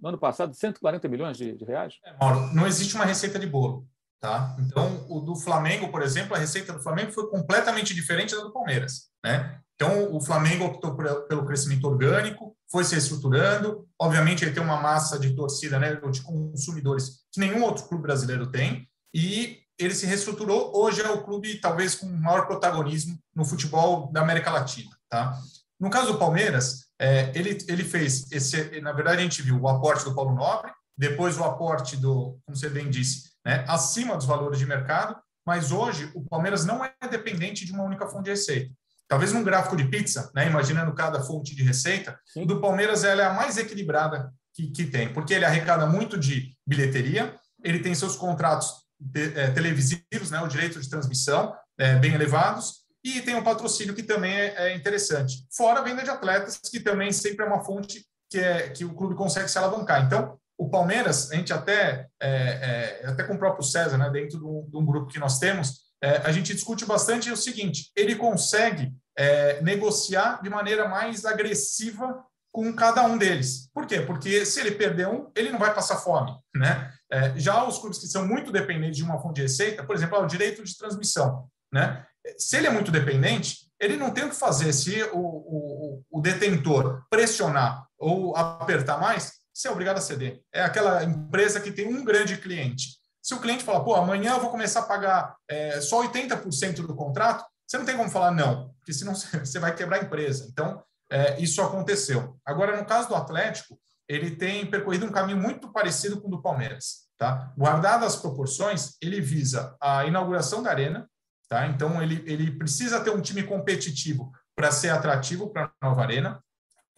no 0.00 0.08
ano 0.08 0.18
passado 0.18 0.50
de 0.50 0.58
140 0.58 1.08
milhões 1.08 1.36
de, 1.36 1.56
de 1.56 1.64
reais? 1.64 1.94
É, 2.04 2.16
Mauro, 2.18 2.54
não 2.54 2.66
existe 2.66 2.94
uma 2.94 3.04
receita 3.04 3.38
de 3.38 3.46
bolo. 3.46 3.86
Tá? 4.20 4.56
Então, 4.58 5.06
o 5.08 5.20
do 5.20 5.36
Flamengo, 5.36 5.90
por 5.90 6.02
exemplo, 6.02 6.34
a 6.34 6.38
receita 6.38 6.72
do 6.72 6.82
Flamengo 6.82 7.12
foi 7.12 7.30
completamente 7.30 7.94
diferente 7.94 8.34
da 8.34 8.42
do 8.42 8.52
Palmeiras. 8.52 9.10
Né? 9.24 9.60
Então, 9.76 10.12
o 10.12 10.20
Flamengo 10.20 10.64
optou 10.64 10.96
pelo 10.96 11.46
crescimento 11.46 11.86
orgânico, 11.86 12.56
foi 12.68 12.82
se 12.82 12.96
estruturando. 12.96 13.88
Obviamente, 14.00 14.44
ele 14.44 14.52
tem 14.52 14.62
uma 14.62 14.80
massa 14.80 15.20
de 15.20 15.36
torcida, 15.36 15.78
né, 15.78 15.94
de 15.94 16.20
consumidores 16.22 17.20
que 17.32 17.38
nenhum 17.38 17.62
outro 17.62 17.84
clube 17.84 18.02
brasileiro 18.02 18.50
tem. 18.50 18.88
E 19.14 19.60
ele 19.78 19.94
se 19.94 20.04
reestruturou. 20.04 20.72
Hoje 20.74 21.00
é 21.00 21.10
o 21.10 21.22
clube, 21.22 21.60
talvez, 21.60 21.94
com 21.94 22.06
maior 22.06 22.46
protagonismo 22.46 23.16
no 23.32 23.44
futebol 23.44 24.10
da 24.10 24.20
América 24.20 24.50
Latina. 24.50 24.90
Tá? 25.08 25.38
No 25.78 25.90
caso 25.90 26.12
do 26.12 26.18
Palmeiras, 26.18 26.87
é, 27.00 27.30
ele, 27.34 27.58
ele 27.68 27.84
fez, 27.84 28.30
esse, 28.32 28.80
na 28.80 28.92
verdade, 28.92 29.18
a 29.18 29.22
gente 29.22 29.42
viu 29.42 29.60
o 29.60 29.68
aporte 29.68 30.04
do 30.04 30.14
Paulo 30.14 30.34
Nobre, 30.34 30.72
depois 30.96 31.38
o 31.38 31.44
aporte 31.44 31.96
do, 31.96 32.38
como 32.44 32.56
você 32.56 32.68
bem 32.68 32.90
disse, 32.90 33.30
né, 33.46 33.64
acima 33.68 34.16
dos 34.16 34.26
valores 34.26 34.58
de 34.58 34.66
mercado, 34.66 35.16
mas 35.46 35.70
hoje 35.70 36.10
o 36.14 36.22
Palmeiras 36.24 36.64
não 36.64 36.84
é 36.84 36.92
dependente 37.08 37.64
de 37.64 37.72
uma 37.72 37.84
única 37.84 38.06
fonte 38.08 38.24
de 38.24 38.30
receita. 38.30 38.74
Talvez 39.06 39.32
num 39.32 39.44
gráfico 39.44 39.76
de 39.76 39.84
pizza, 39.84 40.30
né, 40.34 40.46
imaginando 40.46 40.92
cada 40.92 41.22
fonte 41.22 41.54
de 41.54 41.62
receita, 41.62 42.18
o 42.36 42.44
do 42.44 42.60
Palmeiras 42.60 43.04
ela 43.04 43.22
é 43.22 43.26
a 43.26 43.32
mais 43.32 43.56
equilibrada 43.56 44.30
que, 44.52 44.70
que 44.70 44.84
tem, 44.84 45.12
porque 45.12 45.32
ele 45.32 45.44
arrecada 45.44 45.86
muito 45.86 46.18
de 46.18 46.52
bilheteria, 46.66 47.34
ele 47.62 47.78
tem 47.78 47.94
seus 47.94 48.16
contratos 48.16 48.70
de, 49.00 49.38
é, 49.38 49.50
televisivos, 49.52 50.30
né, 50.30 50.40
o 50.40 50.48
direito 50.48 50.80
de 50.80 50.90
transmissão 50.90 51.54
é, 51.78 51.94
bem 51.94 52.12
elevados, 52.12 52.87
e 53.16 53.22
tem 53.22 53.34
um 53.34 53.42
patrocínio 53.42 53.94
que 53.94 54.02
também 54.02 54.34
é, 54.34 54.54
é, 54.56 54.76
interessante. 54.76 55.46
Fora 55.50 55.80
a 55.80 55.82
venda 55.82 56.02
de 56.02 56.10
atletas, 56.10 56.58
que 56.58 56.80
também 56.80 57.10
sempre 57.12 57.44
é 57.44 57.48
uma 57.48 57.64
fonte 57.64 58.04
que, 58.30 58.38
é, 58.38 58.68
que 58.68 58.84
o 58.84 58.94
clube 58.94 59.14
consegue 59.14 59.48
se 59.48 59.58
alavancar. 59.58 60.04
Então, 60.04 60.38
o 60.58 60.68
Palmeiras, 60.68 61.30
a 61.30 61.36
gente 61.36 61.52
até, 61.52 62.08
é, 62.20 63.00
é, 63.02 63.06
até 63.06 63.22
com 63.22 63.34
o 63.34 63.38
próprio 63.38 63.64
César, 63.64 63.96
né, 63.96 64.10
dentro 64.10 64.38
de 64.38 64.76
um, 64.76 64.84
grupo 64.84 65.10
que 65.10 65.20
nós 65.20 65.38
temos, 65.38 65.86
é, 66.02 66.18
a 66.18 66.32
gente 66.32 66.52
discute 66.52 66.84
bastante 66.84 67.30
o 67.30 67.36
seguinte: 67.36 67.90
ele 67.96 68.16
consegue 68.16 68.92
é, 69.16 69.62
negociar 69.62 70.42
de 70.42 70.50
maneira 70.50 70.88
mais 70.88 71.24
agressiva 71.24 72.24
com 72.52 72.74
cada 72.74 73.04
um 73.04 73.16
deles. 73.16 73.70
Por 73.72 73.86
quê? 73.86 74.00
Porque 74.00 74.44
se 74.44 74.58
ele 74.58 74.72
perder 74.72 75.06
um, 75.06 75.30
ele 75.36 75.50
não 75.50 75.58
vai 75.58 75.72
passar 75.72 75.98
fome, 75.98 76.32
né? 76.54 76.92
Já 77.36 77.64
os 77.64 77.78
clubes 77.78 77.98
que 77.98 78.06
são 78.06 78.26
muito 78.26 78.50
dependentes 78.50 78.96
de 78.96 79.02
uma 79.02 79.18
fonte 79.18 79.36
de 79.36 79.42
receita, 79.42 79.84
por 79.84 79.94
exemplo, 79.94 80.18
o 80.18 80.26
direito 80.26 80.64
de 80.64 80.76
transmissão, 80.76 81.48
né? 81.72 82.04
Se 82.36 82.56
ele 82.56 82.66
é 82.66 82.70
muito 82.70 82.90
dependente, 82.90 83.68
ele 83.80 83.96
não 83.96 84.10
tem 84.10 84.24
o 84.24 84.30
que 84.30 84.36
fazer 84.36 84.72
se 84.72 85.02
o, 85.12 85.18
o, 85.18 86.02
o 86.10 86.20
detentor 86.20 87.02
pressionar 87.08 87.86
ou 87.96 88.36
apertar 88.36 89.00
mais, 89.00 89.32
você 89.52 89.68
é 89.68 89.70
obrigado 89.70 89.98
a 89.98 90.00
ceder. 90.00 90.40
É 90.52 90.62
aquela 90.62 91.02
empresa 91.04 91.60
que 91.60 91.72
tem 91.72 91.86
um 91.86 92.04
grande 92.04 92.36
cliente. 92.36 92.98
Se 93.22 93.34
o 93.34 93.40
cliente 93.40 93.64
fala, 93.64 93.84
pô, 93.84 93.94
amanhã 93.94 94.34
eu 94.34 94.40
vou 94.40 94.50
começar 94.50 94.80
a 94.80 94.84
pagar 94.86 95.36
é, 95.48 95.80
só 95.80 96.02
80% 96.02 96.86
do 96.86 96.94
contrato, 96.94 97.44
você 97.66 97.76
não 97.76 97.84
tem 97.84 97.96
como 97.96 98.08
falar 98.08 98.30
não, 98.30 98.72
porque 98.78 98.92
senão 98.92 99.14
você 99.14 99.58
vai 99.58 99.74
quebrar 99.74 100.00
a 100.00 100.04
empresa. 100.04 100.46
Então, 100.50 100.82
é, 101.10 101.40
isso 101.40 101.60
aconteceu. 101.60 102.38
Agora, 102.44 102.76
no 102.76 102.86
caso 102.86 103.08
do 103.08 103.14
Atlético, 103.14 103.78
ele 104.08 104.36
tem 104.36 104.64
percorrido 104.64 105.06
um 105.06 105.12
caminho 105.12 105.38
muito 105.38 105.70
parecido 105.72 106.20
com 106.20 106.28
o 106.28 106.30
do 106.30 106.42
Palmeiras. 106.42 107.08
Tá? 107.18 107.52
Guardadas 107.58 108.14
as 108.14 108.20
proporções, 108.20 108.96
ele 109.02 109.20
visa 109.20 109.76
a 109.80 110.06
inauguração 110.06 110.62
da 110.62 110.70
arena, 110.70 111.08
tá? 111.48 111.66
então 111.66 112.02
ele, 112.02 112.22
ele 112.26 112.50
precisa 112.50 113.00
ter 113.00 113.10
um 113.10 113.20
time 113.20 113.42
competitivo 113.42 114.32
para 114.54 114.70
ser 114.70 114.90
atrativo 114.90 115.50
para 115.50 115.72
a 115.80 115.88
nova 115.88 116.02
arena 116.02 116.42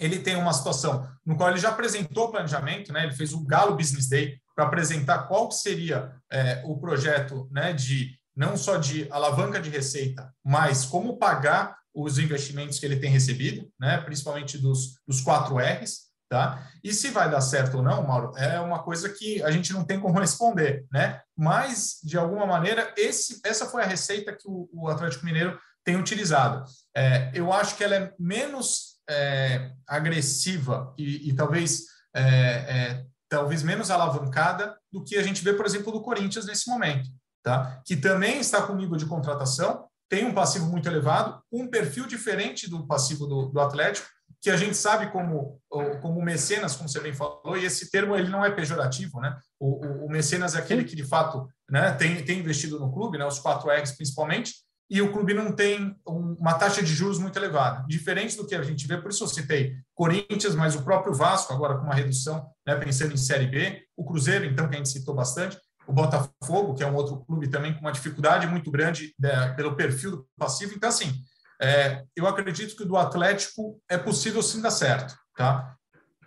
ele 0.00 0.18
tem 0.18 0.34
uma 0.34 0.52
situação 0.52 1.06
no 1.24 1.36
qual 1.36 1.50
ele 1.50 1.58
já 1.58 1.68
apresentou 1.68 2.24
o 2.24 2.30
planejamento, 2.30 2.90
né? 2.90 3.04
ele 3.04 3.14
fez 3.14 3.34
o 3.34 3.44
Galo 3.44 3.76
Business 3.76 4.08
Day 4.08 4.40
para 4.56 4.64
apresentar 4.64 5.28
qual 5.28 5.50
seria 5.52 6.10
é, 6.32 6.62
o 6.64 6.78
projeto 6.78 7.46
né, 7.52 7.74
de 7.74 8.18
não 8.34 8.56
só 8.56 8.78
de 8.78 9.06
alavanca 9.10 9.60
de 9.60 9.68
receita, 9.68 10.32
mas 10.42 10.86
como 10.86 11.18
pagar 11.18 11.76
os 11.94 12.18
investimentos 12.18 12.78
que 12.78 12.86
ele 12.86 12.98
tem 12.98 13.10
recebido, 13.10 13.70
né, 13.78 13.98
principalmente 13.98 14.56
dos, 14.56 14.94
dos 15.06 15.20
4 15.20 15.54
R's. 15.58 16.09
Tá? 16.30 16.64
E 16.84 16.94
se 16.94 17.10
vai 17.10 17.28
dar 17.28 17.40
certo 17.40 17.78
ou 17.78 17.82
não, 17.82 18.06
Mauro, 18.06 18.32
é 18.36 18.60
uma 18.60 18.84
coisa 18.84 19.08
que 19.08 19.42
a 19.42 19.50
gente 19.50 19.72
não 19.72 19.84
tem 19.84 19.98
como 19.98 20.20
responder, 20.20 20.86
né? 20.92 21.20
Mas, 21.36 21.98
de 22.04 22.16
alguma 22.16 22.46
maneira, 22.46 22.94
esse, 22.96 23.40
essa 23.44 23.66
foi 23.66 23.82
a 23.82 23.86
receita 23.86 24.32
que 24.32 24.46
o, 24.46 24.68
o 24.72 24.88
Atlético 24.88 25.26
Mineiro 25.26 25.58
tem 25.84 25.96
utilizado. 25.96 26.64
É, 26.96 27.32
eu 27.34 27.52
acho 27.52 27.76
que 27.76 27.82
ela 27.82 27.96
é 27.96 28.14
menos 28.16 29.00
é, 29.10 29.72
agressiva 29.88 30.94
e, 30.96 31.30
e 31.30 31.34
talvez 31.34 31.86
é, 32.14 32.22
é, 32.22 33.04
talvez 33.28 33.64
menos 33.64 33.90
alavancada 33.90 34.76
do 34.92 35.02
que 35.02 35.16
a 35.16 35.22
gente 35.24 35.42
vê, 35.42 35.52
por 35.52 35.66
exemplo, 35.66 35.90
do 35.90 36.00
Corinthians 36.00 36.46
nesse 36.46 36.70
momento, 36.70 37.08
tá? 37.42 37.82
Que 37.84 37.96
também 37.96 38.38
está 38.38 38.62
com 38.62 38.76
nível 38.76 38.96
de 38.96 39.06
contratação, 39.06 39.88
tem 40.08 40.24
um 40.24 40.34
passivo 40.34 40.66
muito 40.66 40.88
elevado, 40.88 41.42
um 41.52 41.68
perfil 41.68 42.06
diferente 42.06 42.68
do 42.68 42.86
passivo 42.86 43.26
do, 43.26 43.46
do 43.46 43.60
Atlético, 43.60 44.08
que 44.40 44.50
a 44.50 44.56
gente 44.56 44.76
sabe 44.76 45.10
como 45.10 45.60
como 46.00 46.20
mecenas, 46.22 46.74
como 46.74 46.88
você 46.88 47.00
bem 47.00 47.12
falou, 47.12 47.56
e 47.56 47.64
esse 47.64 47.90
termo 47.90 48.16
ele 48.16 48.28
não 48.28 48.44
é 48.44 48.50
pejorativo, 48.50 49.20
né? 49.20 49.36
O, 49.58 49.86
o, 49.86 50.06
o 50.06 50.10
mecenas 50.10 50.56
é 50.56 50.58
aquele 50.58 50.82
que 50.82 50.96
de 50.96 51.04
fato, 51.04 51.46
né, 51.70 51.92
tem, 51.92 52.24
tem 52.24 52.40
investido 52.40 52.80
no 52.80 52.92
clube, 52.92 53.18
né, 53.18 53.24
os 53.24 53.38
quatro 53.38 53.70
R's 53.70 53.92
principalmente, 53.92 54.54
e 54.90 55.00
o 55.00 55.12
clube 55.12 55.32
não 55.32 55.52
tem 55.52 55.94
uma 56.04 56.54
taxa 56.54 56.82
de 56.82 56.92
juros 56.92 57.20
muito 57.20 57.38
elevada, 57.38 57.86
diferente 57.86 58.36
do 58.36 58.44
que 58.44 58.56
a 58.56 58.62
gente 58.62 58.88
vê, 58.88 58.96
por 58.96 59.12
isso 59.12 59.22
eu 59.22 59.28
citei 59.28 59.76
Corinthians, 59.94 60.56
mas 60.56 60.74
o 60.74 60.82
próprio 60.82 61.14
Vasco, 61.14 61.52
agora 61.52 61.76
com 61.76 61.84
uma 61.84 61.94
redução, 61.94 62.50
né, 62.66 62.74
pensando 62.74 63.14
em 63.14 63.16
Série 63.16 63.46
B, 63.46 63.84
o 63.96 64.04
Cruzeiro, 64.04 64.44
então, 64.44 64.68
que 64.68 64.74
a 64.74 64.78
gente 64.78 64.88
citou 64.88 65.14
bastante, 65.14 65.56
o 65.86 65.92
Botafogo, 65.92 66.74
que 66.74 66.82
é 66.82 66.86
um 66.86 66.94
outro 66.94 67.24
clube 67.24 67.48
também 67.48 67.74
com 67.74 67.80
uma 67.80 67.92
dificuldade 67.92 68.46
muito 68.46 68.70
grande 68.70 69.14
né, 69.18 69.52
pelo 69.54 69.76
perfil 69.76 70.10
do 70.12 70.26
passivo. 70.38 70.74
Então, 70.74 70.88
assim, 70.88 71.12
é, 71.60 72.04
eu 72.16 72.26
acredito 72.26 72.74
que 72.74 72.84
do 72.84 72.96
Atlético 72.96 73.80
é 73.88 73.98
possível 73.98 74.42
sim 74.42 74.62
dar 74.62 74.70
certo, 74.70 75.14
tá? 75.36 75.76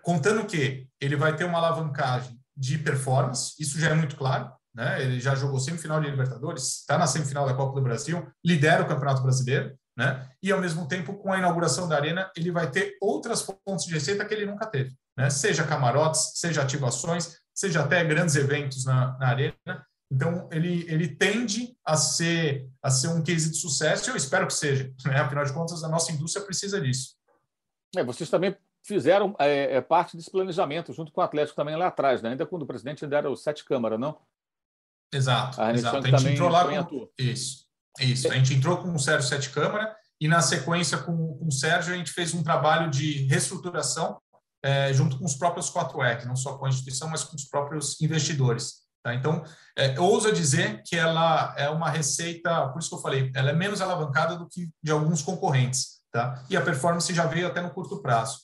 Contando 0.04 0.46
que 0.46 0.88
ele 1.02 1.16
vai 1.16 1.36
ter 1.36 1.46
uma 1.46 1.58
alavancagem 1.58 2.40
de 2.56 2.78
performance, 2.78 3.54
isso 3.60 3.80
já 3.80 3.90
é 3.90 3.94
muito 3.94 4.16
claro, 4.16 4.52
né? 4.76 5.02
Ele 5.02 5.20
já 5.20 5.34
jogou 5.34 5.60
semifinal 5.60 6.00
de 6.00 6.10
Libertadores, 6.10 6.80
está 6.80 6.98
na 6.98 7.08
semifinal 7.08 7.46
da 7.46 7.54
Copa 7.54 7.76
do 7.76 7.82
Brasil, 7.82 8.28
lidera 8.46 8.84
o 8.84 8.88
Campeonato 8.88 9.24
Brasileiro, 9.24 9.76
né? 9.98 10.28
E 10.42 10.52
ao 10.52 10.62
mesmo 10.62 10.88
tempo, 10.88 11.16
com 11.16 11.34
a 11.34 11.38
inauguração 11.38 11.88
da 11.88 11.96
arena, 11.96 12.32
ele 12.36 12.52
vai 12.52 12.70
ter 12.70 12.96
outras 13.02 13.42
fontes 13.42 13.86
de 13.86 13.94
receita 13.94 14.26
que 14.26 14.34
ele 14.34 14.46
nunca 14.46 14.68
teve, 14.68 14.96
né? 15.18 15.30
Seja 15.30 15.64
camarotes, 15.64 16.34
seja 16.36 16.62
ativações, 16.62 17.38
seja 17.54 17.82
até 17.82 18.04
grandes 18.04 18.36
eventos 18.36 18.86
na, 18.86 19.18
na 19.18 19.28
arena. 19.28 19.86
Então, 20.14 20.48
ele, 20.52 20.86
ele 20.88 21.08
tende 21.08 21.76
a 21.84 21.98
ser, 21.98 22.70
a 22.84 22.92
ser 22.92 23.08
um 23.08 23.24
case 23.24 23.50
de 23.50 23.58
sucesso, 23.58 24.08
e 24.08 24.12
eu 24.12 24.16
espero 24.16 24.46
que 24.46 24.54
seja. 24.54 24.94
Né? 25.06 25.20
Afinal 25.20 25.44
de 25.44 25.52
contas, 25.52 25.84
a 25.84 25.90
nossa 25.90 26.12
indústria 26.12 26.46
precisa 26.46 26.80
disso. 26.80 27.16
É, 27.96 28.04
vocês 28.04 28.30
também 28.30 28.56
fizeram 28.86 29.36
é, 29.40 29.78
é, 29.78 29.82
parte 29.82 30.16
desse 30.16 30.30
planejamento, 30.30 30.94
junto 30.94 31.12
com 31.12 31.20
o 31.20 31.24
Atlético 31.24 31.56
também 31.56 31.76
lá 31.76 31.88
atrás, 31.88 32.22
né? 32.22 32.30
ainda 32.30 32.46
quando 32.46 32.62
o 32.62 32.68
presidente 32.68 33.04
ainda 33.04 33.18
era 33.18 33.30
o 33.30 33.36
Sete 33.36 33.66
Câmara, 33.66 33.98
não? 33.98 34.16
Exato, 35.12 35.60
a 35.60 35.74
exato. 35.74 35.98
A 35.98 36.18
gente 36.18 36.34
entrou 36.34 36.50
lá 36.50 36.84
com... 36.84 37.10
Isso, 37.18 37.66
isso. 38.00 38.32
A 38.32 38.36
gente 38.36 38.54
entrou 38.54 38.78
com 38.78 38.94
o 38.94 39.00
Sérgio 39.00 39.28
Sete 39.28 39.50
Câmara 39.50 39.96
e, 40.22 40.28
na 40.28 40.42
sequência, 40.42 40.98
com, 41.00 41.38
com 41.38 41.48
o 41.48 41.52
Sérgio, 41.52 41.94
a 41.94 41.98
gente 41.98 42.12
fez 42.12 42.34
um 42.34 42.44
trabalho 42.44 42.90
de 42.90 43.26
reestruturação 43.26 44.20
é, 44.64 44.94
junto 44.94 45.18
com 45.18 45.26
os 45.26 45.36
próprios 45.36 45.70
4 45.70 46.04
ec 46.06 46.26
não 46.26 46.36
só 46.36 46.58
com 46.58 46.66
a 46.66 46.70
instituição, 46.70 47.10
mas 47.10 47.24
com 47.24 47.36
os 47.36 47.46
próprios 47.46 48.00
investidores. 48.00 48.83
Tá? 49.04 49.14
Então, 49.14 49.44
é, 49.76 50.00
ousa 50.00 50.32
dizer 50.32 50.82
que 50.84 50.96
ela 50.96 51.54
é 51.58 51.70
uma 51.70 51.90
receita, 51.90 52.70
por 52.70 52.80
isso 52.80 52.90
que 52.90 52.96
eu 52.96 53.02
falei, 53.02 53.30
ela 53.36 53.50
é 53.50 53.54
menos 53.54 53.82
alavancada 53.82 54.38
do 54.38 54.48
que 54.48 54.70
de 54.82 54.92
alguns 54.92 55.22
concorrentes. 55.22 56.02
Tá? 56.10 56.42
E 56.50 56.56
a 56.56 56.62
performance 56.62 57.14
já 57.14 57.26
veio 57.26 57.48
até 57.48 57.62
no 57.62 57.72
curto 57.72 58.02
prazo. 58.02 58.44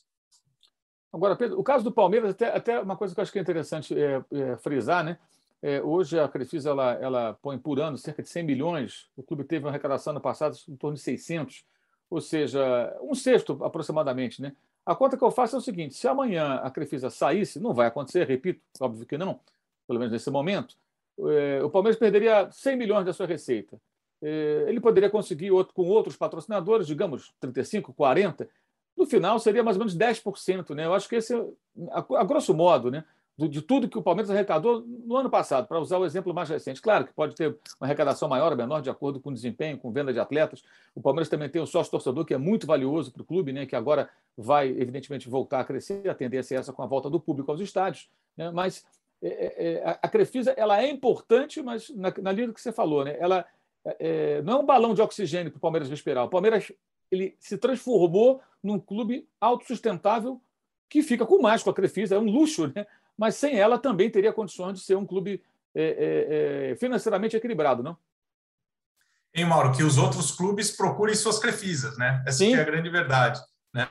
Agora, 1.14 1.36
Pedro, 1.36 1.60
o 1.60 1.64
caso 1.64 1.84
do 1.84 1.92
Palmeiras, 1.92 2.32
até, 2.32 2.56
até 2.56 2.80
uma 2.80 2.98
coisa 2.98 3.16
que 3.16 3.20
eu 3.20 3.24
acho 3.24 3.32
que 3.32 3.40
é 3.40 3.42
interessante 3.42 4.00
é, 4.00 4.24
é, 4.32 4.58
frisar, 4.58 5.04
né? 5.04 5.18
É, 5.62 5.82
hoje 5.82 6.18
a 6.18 6.28
Crefisa 6.28 6.70
ela, 6.70 6.94
ela 6.94 7.38
põe 7.42 7.58
por 7.58 7.80
ano 7.80 7.98
cerca 7.98 8.22
de 8.22 8.30
100 8.30 8.44
milhões. 8.44 9.08
O 9.16 9.24
clube 9.24 9.44
teve 9.44 9.66
uma 9.66 9.72
arrecadação 9.72 10.14
no 10.14 10.22
passado 10.22 10.56
em 10.70 10.76
torno 10.76 10.96
de 10.96 11.02
600, 11.02 11.66
ou 12.10 12.22
seja, 12.22 12.98
um 13.02 13.14
sexto 13.14 13.62
aproximadamente. 13.64 14.42
Né? 14.42 14.54
A 14.86 14.96
conta 14.96 15.18
que 15.18 15.24
eu 15.24 15.32
faço 15.32 15.56
é 15.56 15.60
o 15.60 15.62
seguinte: 15.62 15.96
se 15.96 16.08
amanhã 16.08 16.56
a 16.64 16.72
Crefisa 16.72 17.10
saísse, 17.10 17.60
não 17.60 17.74
vai 17.74 17.88
acontecer, 17.88 18.26
repito, 18.26 18.62
óbvio 18.80 19.06
que 19.06 19.18
não, 19.18 19.40
pelo 19.90 19.98
menos 19.98 20.12
nesse 20.12 20.30
momento, 20.30 20.76
é, 21.28 21.64
o 21.64 21.70
Palmeiras 21.72 21.98
perderia 21.98 22.48
100 22.52 22.78
milhões 22.78 23.06
da 23.08 23.12
sua 23.12 23.26
receita. 23.26 23.82
É, 24.22 24.66
ele 24.68 24.80
poderia 24.80 25.10
conseguir 25.10 25.50
outro, 25.50 25.74
com 25.74 25.88
outros 25.88 26.16
patrocinadores, 26.16 26.86
digamos 26.86 27.34
35, 27.40 27.92
40. 27.94 28.48
No 28.96 29.08
final 29.08 29.40
seria 29.40 29.64
mais 29.64 29.78
ou 29.78 29.80
menos 29.80 29.98
10%. 29.98 30.76
Né? 30.76 30.86
Eu 30.86 30.94
acho 30.94 31.10
que 31.10 31.16
esse, 31.16 31.34
a, 31.90 32.06
a 32.20 32.24
grosso 32.24 32.54
modo, 32.54 32.92
né? 32.92 33.04
de 33.36 33.62
tudo 33.62 33.88
que 33.88 33.98
o 33.98 34.04
Palmeiras 34.04 34.30
arrecadou 34.30 34.84
no 34.86 35.16
ano 35.16 35.30
passado, 35.30 35.66
para 35.68 35.80
usar 35.80 35.98
o 35.98 36.06
exemplo 36.06 36.34
mais 36.34 36.50
recente. 36.50 36.82
Claro 36.82 37.06
que 37.06 37.14
pode 37.14 37.34
ter 37.34 37.58
uma 37.80 37.88
arrecadação 37.88 38.28
maior 38.28 38.52
ou 38.52 38.58
menor 38.58 38.82
de 38.82 38.90
acordo 38.90 39.20
com 39.20 39.32
desempenho, 39.32 39.78
com 39.78 39.92
venda 39.92 40.12
de 40.12 40.20
atletas. 40.20 40.62
O 40.94 41.02
Palmeiras 41.02 41.30
também 41.30 41.48
tem 41.48 41.62
o 41.62 41.66
sócio 41.66 41.90
torcedor, 41.90 42.26
que 42.26 42.34
é 42.34 42.38
muito 42.38 42.68
valioso 42.68 43.12
para 43.12 43.22
o 43.22 43.26
clube, 43.26 43.54
né, 43.54 43.66
que 43.66 43.76
agora 43.76 44.10
vai, 44.38 44.68
evidentemente, 44.68 45.30
voltar 45.30 45.62
a 45.62 45.64
crescer. 45.64 46.10
A 46.10 46.14
tendência 46.14 46.56
é 46.56 46.58
essa 46.60 46.74
com 46.74 46.84
a 46.84 46.86
volta 46.86 47.10
do 47.10 47.20
público 47.20 47.50
aos 47.50 47.62
estádios. 47.62 48.10
Né, 48.36 48.52
mas 48.52 48.86
é, 49.22 49.28
é, 49.28 49.74
é 49.74 50.00
a 50.02 50.08
Crefisa 50.08 50.52
ela 50.52 50.82
é 50.82 50.90
importante, 50.90 51.62
mas 51.62 51.90
na, 51.90 52.14
na 52.22 52.32
linha 52.32 52.48
do 52.48 52.54
que 52.54 52.62
você 52.62 52.72
falou, 52.72 53.04
né, 53.04 53.16
ela 53.20 53.46
é, 53.86 53.98
é, 54.00 54.42
não 54.42 54.54
é 54.54 54.56
um 54.58 54.66
balão 54.66 54.94
de 54.94 55.02
oxigênio 55.02 55.52
para 55.52 55.58
o 55.58 55.62
Palmeiras 55.62 55.90
respirar. 55.90 56.26
O 56.26 56.30
Palmeiras 56.30 56.72
ele 57.12 57.36
se 57.40 57.58
transformou 57.58 58.42
num 58.62 58.80
clube 58.80 59.28
autossustentável 59.40 60.42
que 60.88 61.02
fica 61.02 61.26
com 61.26 61.42
mais 61.42 61.64
com 61.64 61.70
a 61.70 61.74
Crefisa, 61.74 62.16
é 62.16 62.20
um 62.20 62.30
luxo, 62.30 62.72
né? 62.76 62.86
mas 63.18 63.36
sem 63.36 63.60
ela 63.60 63.78
também 63.78 64.10
teria 64.10 64.34
condições 64.34 64.74
de 64.74 64.80
ser 64.80 64.96
um 64.96 65.06
clube 65.06 65.44
financeiramente 66.78 67.38
equilibrado, 67.38 67.84
não? 67.84 67.96
Hein, 69.34 69.46
Mauro, 69.46 69.72
que 69.72 69.84
os 69.84 69.98
outros 69.98 70.32
clubes 70.32 70.72
procurem 70.72 71.14
suas 71.14 71.38
crefisas, 71.38 71.98
né? 71.98 72.24
Essa 72.26 72.46
é 72.46 72.56
a 72.56 72.64
grande 72.64 72.90
verdade. 72.90 73.40
Né? 73.74 73.88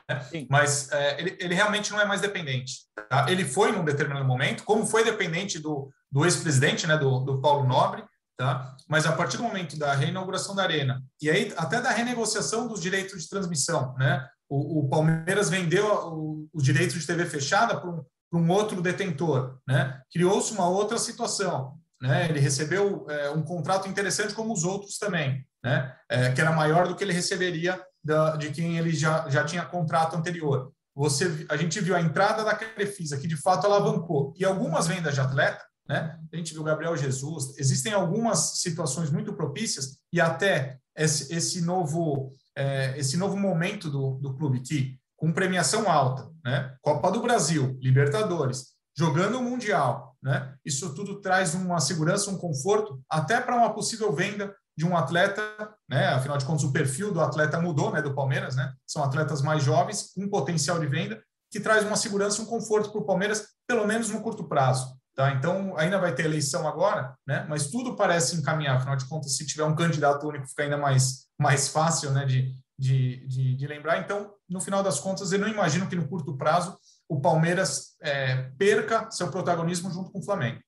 Mas 0.49 0.91
é, 0.91 1.19
ele, 1.19 1.37
ele, 1.39 1.55
realmente 1.55 1.91
não 1.91 1.99
é 1.99 2.05
mais 2.05 2.21
dependente. 2.21 2.79
Tá? 3.09 3.29
Ele 3.29 3.45
foi 3.45 3.71
num 3.71 3.83
determinado 3.83 4.25
momento, 4.25 4.63
como 4.63 4.85
foi 4.85 5.03
dependente 5.03 5.59
do, 5.59 5.89
do 6.11 6.25
ex-presidente, 6.25 6.85
né, 6.85 6.97
do, 6.97 7.19
do 7.19 7.41
Paulo 7.41 7.67
Nobre, 7.67 8.03
tá? 8.37 8.75
mas 8.87 9.05
a 9.05 9.13
partir 9.13 9.37
do 9.37 9.43
momento 9.43 9.77
da 9.77 9.93
reinauguração 9.93 10.53
da 10.53 10.63
Arena, 10.63 11.01
e 11.21 11.29
aí 11.29 11.53
até 11.55 11.81
da 11.81 11.91
renegociação 11.91 12.67
dos 12.67 12.81
direitos 12.81 13.23
de 13.23 13.29
transmissão, 13.29 13.95
né? 13.97 14.27
o, 14.49 14.79
o 14.79 14.89
Palmeiras 14.89 15.49
vendeu 15.49 16.49
os 16.53 16.63
direitos 16.63 16.99
de 16.99 17.05
TV 17.05 17.25
fechada 17.25 17.79
para 17.79 17.89
um, 17.89 18.03
um 18.33 18.49
outro 18.49 18.81
detentor. 18.81 19.59
Né? 19.67 20.01
Criou-se 20.11 20.51
uma 20.51 20.67
outra 20.67 20.97
situação. 20.97 21.79
Né? 22.01 22.27
Ele 22.29 22.39
recebeu 22.39 23.05
é, 23.09 23.29
um 23.29 23.43
contrato 23.43 23.87
interessante 23.87 24.33
como 24.33 24.53
os 24.53 24.63
outros 24.63 24.97
também, 24.97 25.45
né? 25.61 25.93
É, 26.09 26.31
que 26.31 26.39
era 26.39 26.51
maior 26.53 26.87
do 26.87 26.95
que 26.95 27.03
ele 27.03 27.11
receberia 27.11 27.79
da, 28.03 28.35
de 28.35 28.51
quem 28.51 28.77
ele 28.77 28.91
já, 28.91 29.29
já 29.29 29.43
tinha 29.43 29.65
contrato 29.65 30.15
anterior. 30.15 30.71
Você, 30.95 31.45
a 31.49 31.55
gente 31.55 31.79
viu 31.79 31.95
a 31.95 32.01
entrada 32.01 32.43
da 32.43 32.55
Crefisa, 32.55 33.17
que 33.17 33.27
de 33.27 33.37
fato 33.37 33.65
alavancou, 33.65 34.33
e 34.37 34.43
algumas 34.43 34.87
vendas 34.87 35.13
de 35.13 35.21
atleta, 35.21 35.63
né? 35.87 36.19
A 36.31 36.35
gente 36.35 36.53
viu 36.53 36.63
Gabriel 36.63 36.95
Jesus. 36.95 37.57
Existem 37.57 37.93
algumas 37.93 38.59
situações 38.59 39.09
muito 39.09 39.33
propícias 39.33 39.97
e 40.13 40.21
até 40.21 40.77
esse, 40.95 41.33
esse 41.33 41.61
novo 41.61 42.31
é, 42.55 42.97
esse 42.97 43.15
novo 43.15 43.37
momento 43.37 43.89
do, 43.89 44.19
do 44.21 44.35
clube 44.35 44.59
que 44.59 44.99
com 45.15 45.33
premiação 45.33 45.89
alta, 45.89 46.29
né? 46.43 46.75
Copa 46.81 47.11
do 47.11 47.21
Brasil, 47.21 47.77
Libertadores, 47.81 48.67
jogando 48.97 49.39
o 49.39 49.43
Mundial, 49.43 50.15
né? 50.21 50.53
Isso 50.63 50.93
tudo 50.93 51.21
traz 51.21 51.55
uma 51.55 51.79
segurança, 51.79 52.29
um 52.29 52.37
conforto, 52.37 53.01
até 53.09 53.39
para 53.41 53.55
uma 53.55 53.73
possível 53.73 54.13
venda 54.13 54.55
de 54.79 54.85
um 54.85 54.95
atleta, 54.95 55.43
né? 55.89 56.07
Afinal 56.07 56.37
de 56.37 56.45
contas, 56.45 56.63
o 56.63 56.71
perfil 56.71 57.11
do 57.11 57.19
atleta 57.19 57.59
mudou, 57.59 57.91
né? 57.91 58.01
Do 58.01 58.15
Palmeiras, 58.15 58.55
né? 58.55 58.71
São 58.87 59.03
atletas 59.03 59.41
mais 59.41 59.61
jovens, 59.61 60.13
com 60.15 60.29
potencial 60.29 60.79
de 60.79 60.87
venda, 60.87 61.21
que 61.51 61.59
traz 61.59 61.83
uma 61.83 61.97
segurança, 61.97 62.41
um 62.41 62.45
conforto 62.45 62.89
para 62.89 63.01
o 63.01 63.05
Palmeiras, 63.05 63.45
pelo 63.67 63.85
menos 63.85 64.09
no 64.09 64.21
curto 64.21 64.47
prazo. 64.47 64.97
Tá? 65.13 65.33
Então, 65.33 65.77
ainda 65.77 65.99
vai 65.99 66.15
ter 66.15 66.23
eleição 66.23 66.65
agora, 66.65 67.13
né? 67.27 67.45
mas 67.49 67.67
tudo 67.67 67.93
parece 67.93 68.37
encaminhar. 68.37 68.77
Afinal 68.77 68.95
de 68.95 69.05
contas, 69.05 69.35
se 69.35 69.45
tiver 69.45 69.65
um 69.65 69.75
candidato 69.75 70.25
único, 70.25 70.47
fica 70.47 70.63
ainda 70.63 70.77
mais, 70.77 71.25
mais 71.37 71.67
fácil 71.67 72.11
né? 72.11 72.25
de, 72.25 72.53
de, 72.79 73.27
de, 73.27 73.57
de 73.57 73.67
lembrar. 73.67 73.99
Então, 73.99 74.31
no 74.47 74.61
final 74.61 74.81
das 74.81 74.97
contas, 74.97 75.33
eu 75.33 75.39
não 75.39 75.49
imagino 75.49 75.87
que 75.87 75.95
no 75.95 76.07
curto 76.07 76.37
prazo 76.37 76.79
o 77.09 77.19
Palmeiras 77.19 77.97
é, 78.01 78.49
perca 78.57 79.11
seu 79.11 79.29
protagonismo 79.29 79.91
junto 79.91 80.09
com 80.09 80.19
o 80.19 80.23
Flamengo. 80.23 80.61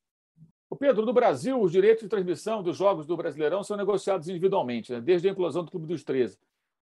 O 0.72 0.76
Pedro, 0.78 1.06
no 1.06 1.12
Brasil, 1.12 1.62
os 1.62 1.70
direitos 1.70 2.02
de 2.02 2.08
transmissão 2.08 2.64
dos 2.64 2.78
jogos 2.78 3.06
do 3.06 3.18
Brasileirão 3.18 3.62
são 3.62 3.76
negociados 3.76 4.30
individualmente, 4.30 4.94
né? 4.94 5.02
desde 5.02 5.28
a 5.28 5.32
implosão 5.32 5.66
do 5.66 5.70
Clube 5.70 5.86
dos 5.86 6.02
13. 6.02 6.40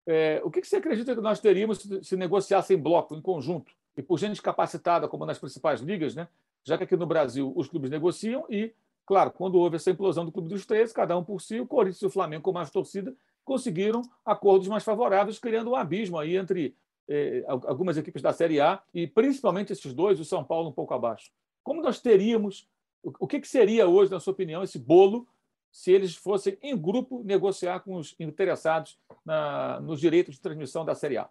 É, 0.08 0.42
o 0.42 0.50
que 0.50 0.64
você 0.64 0.78
acredita 0.78 1.14
que 1.14 1.20
nós 1.20 1.42
teríamos 1.42 1.80
se, 1.80 2.02
se 2.02 2.16
negociasse 2.16 2.74
em 2.74 2.78
bloco, 2.78 3.14
em 3.14 3.20
conjunto, 3.22 3.74
e 3.98 4.02
por 4.02 4.18
gente 4.18 4.42
capacitada, 4.42 5.06
como 5.06 5.26
nas 5.26 5.38
principais 5.38 5.82
ligas, 5.82 6.16
né? 6.16 6.30
já 6.64 6.78
que 6.78 6.86
aqui 6.86 6.96
no 6.96 7.06
Brasil 7.06 7.52
os 7.58 7.68
clubes 7.68 7.92
negociam 7.92 8.46
e, 8.50 8.74
claro, 9.06 9.32
quando 9.32 9.56
houve 9.56 9.76
essa 9.76 9.92
implosão 9.92 10.24
do 10.24 10.32
Clube 10.32 10.48
dos 10.48 10.66
13, 10.66 10.94
cada 10.94 11.18
um 11.18 11.24
por 11.24 11.42
si, 11.42 11.60
o 11.60 11.68
Corinthians 11.68 12.02
e 12.04 12.06
o 12.06 12.10
Flamengo 12.10 12.42
com 12.42 12.54
mais 12.54 12.72
torcida 12.72 13.14
conseguiram 13.44 14.02
acordos 14.26 14.70
mais 14.70 14.86
favoráveis, 14.86 15.40
criando 15.40 15.72
um 15.72 15.76
abismo 15.76 16.18
aí 16.18 16.38
entre 16.38 16.74
eh, 17.10 17.44
algumas 17.48 17.98
equipes 17.98 18.22
da 18.22 18.32
Série 18.32 18.62
A 18.62 18.82
e 18.94 19.06
principalmente 19.06 19.74
esses 19.74 19.94
dois, 19.94 20.22
o 20.22 20.26
São 20.26 20.42
Paulo 20.42 20.70
um 20.70 20.72
pouco 20.72 20.94
abaixo. 20.94 21.30
Como 21.62 21.82
nós 21.82 22.00
teríamos, 22.00 22.66
o 23.04 23.28
que, 23.28 23.40
que 23.40 23.48
seria 23.48 23.88
hoje, 23.88 24.12
na 24.12 24.20
sua 24.20 24.34
opinião, 24.34 24.64
esse 24.64 24.80
bolo 24.80 25.28
se 25.72 25.92
eles 25.92 26.16
fossem 26.16 26.58
em 26.62 26.78
grupo 26.78 27.24
negociar 27.24 27.80
com 27.80 27.96
os 27.96 28.16
interessados 28.20 28.98
na, 29.26 29.80
nos 29.82 30.00
direitos 30.00 30.36
de 30.36 30.42
transmissão 30.42 30.86
da 30.86 30.94
Série 30.94 31.18
A? 31.18 31.28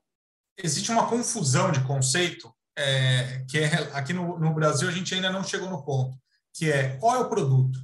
Existe 0.58 0.90
uma 0.90 1.08
confusão 1.08 1.70
de 1.70 1.82
conceito 1.84 2.52
é, 2.76 3.44
que 3.48 3.58
é, 3.58 3.72
aqui 3.94 4.12
no, 4.12 4.38
no 4.38 4.52
Brasil 4.52 4.88
a 4.88 4.92
gente 4.92 5.14
ainda 5.14 5.30
não 5.30 5.44
chegou 5.44 5.70
no 5.70 5.84
ponto, 5.84 6.18
que 6.52 6.70
é 6.70 6.96
qual 6.96 7.14
é 7.14 7.18
o 7.20 7.28
produto? 7.28 7.78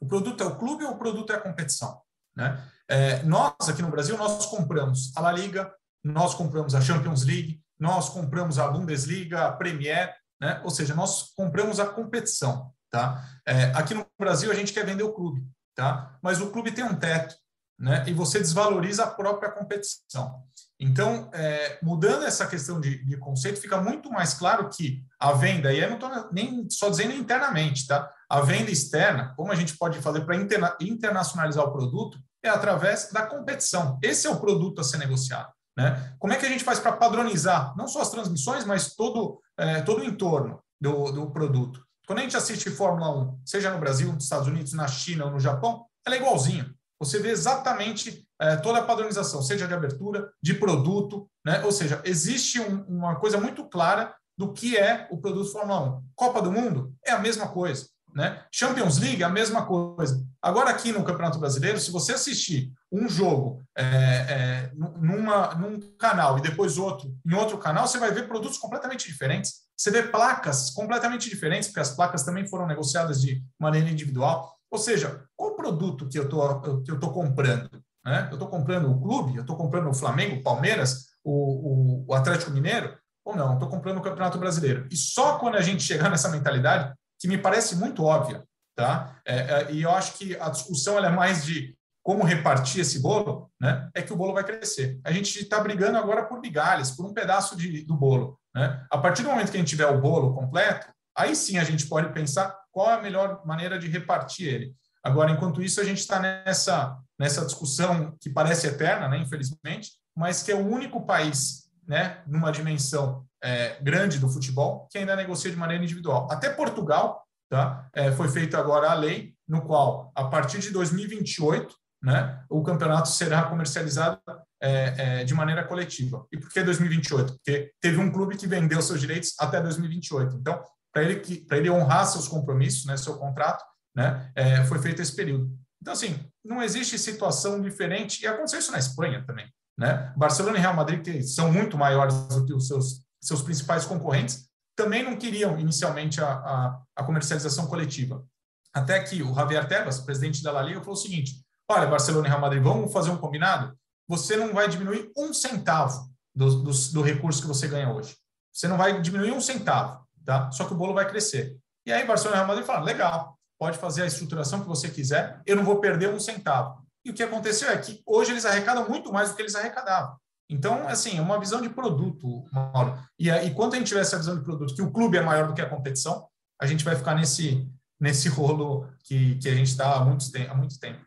O 0.00 0.06
produto 0.06 0.42
é 0.42 0.46
o 0.46 0.56
clube 0.56 0.84
ou 0.84 0.92
o 0.92 0.98
produto 0.98 1.32
é 1.32 1.36
a 1.36 1.40
competição? 1.40 2.00
Né? 2.36 2.62
É, 2.88 3.22
nós, 3.24 3.54
aqui 3.68 3.82
no 3.82 3.90
Brasil, 3.90 4.16
nós 4.16 4.46
compramos 4.46 5.12
a 5.16 5.20
La 5.20 5.32
Liga, 5.32 5.72
nós 6.02 6.34
compramos 6.34 6.74
a 6.74 6.80
Champions 6.80 7.24
League, 7.24 7.60
nós 7.78 8.08
compramos 8.08 8.58
a 8.58 8.68
Bundesliga, 8.68 9.46
a 9.46 9.52
Premier, 9.52 10.14
né? 10.40 10.60
ou 10.62 10.70
seja, 10.70 10.94
nós 10.94 11.32
compramos 11.34 11.80
a 11.80 11.86
competição. 11.86 12.72
Tá? 12.94 13.28
É, 13.44 13.72
aqui 13.74 13.92
no 13.92 14.06
Brasil, 14.16 14.52
a 14.52 14.54
gente 14.54 14.72
quer 14.72 14.86
vender 14.86 15.02
o 15.02 15.12
clube, 15.12 15.44
tá? 15.74 16.16
mas 16.22 16.40
o 16.40 16.52
clube 16.52 16.70
tem 16.70 16.84
um 16.84 16.94
teto 16.94 17.34
né? 17.76 18.04
e 18.06 18.12
você 18.12 18.38
desvaloriza 18.38 19.02
a 19.02 19.10
própria 19.10 19.50
competição. 19.50 20.44
Então, 20.78 21.28
é, 21.34 21.76
mudando 21.82 22.24
essa 22.24 22.46
questão 22.46 22.80
de, 22.80 23.04
de, 23.04 23.16
conceito, 23.16 23.60
fica 23.60 23.80
muito 23.80 24.08
mais 24.12 24.34
claro 24.34 24.70
que 24.70 25.02
a 25.18 25.32
venda, 25.32 25.72
e 25.72 25.80
eu 25.80 25.88
não 25.88 25.96
estou 25.96 26.30
nem 26.30 26.70
só 26.70 26.88
dizendo 26.88 27.14
internamente, 27.14 27.84
tá? 27.84 28.08
A 28.30 28.40
venda 28.42 28.70
externa, 28.70 29.34
como 29.36 29.50
a 29.50 29.56
gente 29.56 29.76
pode 29.76 30.00
fazer 30.00 30.20
para 30.20 30.36
interna, 30.36 30.76
internacionalizar 30.80 31.64
o 31.64 31.72
produto, 31.72 32.16
é 32.44 32.48
através 32.48 33.10
da 33.10 33.26
competição. 33.26 33.98
Esse 34.04 34.28
é 34.28 34.30
o 34.30 34.38
produto 34.38 34.80
a 34.80 34.84
ser 34.84 34.98
negociado. 34.98 35.52
Né? 35.76 36.14
Como 36.20 36.32
é 36.32 36.36
que 36.36 36.46
a 36.46 36.48
gente 36.48 36.62
faz 36.62 36.78
para 36.78 36.92
padronizar 36.92 37.74
não 37.76 37.88
só 37.88 38.02
as 38.02 38.10
transmissões, 38.10 38.64
mas 38.64 38.94
todo, 38.94 39.40
é, 39.58 39.82
todo 39.82 40.00
o 40.00 40.04
entorno 40.04 40.62
do, 40.80 41.10
do 41.10 41.32
produto? 41.32 41.83
Quando 42.06 42.18
a 42.18 42.22
gente 42.22 42.36
assiste 42.36 42.70
Fórmula 42.70 43.10
1, 43.10 43.40
seja 43.44 43.70
no 43.70 43.78
Brasil, 43.78 44.12
nos 44.12 44.24
Estados 44.24 44.46
Unidos, 44.46 44.72
na 44.72 44.86
China 44.86 45.26
ou 45.26 45.30
no 45.30 45.40
Japão, 45.40 45.86
ela 46.06 46.16
é 46.16 46.18
igualzinho. 46.18 46.74
Você 46.98 47.18
vê 47.18 47.30
exatamente 47.30 48.26
é, 48.40 48.56
toda 48.56 48.78
a 48.78 48.84
padronização, 48.84 49.42
seja 49.42 49.66
de 49.66 49.74
abertura, 49.74 50.30
de 50.42 50.54
produto, 50.54 51.28
né? 51.44 51.62
ou 51.64 51.72
seja, 51.72 52.00
existe 52.04 52.60
um, 52.60 52.82
uma 52.84 53.16
coisa 53.16 53.38
muito 53.38 53.64
clara 53.68 54.14
do 54.36 54.52
que 54.52 54.76
é 54.76 55.06
o 55.10 55.18
produto 55.18 55.50
Fórmula 55.50 55.98
1. 55.98 56.02
Copa 56.14 56.42
do 56.42 56.52
Mundo 56.52 56.94
é 57.04 57.12
a 57.12 57.18
mesma 57.18 57.48
coisa. 57.48 57.88
Né? 58.14 58.44
Champions 58.52 58.98
League, 58.98 59.24
a 59.24 59.28
mesma 59.28 59.66
coisa. 59.66 60.24
Agora, 60.40 60.70
aqui 60.70 60.92
no 60.92 61.02
Campeonato 61.02 61.38
Brasileiro, 61.38 61.80
se 61.80 61.90
você 61.90 62.12
assistir 62.12 62.70
um 62.92 63.08
jogo 63.08 63.60
é, 63.76 63.84
é, 63.84 64.70
numa, 64.74 65.54
num 65.56 65.80
canal 65.98 66.38
e 66.38 66.42
depois 66.42 66.78
outro 66.78 67.12
em 67.26 67.34
outro 67.34 67.58
canal, 67.58 67.88
você 67.88 67.98
vai 67.98 68.12
ver 68.12 68.28
produtos 68.28 68.58
completamente 68.58 69.08
diferentes. 69.08 69.63
Você 69.76 69.90
vê 69.90 70.02
placas 70.04 70.70
completamente 70.70 71.28
diferentes, 71.28 71.68
porque 71.68 71.80
as 71.80 71.94
placas 71.94 72.22
também 72.22 72.46
foram 72.46 72.66
negociadas 72.66 73.20
de 73.20 73.42
maneira 73.58 73.88
individual. 73.88 74.54
Ou 74.70 74.78
seja, 74.78 75.24
qual 75.36 75.56
produto 75.56 76.08
que 76.08 76.18
eu 76.18 76.24
estou 76.24 77.12
comprando? 77.12 77.70
Né? 78.04 78.28
Eu 78.30 78.34
estou 78.34 78.48
comprando 78.48 78.90
o 78.90 79.00
clube, 79.00 79.36
eu 79.36 79.42
estou 79.42 79.56
comprando 79.56 79.88
o 79.88 79.94
Flamengo, 79.94 80.36
o 80.36 80.42
Palmeiras, 80.42 81.06
o, 81.24 81.32
o, 81.32 82.04
o 82.08 82.14
Atlético 82.14 82.50
Mineiro, 82.50 82.96
ou 83.24 83.34
não, 83.34 83.54
estou 83.54 83.68
comprando 83.68 83.98
o 83.98 84.02
Campeonato 84.02 84.38
Brasileiro. 84.38 84.86
E 84.90 84.96
só 84.96 85.38
quando 85.38 85.56
a 85.56 85.62
gente 85.62 85.82
chegar 85.82 86.10
nessa 86.10 86.28
mentalidade, 86.28 86.92
que 87.18 87.26
me 87.26 87.38
parece 87.38 87.76
muito 87.76 88.04
óbvia, 88.04 88.44
tá? 88.76 89.18
É, 89.26 89.36
é, 89.36 89.72
e 89.72 89.82
eu 89.82 89.90
acho 89.90 90.18
que 90.18 90.36
a 90.38 90.50
discussão 90.50 90.98
é 90.98 91.08
mais 91.08 91.44
de 91.44 91.74
como 92.02 92.22
repartir 92.22 92.82
esse 92.82 93.00
bolo, 93.00 93.50
né? 93.58 93.88
É 93.94 94.02
que 94.02 94.12
o 94.12 94.16
bolo 94.16 94.34
vai 94.34 94.44
crescer. 94.44 95.00
A 95.02 95.10
gente 95.10 95.40
está 95.40 95.58
brigando 95.58 95.96
agora 95.96 96.26
por 96.26 96.38
migalhas, 96.38 96.90
por 96.90 97.06
um 97.06 97.14
pedaço 97.14 97.56
de, 97.56 97.82
do 97.86 97.96
bolo, 97.96 98.38
né? 98.54 98.84
A 98.90 98.98
partir 98.98 99.22
do 99.22 99.30
momento 99.30 99.50
que 99.50 99.56
a 99.56 99.60
gente 99.60 99.68
tiver 99.68 99.86
o 99.86 100.00
bolo 100.00 100.34
completo, 100.34 100.86
aí 101.16 101.34
sim 101.34 101.58
a 101.58 101.64
gente 101.64 101.86
pode 101.86 102.12
pensar 102.12 102.56
qual 102.70 102.90
é 102.90 102.94
a 102.94 103.02
melhor 103.02 103.44
maneira 103.44 103.78
de 103.78 103.88
repartir 103.88 104.48
ele. 104.48 104.74
Agora, 105.02 105.30
enquanto 105.30 105.62
isso, 105.62 105.80
a 105.80 105.84
gente 105.84 105.98
está 105.98 106.18
nessa, 106.18 106.96
nessa 107.18 107.44
discussão 107.44 108.16
que 108.20 108.30
parece 108.30 108.66
eterna, 108.66 109.08
né, 109.08 109.18
infelizmente, 109.18 109.92
mas 110.16 110.42
que 110.42 110.50
é 110.50 110.54
o 110.54 110.66
único 110.66 111.04
país, 111.04 111.68
né, 111.86 112.22
numa 112.26 112.50
dimensão 112.50 113.26
é, 113.42 113.76
grande 113.82 114.18
do 114.18 114.30
futebol, 114.30 114.88
que 114.90 114.96
ainda 114.96 115.14
negocia 115.14 115.50
de 115.50 115.56
maneira 115.56 115.84
individual. 115.84 116.26
Até 116.30 116.48
Portugal, 116.48 117.22
tá, 117.50 117.86
é, 117.92 118.10
foi 118.12 118.28
feita 118.28 118.58
agora 118.58 118.90
a 118.90 118.94
lei, 118.94 119.34
no 119.46 119.60
qual, 119.62 120.10
a 120.14 120.24
partir 120.24 120.60
de 120.60 120.70
2028, 120.70 121.74
né, 122.02 122.42
o 122.48 122.62
campeonato 122.62 123.08
será 123.08 123.42
comercializado 123.42 124.18
é, 124.64 124.94
é, 125.20 125.24
de 125.24 125.34
maneira 125.34 125.62
coletiva. 125.62 126.26
E 126.32 126.38
por 126.38 126.50
que 126.50 126.62
2028? 126.62 127.34
Porque 127.34 127.70
teve 127.80 127.98
um 127.98 128.10
clube 128.10 128.36
que 128.36 128.46
vendeu 128.46 128.80
seus 128.80 128.98
direitos 128.98 129.34
até 129.38 129.60
2028. 129.60 130.36
Então, 130.36 130.62
para 130.92 131.02
ele, 131.02 131.46
ele 131.50 131.70
honrar 131.70 132.06
seus 132.06 132.26
compromissos, 132.26 132.86
né, 132.86 132.96
seu 132.96 133.16
contrato, 133.16 133.62
né, 133.94 134.30
é, 134.34 134.64
foi 134.64 134.78
feito 134.78 135.02
esse 135.02 135.14
período. 135.14 135.50
Então, 135.82 135.92
assim, 135.92 136.18
não 136.42 136.62
existe 136.62 136.98
situação 136.98 137.60
diferente, 137.60 138.22
e 138.22 138.26
aconteceu 138.26 138.58
isso 138.58 138.72
na 138.72 138.78
Espanha 138.78 139.22
também. 139.26 139.46
Né? 139.78 140.12
Barcelona 140.16 140.56
e 140.56 140.60
Real 140.60 140.74
Madrid, 140.74 141.02
que 141.02 141.22
são 141.22 141.52
muito 141.52 141.76
maiores 141.76 142.14
do 142.28 142.46
que 142.46 142.54
os 142.54 142.66
seus, 142.66 143.02
seus 143.20 143.42
principais 143.42 143.84
concorrentes, 143.84 144.48
também 144.74 145.02
não 145.02 145.16
queriam 145.16 145.58
inicialmente 145.58 146.22
a, 146.22 146.28
a, 146.28 146.82
a 146.96 147.04
comercialização 147.04 147.66
coletiva. 147.66 148.24
Até 148.72 148.98
que 149.00 149.22
o 149.22 149.34
Javier 149.34 149.68
Tebas, 149.68 150.00
presidente 150.00 150.42
da 150.42 150.50
La 150.50 150.62
Liga, 150.62 150.80
falou 150.80 150.94
o 150.94 150.96
seguinte: 150.96 151.44
olha, 151.70 151.86
Barcelona 151.86 152.26
e 152.26 152.30
Real 152.30 152.40
Madrid, 152.40 152.62
vamos 152.62 152.92
fazer 152.92 153.10
um 153.10 153.16
combinado? 153.16 153.76
Você 154.08 154.36
não 154.36 154.52
vai 154.52 154.68
diminuir 154.68 155.10
um 155.16 155.32
centavo 155.32 156.10
do, 156.34 156.62
do, 156.62 156.70
do 156.92 157.02
recurso 157.02 157.40
que 157.40 157.48
você 157.48 157.66
ganha 157.68 157.90
hoje. 157.92 158.16
Você 158.52 158.68
não 158.68 158.76
vai 158.76 159.00
diminuir 159.00 159.32
um 159.32 159.40
centavo, 159.40 160.06
tá? 160.24 160.50
Só 160.50 160.64
que 160.64 160.72
o 160.72 160.76
bolo 160.76 160.94
vai 160.94 161.08
crescer. 161.08 161.56
E 161.86 161.92
aí 161.92 162.06
Barcelona 162.06 162.36
Real 162.36 162.48
Madrid 162.48 162.66
falaram, 162.66 162.84
legal, 162.84 163.38
pode 163.58 163.78
fazer 163.78 164.02
a 164.02 164.06
estruturação 164.06 164.60
que 164.60 164.68
você 164.68 164.88
quiser, 164.90 165.40
eu 165.46 165.56
não 165.56 165.64
vou 165.64 165.80
perder 165.80 166.08
um 166.08 166.20
centavo. 166.20 166.84
E 167.04 167.10
o 167.10 167.14
que 167.14 167.22
aconteceu 167.22 167.68
é 167.68 167.76
que 167.76 168.02
hoje 168.06 168.30
eles 168.30 168.46
arrecadam 168.46 168.88
muito 168.88 169.12
mais 169.12 169.30
do 169.30 169.36
que 169.36 169.42
eles 169.42 169.54
arrecadavam. 169.54 170.16
Então, 170.48 170.86
assim, 170.88 171.18
é 171.18 171.22
uma 171.22 171.38
visão 171.38 171.60
de 171.60 171.68
produto, 171.68 172.44
Mauro. 172.52 172.98
E, 173.18 173.30
e 173.30 173.54
quando 173.54 173.74
a 173.74 173.78
gente 173.78 173.88
tiver 173.88 174.00
essa 174.00 174.16
visão 174.16 174.36
de 174.36 174.44
produto, 174.44 174.74
que 174.74 174.82
o 174.82 174.90
clube 174.90 175.16
é 175.16 175.22
maior 175.22 175.46
do 175.46 175.54
que 175.54 175.60
a 175.60 175.68
competição, 175.68 176.26
a 176.60 176.66
gente 176.66 176.84
vai 176.84 176.96
ficar 176.96 177.14
nesse, 177.14 177.68
nesse 178.00 178.28
rolo 178.28 178.88
que, 179.02 179.36
que 179.36 179.48
a 179.48 179.54
gente 179.54 179.68
está 179.68 179.86
há, 179.88 180.00
há 180.00 180.54
muito 180.54 180.78
tempo. 180.78 181.04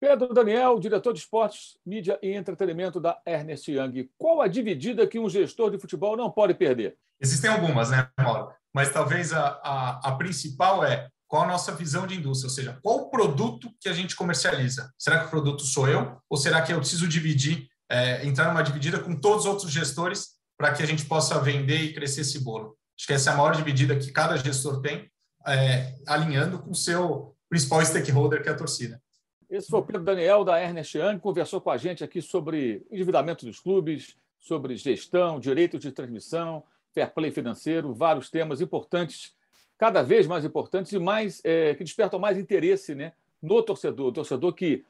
Pedro 0.00 0.32
Daniel, 0.34 0.78
diretor 0.78 1.12
de 1.12 1.20
esportes, 1.20 1.76
mídia 1.84 2.18
e 2.22 2.34
entretenimento 2.34 3.00
da 3.00 3.18
Ernest 3.26 3.70
Young. 3.70 4.10
Qual 4.18 4.42
a 4.42 4.48
dividida 4.48 5.06
que 5.06 5.18
um 5.18 5.28
gestor 5.28 5.70
de 5.70 5.78
futebol 5.78 6.16
não 6.16 6.30
pode 6.30 6.54
perder? 6.54 6.96
Existem 7.20 7.50
algumas, 7.50 7.90
né, 7.90 8.08
Mauro? 8.18 8.52
Mas 8.74 8.92
talvez 8.92 9.32
a, 9.32 9.58
a, 9.64 10.00
a 10.10 10.16
principal 10.16 10.84
é 10.84 11.08
qual 11.26 11.42
a 11.42 11.46
nossa 11.46 11.72
visão 11.72 12.06
de 12.06 12.14
indústria, 12.14 12.48
ou 12.48 12.54
seja, 12.54 12.78
qual 12.82 12.98
o 12.98 13.10
produto 13.10 13.70
que 13.80 13.88
a 13.88 13.92
gente 13.92 14.14
comercializa? 14.14 14.92
Será 14.98 15.18
que 15.18 15.26
o 15.26 15.30
produto 15.30 15.62
sou 15.62 15.88
eu? 15.88 16.18
Ou 16.28 16.36
será 16.36 16.62
que 16.62 16.72
eu 16.72 16.78
preciso 16.78 17.08
dividir, 17.08 17.66
é, 17.90 18.24
entrar 18.26 18.48
numa 18.48 18.62
dividida 18.62 18.98
com 18.98 19.16
todos 19.16 19.44
os 19.44 19.50
outros 19.50 19.72
gestores 19.72 20.36
para 20.58 20.72
que 20.72 20.82
a 20.82 20.86
gente 20.86 21.06
possa 21.06 21.40
vender 21.40 21.78
e 21.78 21.94
crescer 21.94 22.20
esse 22.20 22.38
bolo? 22.38 22.76
Acho 22.98 23.06
que 23.06 23.12
essa 23.12 23.30
é 23.30 23.32
a 23.32 23.36
maior 23.36 23.56
dividida 23.56 23.96
que 23.96 24.12
cada 24.12 24.36
gestor 24.36 24.80
tem, 24.80 25.10
é, 25.46 25.94
alinhando 26.06 26.58
com 26.58 26.70
o 26.70 26.76
seu 26.76 27.34
principal 27.48 27.84
stakeholder, 27.84 28.42
que 28.42 28.48
é 28.48 28.52
a 28.52 28.56
torcida. 28.56 29.00
Esse 29.48 29.68
foi 29.68 29.78
o 29.78 29.82
Pedro 29.82 30.02
Daniel, 30.02 30.42
da 30.42 30.60
Ernest 30.60 30.98
Young, 30.98 31.20
conversou 31.20 31.60
com 31.60 31.70
a 31.70 31.76
gente 31.76 32.02
aqui 32.02 32.20
sobre 32.20 32.84
endividamento 32.90 33.46
dos 33.46 33.60
clubes, 33.60 34.16
sobre 34.40 34.76
gestão, 34.76 35.38
direitos 35.38 35.80
de 35.80 35.92
transmissão, 35.92 36.64
fair 36.92 37.12
play 37.12 37.30
financeiro, 37.30 37.94
vários 37.94 38.28
temas 38.28 38.60
importantes, 38.60 39.36
cada 39.78 40.02
vez 40.02 40.26
mais 40.26 40.44
importantes 40.44 40.92
e 40.92 40.98
mais 40.98 41.40
é, 41.44 41.74
que 41.74 41.84
despertam 41.84 42.18
mais 42.18 42.38
interesse 42.38 42.94
né, 42.94 43.12
no 43.40 43.62
torcedor. 43.62 44.08
O 44.08 44.12
torcedor 44.12 44.52
que. 44.52 44.84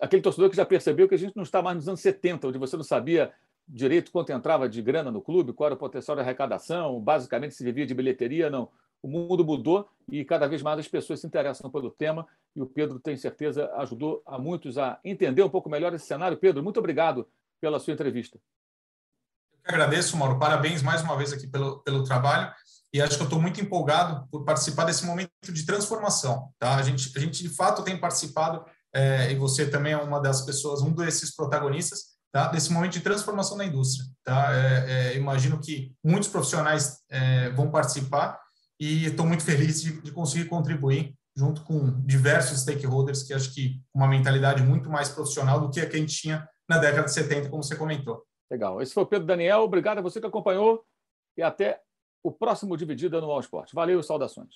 Aquele 0.00 0.22
torcedor 0.22 0.48
que 0.48 0.56
já 0.56 0.64
percebeu 0.64 1.08
que 1.08 1.14
a 1.14 1.18
gente 1.18 1.34
não 1.34 1.42
está 1.42 1.60
mais 1.60 1.76
nos 1.76 1.88
anos 1.88 2.00
70, 2.00 2.46
onde 2.46 2.58
você 2.58 2.76
não 2.76 2.84
sabia 2.84 3.32
direito 3.66 4.12
quanto 4.12 4.30
entrava 4.30 4.68
de 4.68 4.80
grana 4.80 5.10
no 5.10 5.20
clube, 5.20 5.52
qual 5.52 5.66
era 5.66 5.74
o 5.74 5.78
potencial 5.78 6.16
de 6.16 6.22
arrecadação, 6.22 7.00
basicamente 7.00 7.54
se 7.54 7.64
vivia 7.64 7.84
de 7.84 7.94
bilheteria, 7.94 8.48
não. 8.48 8.68
O 9.02 9.08
mundo 9.08 9.44
mudou 9.44 9.88
e 10.10 10.24
cada 10.24 10.46
vez 10.46 10.62
mais 10.62 10.78
as 10.78 10.88
pessoas 10.88 11.20
se 11.20 11.26
interessam 11.26 11.70
pelo 11.70 11.90
tema 11.90 12.26
e 12.54 12.62
o 12.62 12.66
Pedro, 12.66 13.00
tem 13.00 13.16
certeza, 13.16 13.70
ajudou 13.76 14.22
a 14.24 14.38
muitos 14.38 14.78
a 14.78 15.00
entender 15.04 15.42
um 15.42 15.50
pouco 15.50 15.68
melhor 15.68 15.92
esse 15.94 16.06
cenário. 16.06 16.36
Pedro, 16.36 16.62
muito 16.62 16.78
obrigado 16.78 17.26
pela 17.60 17.80
sua 17.80 17.92
entrevista. 17.92 18.38
Eu 19.64 19.74
agradeço, 19.74 20.16
Mauro. 20.16 20.38
Parabéns 20.38 20.82
mais 20.82 21.02
uma 21.02 21.16
vez 21.16 21.32
aqui 21.32 21.46
pelo, 21.46 21.80
pelo 21.80 22.04
trabalho 22.04 22.52
e 22.92 23.00
acho 23.00 23.16
que 23.16 23.22
eu 23.22 23.26
estou 23.26 23.40
muito 23.40 23.60
empolgado 23.60 24.28
por 24.30 24.44
participar 24.44 24.84
desse 24.84 25.06
momento 25.06 25.30
de 25.50 25.64
transformação. 25.64 26.52
Tá? 26.58 26.76
A, 26.76 26.82
gente, 26.82 27.16
a 27.16 27.20
gente, 27.20 27.42
de 27.42 27.48
fato, 27.48 27.82
tem 27.82 27.98
participado, 27.98 28.64
é, 28.94 29.32
e 29.32 29.34
você 29.34 29.66
também 29.66 29.94
é 29.94 29.96
uma 29.96 30.20
das 30.20 30.42
pessoas, 30.42 30.82
um 30.82 30.92
desses 30.92 31.34
protagonistas, 31.34 32.16
tá? 32.30 32.48
desse 32.48 32.70
momento 32.70 32.92
de 32.92 33.00
transformação 33.00 33.56
da 33.56 33.64
indústria. 33.64 34.04
Tá? 34.22 34.54
É, 34.54 35.12
é, 35.12 35.16
imagino 35.16 35.58
que 35.58 35.94
muitos 36.04 36.28
profissionais 36.28 36.98
vão 37.54 37.70
participar 37.70 38.41
e 38.82 39.06
estou 39.06 39.24
muito 39.24 39.44
feliz 39.44 39.80
de, 39.80 40.02
de, 40.02 40.10
conseguir 40.10 40.48
contribuir 40.48 41.14
junto 41.36 41.62
com 41.62 42.00
diversos 42.00 42.62
stakeholders 42.62 43.22
que 43.22 43.32
acho 43.32 43.54
que 43.54 43.80
uma 43.94 44.08
mentalidade 44.08 44.60
muito 44.60 44.90
mais 44.90 45.08
profissional 45.08 45.60
do 45.60 45.70
que 45.70 45.80
a 45.80 45.88
que 45.88 45.94
a 45.94 46.00
gente 46.00 46.20
tinha 46.20 46.48
na 46.68 46.78
década 46.78 47.04
de 47.04 47.12
70, 47.12 47.48
como 47.48 47.62
você 47.62 47.76
comentou. 47.76 48.24
Legal. 48.50 48.82
Esse 48.82 48.92
foi 48.92 49.04
o 49.04 49.06
Pedro 49.06 49.28
Daniel. 49.28 49.60
Obrigado 49.60 49.98
a 49.98 50.02
você 50.02 50.20
que 50.20 50.26
acompanhou 50.26 50.84
e 51.36 51.42
até 51.42 51.80
o 52.24 52.32
próximo 52.32 52.76
Dividida 52.76 53.20
no 53.20 53.30
All 53.30 53.38
Sport. 53.38 53.72
Valeu 53.72 54.00
e 54.00 54.02
saudações. 54.02 54.50